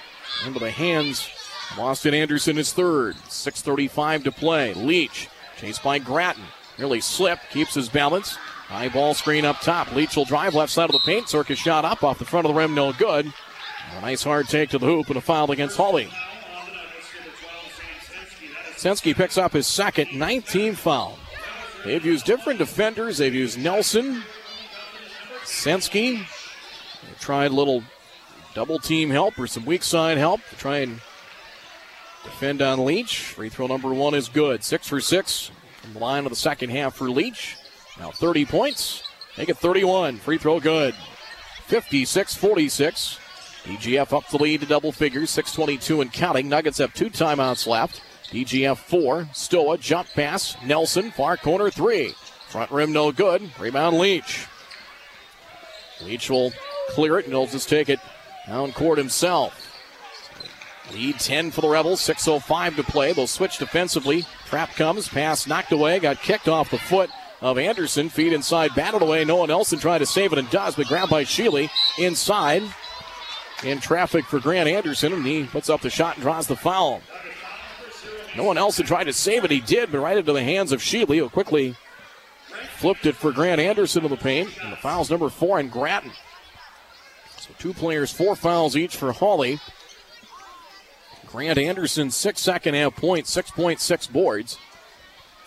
[0.46, 1.28] into the hands
[1.78, 3.16] Austin Anderson is third.
[3.28, 4.74] 6.35 to play.
[4.74, 6.44] Leach chased by Grattan.
[6.78, 8.36] Nearly slipped, keeps his balance.
[8.72, 9.94] High ball screen up top.
[9.94, 11.28] Leach will drive left side of the paint.
[11.28, 13.30] Circus shot up off the front of the rim, no good.
[13.98, 16.08] A nice hard take to the hoop and a foul against Hawley.
[18.76, 21.18] Sensky picks up his second 19 foul.
[21.84, 23.18] They've used different defenders.
[23.18, 24.22] They've used Nelson,
[25.44, 26.20] Sensky.
[26.20, 27.84] They tried a little
[28.54, 30.94] double team help or some weak side help to try and
[32.24, 33.18] defend on Leach.
[33.18, 34.64] Free throw number one is good.
[34.64, 35.50] Six for six
[35.82, 37.58] from the line of the second half for Leach.
[37.98, 39.02] Now 30 points.
[39.38, 40.18] Make it 31.
[40.18, 40.94] Free throw good.
[41.66, 43.18] 56 46.
[43.64, 45.30] DGF up the lead to double figures.
[45.30, 46.48] 622 and counting.
[46.48, 48.02] Nuggets have two timeouts left.
[48.30, 49.28] DGF four.
[49.32, 50.56] Stoa jump pass.
[50.64, 52.14] Nelson far corner three.
[52.48, 53.50] Front rim no good.
[53.58, 54.46] Rebound Leach.
[56.02, 56.52] Leach will
[56.90, 58.00] clear it and he'll just take it
[58.46, 59.68] down court himself.
[60.92, 62.00] Lead 10 for the Rebels.
[62.00, 63.12] 6.05 to play.
[63.12, 64.26] They'll switch defensively.
[64.46, 65.08] Trap comes.
[65.08, 66.00] Pass knocked away.
[66.00, 67.08] Got kicked off the foot
[67.42, 68.08] of Anderson.
[68.08, 68.74] Feed inside.
[68.74, 69.24] Batted away.
[69.24, 72.62] Noah Nelson tried to try to save it and does, but grabbed by Sheely inside.
[73.64, 77.00] In traffic for Grant Anderson, and he puts up the shot and draws the foul.
[78.36, 79.52] No one else had tried to save it.
[79.52, 81.76] He did, but right into the hands of Sheely, who quickly
[82.78, 84.50] flipped it for Grant Anderson to the paint.
[84.62, 86.10] And the foul's number four in Grattan.
[87.36, 89.60] So two players, four fouls each for Hawley.
[91.26, 94.58] Grant Anderson, six second half points, 6.6 boards.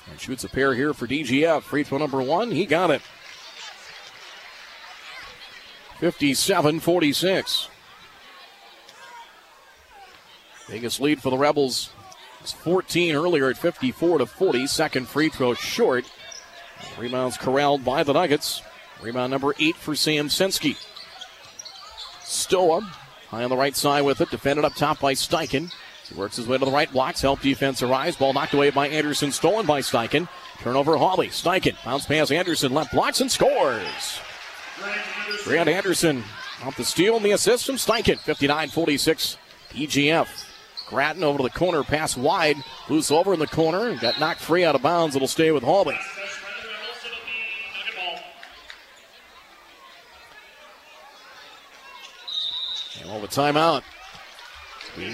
[0.09, 1.63] And shoots a pair here for DGF.
[1.63, 3.01] Free throw number one, he got it.
[5.99, 7.69] 57 46.
[10.69, 11.91] Biggest lead for the Rebels
[12.41, 14.67] was 14 earlier at 54 to 40.
[14.67, 16.05] Second free throw short.
[16.99, 18.61] Rebounds corralled by the Nuggets.
[19.01, 20.75] Rebound number eight for Sam Senski.
[22.23, 22.81] Stoa
[23.29, 25.71] high on the right side with it, defended up top by Steichen.
[26.09, 28.15] He works his way to the right blocks, help defense arise.
[28.15, 30.27] Ball knocked away by Anderson, stolen by Steichen.
[30.59, 31.29] Turnover Hawley.
[31.29, 34.19] Steichen bounce pass Anderson, left blocks and scores.
[35.43, 36.23] Grant Anderson
[36.63, 38.19] off the steal and the assist from Steichen.
[38.19, 39.37] 59 46
[39.71, 40.45] DGF.
[40.87, 42.57] Grattan over to the corner, pass wide,
[42.89, 45.15] loose over in the corner, got knocked free out of bounds.
[45.15, 45.97] It'll stay with Hawley.
[53.01, 53.81] And all the timeout.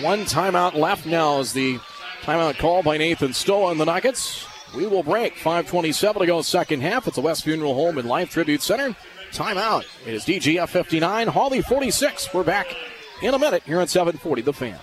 [0.01, 1.79] One timeout left now is the
[2.21, 4.45] timeout call by Nathan Stoa and the Nuggets.
[4.75, 5.35] We will break.
[5.37, 7.07] 5.27 to go, second half.
[7.07, 8.95] It's the West Funeral Home and Life Tribute Center.
[9.31, 9.85] Timeout.
[10.05, 12.31] It is DGF 59, Hawley 46.
[12.31, 12.75] We're back
[13.23, 14.79] in a minute here on 740 The Fan.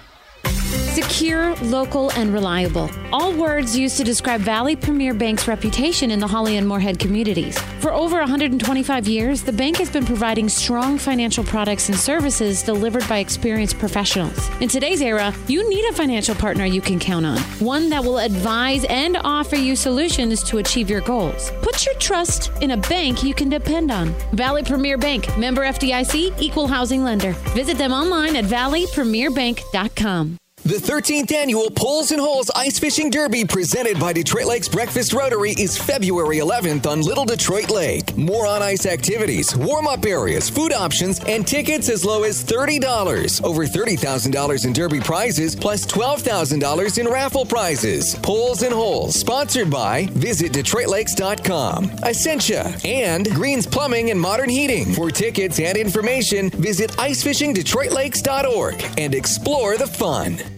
[0.99, 2.91] Secure, local, and reliable.
[3.13, 7.57] All words used to describe Valley Premier Bank's reputation in the Hawley and Moorhead communities.
[7.79, 13.09] For over 125 years, the bank has been providing strong financial products and services delivered
[13.09, 14.51] by experienced professionals.
[14.61, 18.19] In today's era, you need a financial partner you can count on, one that will
[18.19, 21.53] advise and offer you solutions to achieve your goals.
[21.63, 24.09] Put your trust in a bank you can depend on.
[24.33, 27.35] Valley Premier Bank, member FDIC, equal housing lender.
[27.55, 30.39] Visit them online at valleypremierbank.com.
[30.69, 35.53] The 13th annual Poles and Holes Ice Fishing Derby presented by Detroit Lakes Breakfast Rotary
[35.53, 38.15] is February 11th on Little Detroit Lake.
[38.19, 43.43] More on ice activities, warm up areas, food options, and tickets as low as $30.
[43.43, 48.15] Over $30,000 in Derby prizes, plus $12,000 in raffle prizes.
[48.17, 54.93] Poles and Holes, sponsored by VisitDetroitLakes.com, Essentia, and Greens Plumbing and Modern Heating.
[54.93, 60.58] For tickets and information, visit IcefishingDetroitLakes.org and explore the fun.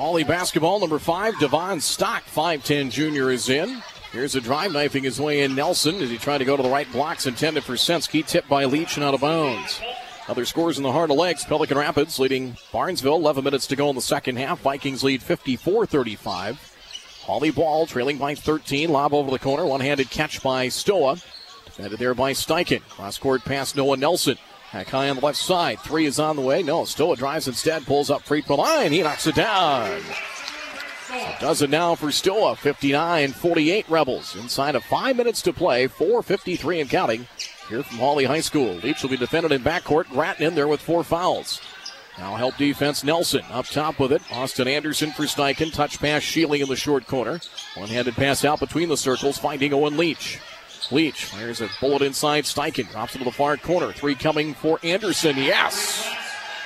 [0.00, 3.82] Hawley basketball, number five, Devon Stock, 5'10 junior, is in.
[4.12, 6.70] Here's a drive knifing his way in Nelson as he tried to go to the
[6.70, 9.78] right blocks intended for Senski, tipped by Leach and out of bounds.
[10.26, 11.44] Other scores in the Heart O'Lakes.
[11.44, 13.16] Pelican Rapids leading Barnesville.
[13.16, 14.60] 11 minutes to go in the second half.
[14.60, 17.20] Vikings lead 54 35.
[17.24, 18.88] Hawley ball trailing by 13.
[18.88, 19.66] Lob over the corner.
[19.66, 21.16] One handed catch by Stoa.
[21.66, 22.80] Defended there by Steichen.
[22.88, 24.38] Cross court pass Noah Nelson.
[24.70, 25.80] High on the left side.
[25.80, 26.62] Three is on the way.
[26.62, 27.84] No, Stoa drives instead.
[27.86, 28.92] Pulls up free throw line.
[28.92, 30.00] He knocks it down.
[31.08, 32.54] So does it now for Stoa.
[32.54, 34.36] 59 48 Rebels.
[34.36, 35.88] Inside of five minutes to play.
[35.88, 37.26] 4.53 and counting
[37.68, 38.74] here from Hawley High School.
[38.74, 40.08] Leach will be defended in backcourt.
[40.08, 41.60] Grattan in there with four fouls.
[42.16, 44.22] Now help defense Nelson up top with it.
[44.30, 45.72] Austin Anderson for Steichen.
[45.72, 47.40] Touch pass Sheely in the short corner.
[47.74, 50.38] One handed pass out between the circles, finding Owen Leach.
[50.90, 52.90] Leach fires a bullet inside Steichen.
[52.90, 53.92] Drops into the far corner.
[53.92, 55.36] Three coming for Anderson.
[55.36, 56.08] Yes!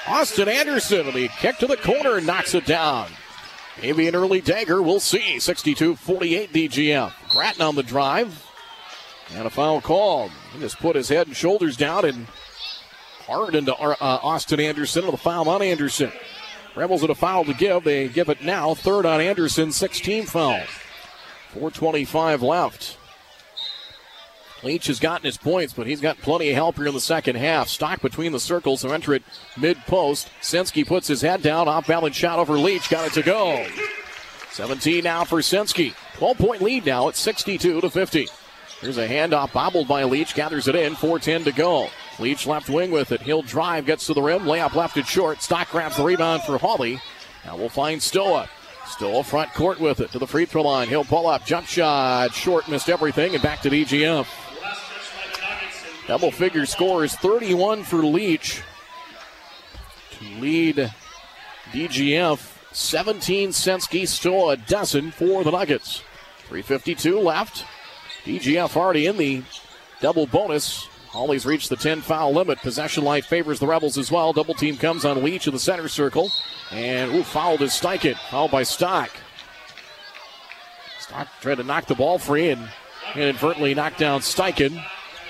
[0.07, 3.09] Austin Anderson the kick to the corner and knocks it down.
[3.81, 4.83] Maybe an early dagger.
[4.83, 5.39] We'll see.
[5.39, 7.13] 62 48 DGF.
[7.31, 8.47] Grattan on the drive.
[9.35, 10.31] And a foul called.
[10.53, 12.27] He just put his head and shoulders down and
[13.27, 15.05] hard into uh, Austin Anderson.
[15.05, 16.13] And the foul on Anderson.
[16.77, 17.85] Rebels at a foul to give.
[17.85, 18.75] They give it now.
[18.75, 19.73] Third on Anderson.
[19.73, 20.61] 16 foul.
[21.53, 22.99] 425 left.
[24.65, 27.37] Leach has gotten his points, but he's got plenty of help here in the second
[27.37, 27.69] half.
[27.69, 29.23] Stock between the circles to enter it
[29.59, 30.31] mid post.
[30.41, 31.69] Senski puts his head down.
[31.69, 32.89] Off balance shot over Leach.
[32.89, 33.67] Got it to go.
[34.53, 35.95] 17 now for Senski.
[36.15, 38.29] 12 point lead now at 62 to 50.
[38.81, 40.35] Here's a handoff bobbled by Leach.
[40.35, 40.95] Gathers it in.
[40.95, 41.89] 4.10 to go.
[42.19, 43.23] Leach left wing with it.
[43.23, 44.43] He'll drive, gets to the rim.
[44.43, 45.43] Layup left it short.
[45.43, 47.01] Stock grabs the rebound for Hawley.
[47.45, 48.49] Now we'll find Stoa.
[48.87, 50.89] Stoa front court with it to the free throw line.
[50.89, 51.45] He'll pull up.
[51.45, 52.35] Jump shot.
[52.35, 52.69] Short.
[52.69, 53.35] Missed everything.
[53.35, 54.27] And back to DGF.
[56.07, 58.63] Double figure scores 31 for Leach
[60.13, 60.93] to lead
[61.73, 66.03] DGF 17 Senski, still a dozen for the Nuggets.
[66.49, 67.65] 352 left.
[68.25, 69.43] DGF already in the
[70.01, 70.87] double bonus.
[71.09, 72.59] Hawley's reached the 10 foul limit.
[72.59, 74.33] Possession line favors the Rebels as well.
[74.33, 76.31] Double team comes on Leach in the center circle.
[76.73, 78.17] And ooh, fouled is Steichen.
[78.31, 79.11] Fouled by Stock.
[80.99, 82.69] Stock tried to knock the ball free and
[83.15, 84.85] inadvertently knocked down Steichen.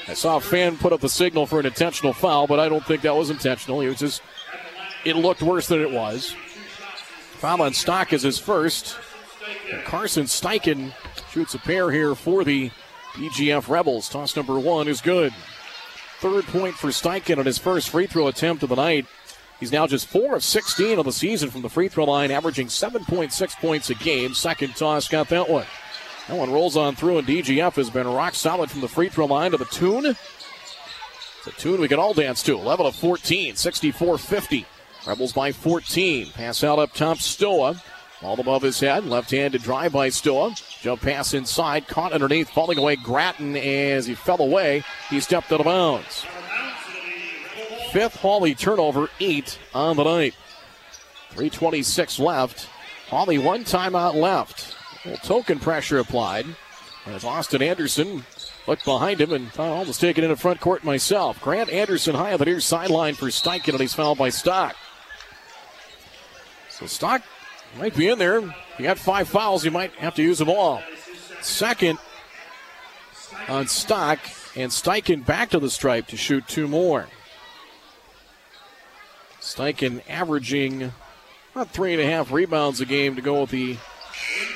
[0.06, 2.84] I saw a fan put up the signal for an intentional foul, but I don't
[2.84, 3.80] think that was intentional.
[3.80, 4.22] It was just,
[5.04, 6.34] it looked worse than it was.
[7.38, 8.98] Foul on Stock is his first.
[9.72, 10.92] And Carson Steichen
[11.30, 12.70] shoots a pair here for the
[13.14, 14.08] DGF Rebels.
[14.08, 15.32] Toss number one is good.
[16.20, 19.06] Third point for Steichen on his first free throw attempt of the night.
[19.60, 22.66] He's now just 4 of 16 on the season from the free throw line, averaging
[22.66, 24.34] 7.6 points a game.
[24.34, 25.66] Second toss got that one.
[26.28, 29.26] That one rolls on through, and DGF has been rock solid from the free throw
[29.26, 30.06] line to the tune.
[30.06, 32.54] It's a tune we can all dance to.
[32.58, 34.66] 11 of 14, 64 50.
[35.06, 36.30] Rebels by 14.
[36.30, 37.82] Pass out up top, Stoa.
[38.22, 39.04] Ball above his head.
[39.04, 40.54] Left handed drive by Stoa.
[40.80, 42.96] Jump pass inside, caught underneath, falling away.
[42.96, 44.82] Grattan as he fell away.
[45.10, 46.24] He stepped out of bounds.
[47.92, 50.34] Fifth Hawley turnover, eight on the night.
[51.30, 52.68] 326 left.
[53.08, 54.74] Hawley one timeout left.
[55.04, 56.46] Little token pressure applied.
[57.06, 58.24] As Austin Anderson
[58.66, 61.40] looked behind him and thought, I'll just it into front court myself.
[61.42, 64.74] Grant Anderson high on the near sideline for Steichen, and he's fouled by Stock.
[66.70, 67.22] So Stock
[67.78, 68.40] might be in there.
[68.40, 70.82] You got five fouls, you might have to use them all.
[71.42, 71.98] Second
[73.48, 74.18] on Stock,
[74.56, 77.08] and Steichen back to the stripe to shoot two more.
[79.40, 80.92] Steichen averaging
[81.54, 83.76] about three and a half rebounds a game to go with the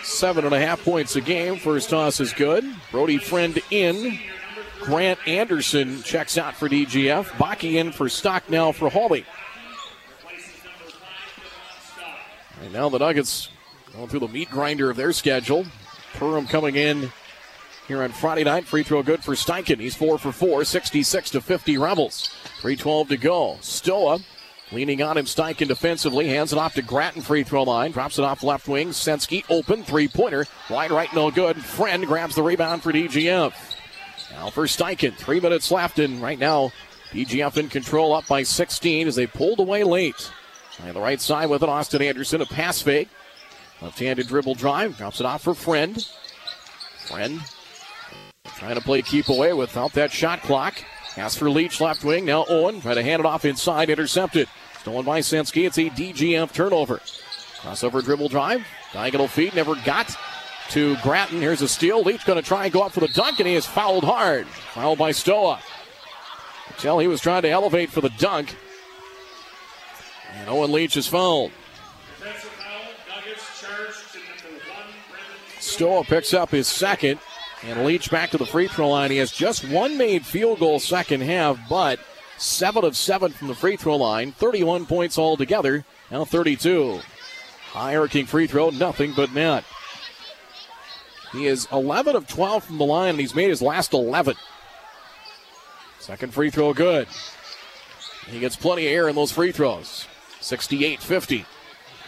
[0.03, 1.57] seven and a half points a game.
[1.57, 2.65] First toss is good.
[2.91, 4.19] Brody Friend in.
[4.81, 7.25] Grant Anderson checks out for DGF.
[7.33, 9.25] Baki in for Stock now for Hawley.
[12.63, 13.51] And now the Nuggets
[13.95, 15.67] going through the meat grinder of their schedule.
[16.15, 17.13] Perham coming in
[17.87, 18.67] here on Friday night.
[18.67, 19.81] Free throw good for Steichen.
[19.81, 22.29] He's four for four, 66 to 50 Rebels.
[22.61, 23.59] 312 to go.
[23.61, 24.21] Stoa
[24.73, 25.25] leaning on him.
[25.27, 26.29] Steichen defensively.
[26.29, 27.93] Hands it off to Grattan free throw line.
[27.93, 28.89] Drops it off left wing.
[28.89, 29.85] Senski open.
[29.85, 30.47] Three pointer.
[30.71, 31.57] Wide right, no good.
[31.57, 33.55] Friend grabs the rebound for DGF.
[34.33, 35.15] Now for Steichen.
[35.15, 35.99] Three minutes left.
[35.99, 36.73] And right now,
[37.13, 40.31] DGF in control up by 16 as they pulled away late.
[40.83, 43.09] On the right side with it, Austin Anderson, a pass fake.
[43.81, 46.07] Left-handed dribble drive, drops it off for Friend.
[47.07, 47.41] Friend
[48.45, 50.83] trying to play keep away without that shot clock.
[51.15, 52.25] Pass for Leach, left wing.
[52.25, 54.49] Now Owen trying to hand it off inside, intercepted.
[54.81, 55.67] Stolen by Senski.
[55.67, 56.99] It's a DGF turnover.
[57.61, 58.67] Crossover dribble drive.
[58.93, 60.17] Diagonal feed, never got
[60.71, 61.41] to Grattan.
[61.41, 62.03] Here's a steal.
[62.03, 64.47] Leach going to try and go up for the dunk, and he is fouled hard.
[64.47, 65.61] Fouled by Stoa.
[66.79, 68.57] Tell he was trying to elevate for the dunk.
[70.35, 71.51] And Owen Leach is fouled.
[75.59, 77.19] Stoa picks up his second.
[77.65, 79.11] And Leach back to the free throw line.
[79.11, 81.99] He has just one made field goal second half, but
[82.39, 84.33] seven of seven from the free throw line.
[84.33, 85.85] 31 points altogether.
[86.11, 87.01] Now 32.
[87.73, 89.65] High arcing free throw, nothing but net.
[91.33, 94.35] He is 11 of 12 from the line, and he's made his last 11.
[96.01, 97.07] Second free throw good.
[98.29, 100.07] He gets plenty of air in those free throws.
[100.41, 101.45] 68 50.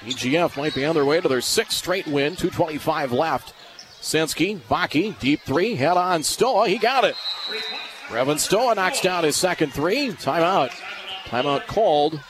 [0.05, 3.53] DGF might be on their way to their sixth straight win, 225 left.
[4.01, 6.69] Senski, Baki, deep three, head on Stoa.
[6.69, 7.17] He got it.
[8.11, 10.09] Revan Stoa knocks down his second three.
[10.09, 10.71] Timeout.
[11.27, 12.21] Timeout called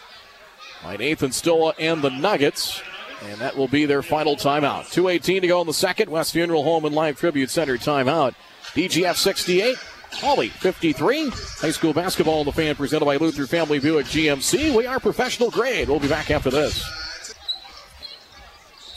[0.84, 2.82] by Nathan Stoa and the Nuggets.
[3.24, 4.92] And that will be their final timeout.
[4.92, 6.10] 2.18 to go in the second.
[6.10, 8.34] West Funeral Home and Life Tribute Center timeout.
[8.74, 9.76] DGF 68,
[10.12, 11.30] Hawley 53.
[11.30, 14.76] High school basketball in the fan presented by Luther Family Buick GMC.
[14.76, 15.88] We are professional grade.
[15.88, 16.82] We'll be back after this.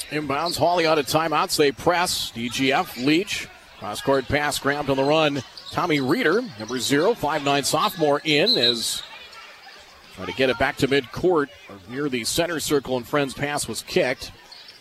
[0.09, 1.57] Inbounds, Hawley out of timeouts.
[1.57, 2.31] They press.
[2.31, 3.47] DGF, Leach.
[3.79, 5.43] Cross court pass grabbed on the run.
[5.73, 9.01] Tommy Reeder, number zero, five nine sophomore, in as
[10.13, 11.49] trying to get it back to mid court
[11.89, 14.31] near the center circle, and Friends' pass was kicked.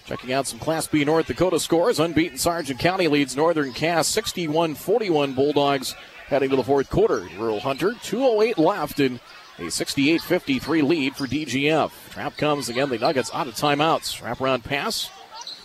[0.05, 1.99] Checking out some Class B North Dakota scores.
[1.99, 5.95] Unbeaten Sargent County leads Northern Cass 61 41 Bulldogs
[6.27, 7.27] heading to the fourth quarter.
[7.39, 9.19] Rural Hunter, 2.08 left in
[9.59, 11.91] a 68 53 lead for DGF.
[12.11, 12.91] Trap comes again.
[12.91, 14.21] The Nuggets out of timeouts.
[14.21, 15.09] Wraparound pass.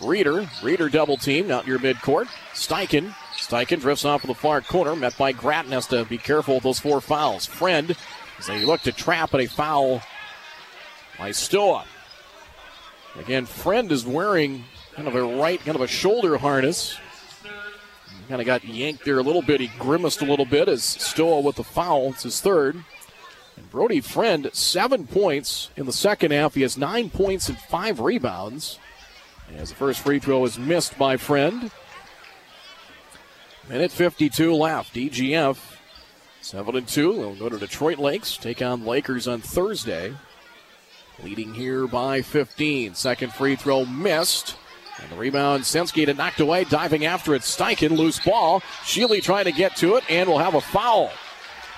[0.02, 0.50] Reeder.
[0.64, 2.28] Reeder double team out near midcourt.
[2.54, 3.14] Steichen.
[3.48, 4.96] Steichen drifts off of the far corner.
[4.96, 5.72] Met by Grattan.
[5.72, 7.46] Has to be careful with those four fouls.
[7.46, 7.96] Friend
[8.40, 10.02] as they look to trap at a foul
[11.18, 11.86] by Stoa.
[13.18, 16.98] Again, Friend is wearing kind of a right, kind of a shoulder harness.
[18.28, 19.62] Kind of got yanked there a little bit.
[19.62, 22.10] He grimaced a little bit as Stoa with the foul.
[22.10, 22.84] It's his third.
[23.56, 26.54] And Brody Friend, seven points in the second half.
[26.54, 28.78] He has nine points and five rebounds.
[29.56, 31.72] As the first free throw is missed by Friend.
[33.70, 34.94] Minute 52 left.
[34.94, 35.58] DGF
[36.42, 37.14] 7 and 2.
[37.14, 40.14] They'll go to Detroit Lakes, take on Lakers on Thursday.
[41.22, 42.96] Leading here by 15.
[42.96, 44.56] Second free throw missed.
[45.02, 47.42] And the rebound, Senski to knocked away, diving after it.
[47.42, 48.62] Steichen, loose ball.
[48.84, 51.12] Sheely trying to get to it, and will have a foul.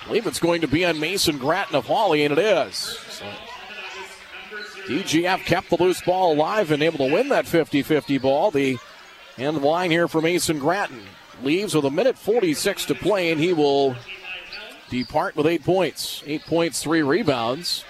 [0.02, 2.76] I believe it's going to be on Mason Grattan of Hawley, and it is.
[2.76, 3.26] So
[4.86, 8.52] DGF kept the loose ball alive and able to win that 50 50 ball.
[8.52, 8.78] The
[9.38, 11.02] end line here for Mason Grattan
[11.44, 13.96] leaves with a minute 46 to play, and he will
[14.90, 16.24] depart with eight points.
[16.26, 17.84] Eight points, three rebounds.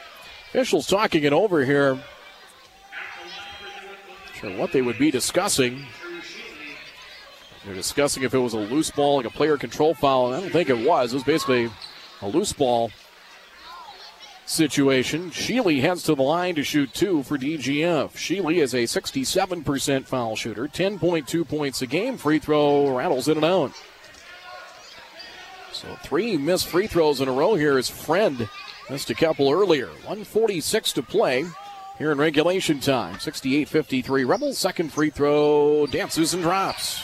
[0.50, 1.96] Officials talking it over here.
[1.96, 2.04] Not
[4.34, 5.86] sure what they would be discussing.
[7.66, 10.34] They're discussing if it was a loose ball, like a player control foul.
[10.34, 11.14] I don't think it was.
[11.14, 11.70] It was basically
[12.22, 12.92] a loose ball.
[14.50, 15.30] Situation.
[15.30, 18.12] Sheely heads to the line to shoot two for DGF.
[18.14, 22.18] Sheely is a 67% foul shooter, 10.2 points a game.
[22.18, 23.72] Free throw rattles in and out.
[25.72, 27.78] So three missed free throws in a row here.
[27.78, 28.50] His friend
[28.90, 29.88] missed a couple earlier.
[29.88, 31.46] 146 to play
[31.98, 33.16] here in regulation time.
[33.16, 34.58] 68-53 Rebels.
[34.58, 37.04] Second free throw dances and drops.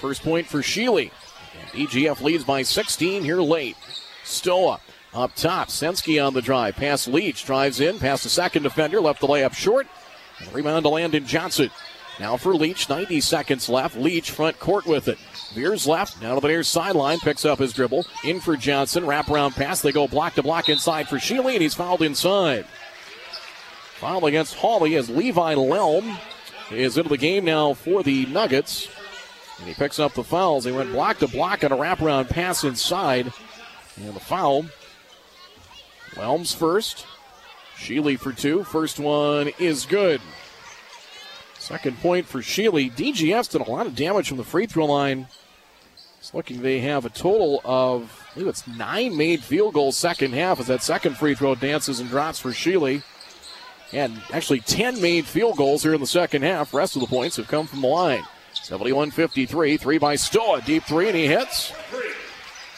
[0.00, 1.10] First point for Sheely.
[1.60, 3.76] And DGF leads by 16 here late.
[4.24, 4.80] Stoa
[5.14, 5.68] up top.
[5.68, 6.76] Senski on the drive.
[6.76, 7.44] Pass Leach.
[7.44, 7.98] Drives in.
[7.98, 9.00] Past the second defender.
[9.00, 9.86] Left the layup short.
[10.38, 11.70] And rebound to Landon Johnson.
[12.18, 12.88] Now for Leach.
[12.88, 13.96] 90 seconds left.
[13.96, 15.18] Leach front court with it.
[15.54, 16.20] Veers left.
[16.22, 17.18] Now to the near sideline.
[17.20, 18.06] Picks up his dribble.
[18.24, 19.04] In for Johnson.
[19.04, 19.80] Wraparound pass.
[19.80, 21.54] They go block to block inside for Sheely.
[21.54, 22.66] And he's fouled inside.
[23.96, 26.18] Foul against Hawley as Levi Lelm
[26.70, 28.88] is into the game now for the Nuggets.
[29.58, 30.64] And he picks up the fouls.
[30.64, 33.32] They went block to block on a wraparound pass inside.
[33.96, 34.66] And the foul.
[36.14, 37.06] Lelms first.
[37.76, 38.64] Sheely for two.
[38.64, 40.20] First one is good.
[41.58, 42.92] Second point for Sheely.
[42.92, 45.28] DGF did a lot of damage from the free throw line.
[46.18, 50.34] It's looking they have a total of, I believe it's nine made field goals second
[50.34, 53.02] half as that second free throw dances and drops for Sheely.
[53.92, 56.72] And actually 10 made field goals here in the second half.
[56.72, 58.22] Rest of the points have come from the line.
[58.54, 59.76] 71 53.
[59.76, 60.60] Three by Stoa.
[60.62, 61.72] Deep three, and he hits.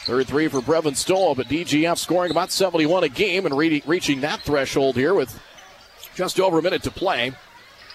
[0.05, 4.21] Third three for Brevin Stoa, but DGF scoring about 71 a game and re- reaching
[4.21, 5.41] that threshold here with
[6.13, 7.31] just over a minute to play.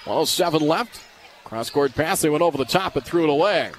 [0.05, 1.01] 107 left.
[1.45, 2.21] Cross court pass.
[2.21, 3.71] They went over the top and threw it away.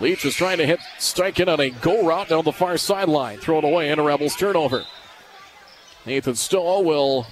[0.00, 3.38] Leach was trying to hit strike in on a go route down the far sideline.
[3.38, 4.84] Throw it away and a Rebels turnover.
[6.04, 7.26] Nathan Stoll will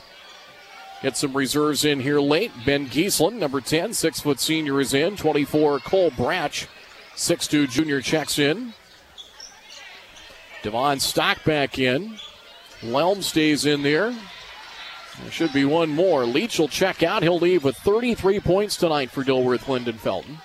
[1.02, 2.52] Get some reserves in here late.
[2.66, 5.16] Ben Giesland, number 10, six foot senior, is in.
[5.16, 6.66] 24, Cole Bratch,
[7.16, 8.74] 6'2 junior, checks in.
[10.62, 12.18] Devon Stock back in.
[12.82, 14.14] Lelm stays in there.
[15.22, 16.24] There should be one more.
[16.24, 17.22] Leach will check out.
[17.22, 20.38] He'll leave with 33 points tonight for Dilworth Glyndon Felton.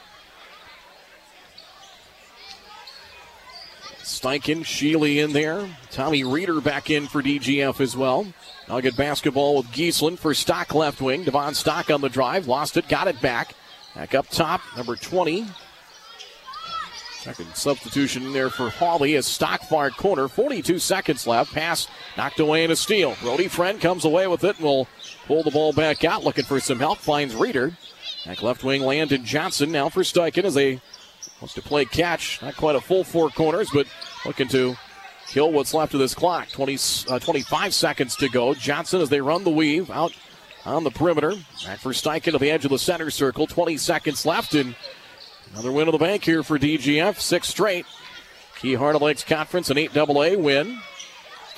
[4.01, 5.67] Steichen, Sheely in there.
[5.91, 8.27] Tommy Reeder back in for DGF as well.
[8.67, 11.23] Nugget basketball with Giesland for Stock left wing.
[11.23, 12.47] Devon Stock on the drive.
[12.47, 12.87] Lost it.
[12.87, 13.55] Got it back.
[13.95, 14.61] Back up top.
[14.75, 15.47] Number 20.
[17.25, 20.27] Second substitution in there for Hawley as Stock far corner.
[20.27, 21.51] 42 seconds left.
[21.53, 23.15] Pass knocked away in a steal.
[23.19, 24.87] Brody Friend comes away with it and will
[25.25, 26.23] pull the ball back out.
[26.23, 26.99] Looking for some help.
[26.99, 27.75] Finds Reeder.
[28.27, 30.79] Back left wing Landon Johnson now for Steichen as they
[31.41, 32.43] wants to play catch.
[32.43, 33.87] Not quite a full four corners, but
[34.23, 34.75] looking to
[35.27, 36.49] kill what's left of this clock.
[36.49, 36.77] 20,
[37.09, 38.53] uh, 25 seconds to go.
[38.53, 40.13] Johnson as they run the weave out
[40.63, 41.33] on the perimeter.
[41.65, 43.47] Back for Steichen to the edge of the center circle.
[43.47, 44.75] 20 seconds left, and
[45.51, 47.19] another win of the bank here for DGF.
[47.19, 47.85] Six straight.
[48.59, 50.79] Key Heart O'Lakes Conference, an 8 AA win.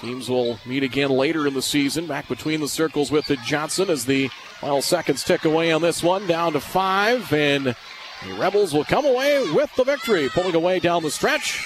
[0.01, 2.05] Teams will meet again later in the season.
[2.05, 4.27] Back between the circles with the Johnson as the
[4.59, 6.27] final seconds tick away on this one.
[6.27, 10.29] Down to five, and the Rebels will come away with the victory.
[10.29, 11.63] Pulling away down the stretch.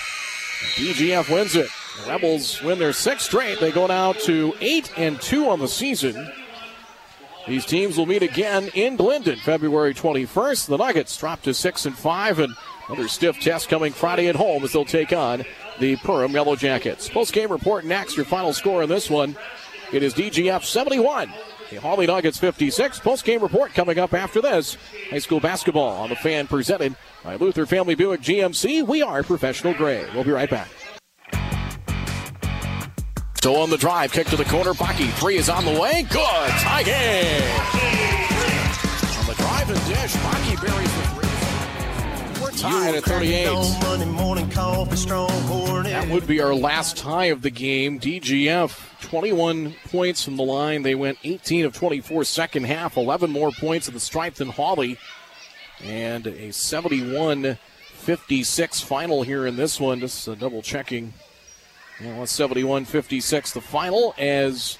[0.76, 1.68] DGF wins it.
[2.03, 3.60] The Rebels win their sixth straight.
[3.60, 6.31] They go now to eight and two on the season.
[7.47, 10.68] These teams will meet again in Glyndon, February 21st.
[10.68, 12.53] The Nuggets drop to six and five, and
[12.88, 15.43] another stiff test coming Friday at home as they'll take on
[15.80, 17.09] the Perham Yellow Jackets.
[17.09, 18.15] Post game report next.
[18.15, 19.35] Your final score in this one:
[19.91, 21.34] it is DGF 71.
[21.72, 22.99] The Hawley Nuggets 56.
[22.99, 24.77] Post game report coming up after this.
[25.09, 28.85] High school basketball on the fan presented by Luther Family Buick GMC.
[28.85, 30.07] We are professional grade.
[30.13, 30.68] We'll be right back.
[33.41, 34.72] Still on the drive, kick to the corner.
[34.72, 36.03] Baki, three is on the way.
[36.03, 36.51] Good.
[36.59, 37.41] Tie game.
[39.18, 42.43] On the drive and dish, Baki buries the three.
[42.43, 43.45] We're tied at 38.
[45.85, 47.99] That would be our last tie of the game.
[47.99, 50.84] DGF, 21 points from the line.
[50.84, 54.99] They went 18 of 24 second half, 11 more points at the stripe than Hawley.
[55.84, 57.57] And a 71
[57.91, 59.99] 56 final here in this one.
[59.99, 61.13] Just uh, double checking.
[62.03, 64.79] Yeah, 71 56 the final as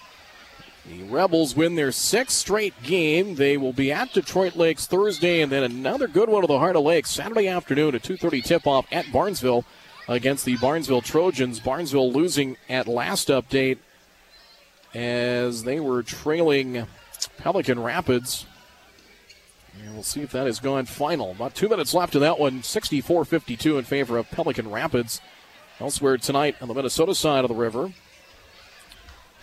[0.86, 3.36] the Rebels win their sixth straight game.
[3.36, 6.78] They will be at Detroit Lakes Thursday and then another good one of the Heart
[6.78, 9.66] O'Lakes Saturday afternoon at 2.30 tip-off at Barnesville
[10.08, 11.60] against the Barnesville Trojans.
[11.60, 13.78] Barnesville losing at last update
[14.96, 16.88] as they were trailing
[17.38, 18.48] Pelican Rapids.
[19.84, 21.32] And we'll see if that has gone final.
[21.32, 22.64] About two minutes left in that one.
[22.64, 25.22] 64 52 in favor of Pelican Rapids.
[25.82, 27.92] Elsewhere tonight on the Minnesota side of the river.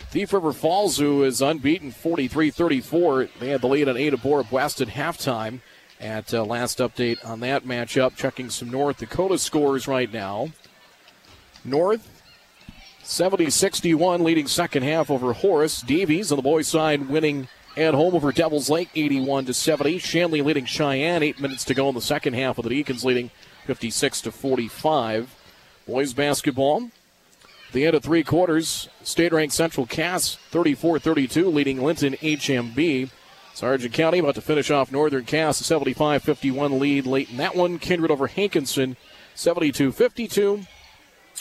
[0.09, 3.27] Thief River Falls, who is unbeaten 43 34.
[3.41, 5.59] They had the lead on Ada Borup West at halftime
[5.99, 8.15] at uh, last update on that matchup.
[8.15, 10.47] Checking some North Dakota scores right now.
[11.65, 12.09] North
[13.03, 15.81] 70 61, leading second half over Horace.
[15.81, 19.99] Davies on the boys' side winning at home over Devils Lake 81 to 70.
[19.99, 21.21] Shanley leading Sheyenne.
[21.21, 23.29] Eight minutes to go in the second half with the Deacons leading
[23.65, 25.35] 56 to 45.
[25.89, 26.91] Boys basketball.
[27.71, 33.09] The end of three quarters, state ranked Central Cass 34 32, leading Linton HMB.
[33.55, 37.55] Sargent County about to finish off Northern Cass, a 75 51 lead late in that
[37.55, 37.79] one.
[37.79, 38.97] Kindred over Hankinson
[39.33, 40.61] 72 52.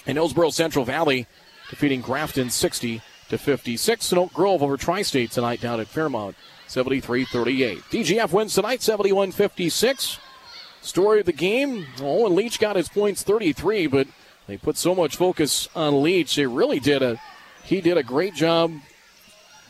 [0.07, 1.27] And Hillsboro Central Valley
[1.69, 4.13] defeating Grafton 60 to 56.
[4.13, 6.37] And Oak Grove over Tri State tonight down at Fairmount
[6.69, 7.79] 73 38.
[7.91, 10.19] DGF wins tonight 71 56.
[10.81, 14.09] Story of the game oh, Owen Leach got his points 33, but
[14.49, 16.35] they put so much focus on Leach.
[16.35, 17.21] They really did a
[17.63, 18.73] he did a great job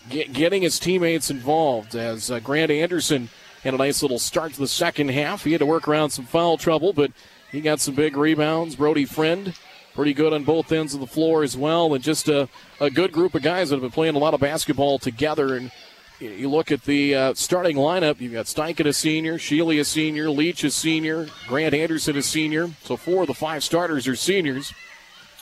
[0.08, 3.28] get, getting his teammates involved as uh, Grant Anderson
[3.62, 5.44] had a nice little start to the second half.
[5.44, 7.10] He had to work around some foul trouble, but
[7.50, 8.76] he got some big rebounds.
[8.76, 9.52] Brody Friend
[9.94, 12.48] pretty good on both ends of the floor as well, and just a,
[12.80, 15.56] a good group of guys that have been playing a lot of basketball together.
[15.56, 15.72] And
[16.20, 20.30] you look at the uh, starting lineup, you've got Steichen a senior, Sheely a senior,
[20.30, 22.70] Leach a senior, Grant Anderson a senior.
[22.84, 24.72] So four of the five starters are seniors.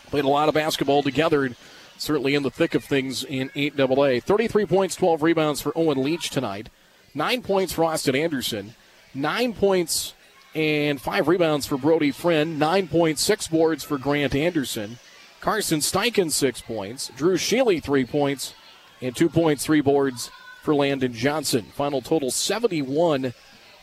[0.08, 1.56] Played a lot of basketball together and
[1.98, 4.22] certainly in the thick of things in 8AA.
[4.22, 6.68] 33 points, 12 rebounds for Owen Leach tonight.
[7.14, 8.74] Nine points for Austin Anderson.
[9.14, 10.12] Nine points
[10.54, 14.98] and five rebounds for Brody Friend, 9.6 boards for Grant Anderson.
[15.40, 17.10] Carson Steichen, six points.
[17.16, 18.54] Drew Sheely, three points,
[19.00, 20.30] and two points, three boards
[20.66, 21.62] for Landon Johnson.
[21.62, 23.32] Final total 71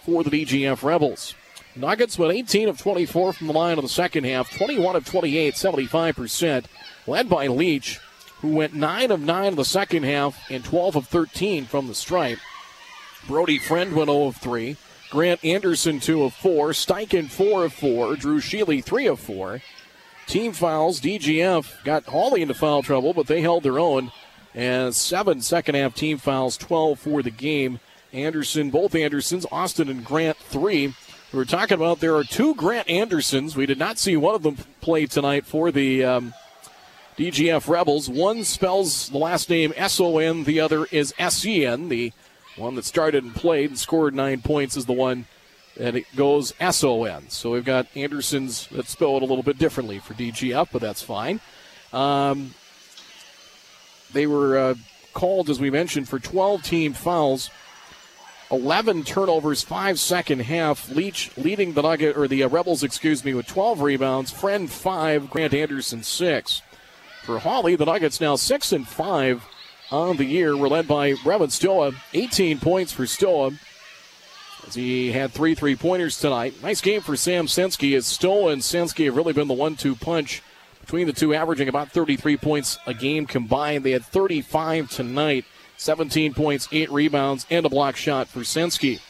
[0.05, 1.34] for the DGF Rebels.
[1.77, 5.53] Nuggets went 18 of 24 from the line in the second half, 21 of 28,
[5.53, 6.65] 75%,
[7.07, 7.99] led by Leach,
[8.41, 11.95] who went 9 of 9 in the second half and 12 of 13 from the
[11.95, 12.39] stripe.
[13.27, 14.76] Brody Friend went 0 of 3.
[15.10, 16.72] Grant Anderson, 2 of 4.
[16.72, 18.18] Steichen, 4 of 4.
[18.18, 19.61] Drew Sheely, 3 of 4.
[20.27, 20.99] Team fouls.
[20.99, 24.11] DGF got Hawley into foul trouble, but they held their own.
[24.55, 27.80] And seven second half team fouls, 12 for the game.
[28.11, 30.93] Anderson, both Andersons, Austin and Grant, three.
[31.31, 33.55] We were talking about there are two Grant Andersons.
[33.55, 36.34] We did not see one of them play tonight for the um,
[37.17, 38.07] DGF Rebels.
[38.07, 41.89] One spells the last name S O N, the other is S E N.
[41.89, 42.13] The
[42.55, 45.25] one that started and played and scored nine points is the one
[45.75, 47.30] that it goes S O N.
[47.30, 51.01] So we've got Anderson's that spell it a little bit differently for DGF, but that's
[51.01, 51.39] fine.
[51.91, 52.53] Um,
[54.14, 54.76] they were uh,
[55.14, 57.49] called, as we mentioned, for 12 team fouls.
[58.52, 60.90] 11 turnovers, five second half.
[60.90, 64.31] Leach leading the Nugget or the uh, Rebels, excuse me, with 12 rebounds.
[64.31, 66.61] Friend five, Grant Anderson six.
[67.23, 69.44] For Hawley, the Nuggets now six and five
[69.91, 70.56] on the year.
[70.56, 71.94] We're led by Brevin Stoa.
[72.14, 73.52] 18 points for Stoa.
[74.68, 76.61] As he had three three pointers tonight.
[76.61, 79.95] Nice game for Sam Sensky as Stoa and Sensky have really been the one two
[79.95, 80.44] punch
[80.84, 83.84] between the two, averaging about 33 points a game combined.
[83.84, 85.45] They had 35 tonight.
[85.77, 89.01] 17 points, 8 rebounds, and a block shot for Sensky.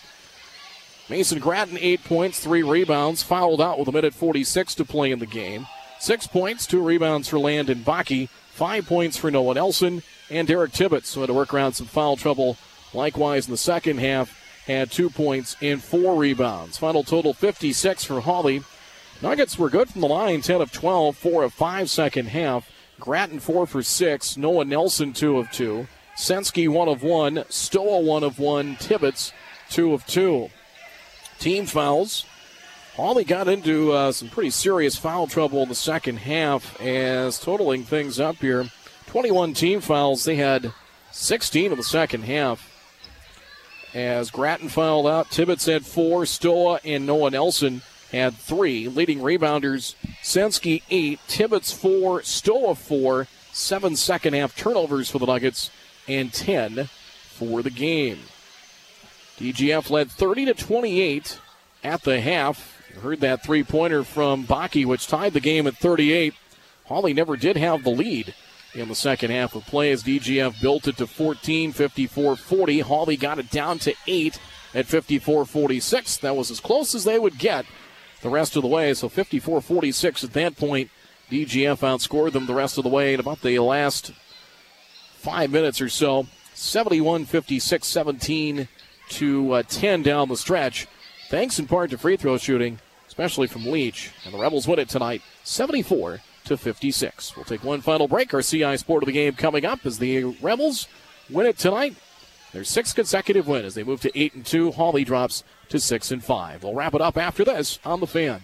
[1.10, 5.20] Mason Grattan, 8 points, 3 rebounds, fouled out with a minute 46 to play in
[5.20, 5.68] the game.
[6.00, 11.14] 6 points, 2 rebounds for Landon Baki, 5 points for Noah Nelson, and Derek Tibbetts,
[11.14, 12.58] who had to work around some foul trouble
[12.94, 16.78] likewise in the second half, had 2 points and 4 rebounds.
[16.78, 18.64] Final total 56 for Hawley.
[19.24, 22.70] Nuggets were good from the line, 10 of 12, 4 of 5 second half.
[23.00, 25.88] Grattan 4 for 6, Noah Nelson 2 of 2.
[26.18, 29.32] Sensky one of one, Stoa one of one, Tibbetts
[29.70, 30.50] two of two.
[31.40, 32.26] Team fouls.
[32.96, 37.84] Hawley got into uh, some pretty serious foul trouble in the second half as totaling
[37.84, 38.70] things up here.
[39.08, 40.24] 21 team fouls.
[40.26, 40.72] They had
[41.12, 42.70] 16 in the second half.
[43.96, 47.82] As Grattan fouled out, Tibbetts had four, Stoa and Noah Nelson
[48.14, 48.88] had three.
[48.88, 55.70] Leading rebounders, Sensky eight, Tibbetts four, Stoa four, seven second half turnovers for the Nuggets
[56.08, 56.90] and 10
[57.34, 58.20] for the game.
[59.38, 61.40] DGF led 30 to 28
[61.84, 62.82] at the half.
[62.94, 66.34] You heard that three pointer from Baki, which tied the game at 38.
[66.86, 68.36] Hawley never did have the lead
[68.76, 72.80] in the second half of play as DGF built it to 14, 54 40.
[72.82, 74.40] Hawley got it down to 8
[74.76, 76.18] at 54 46.
[76.18, 77.66] That was as close as they would get
[78.24, 78.94] the rest of the way.
[78.96, 80.90] So 54 46 at that point.
[81.30, 84.12] DGF outscored them the rest of the way in about the last
[85.18, 86.28] five minutes or so.
[86.54, 88.68] 71 56 17
[89.10, 90.88] to uh, 10 down the stretch.
[91.30, 94.12] Thanks in part to free throw shooting, especially from Leach.
[94.26, 97.36] And the Rebels win it tonight 74 to 56.
[97.36, 98.34] We'll take one final break.
[98.34, 100.88] Our CI Sport of the game coming up as the Rebels
[101.30, 101.96] win it tonight.
[102.52, 104.72] Their sixth consecutive win as they move to 8 and 2.
[104.72, 105.44] Hawley drops
[105.74, 106.64] to 6 and 5.
[106.64, 108.42] We'll wrap it up after this on the fan.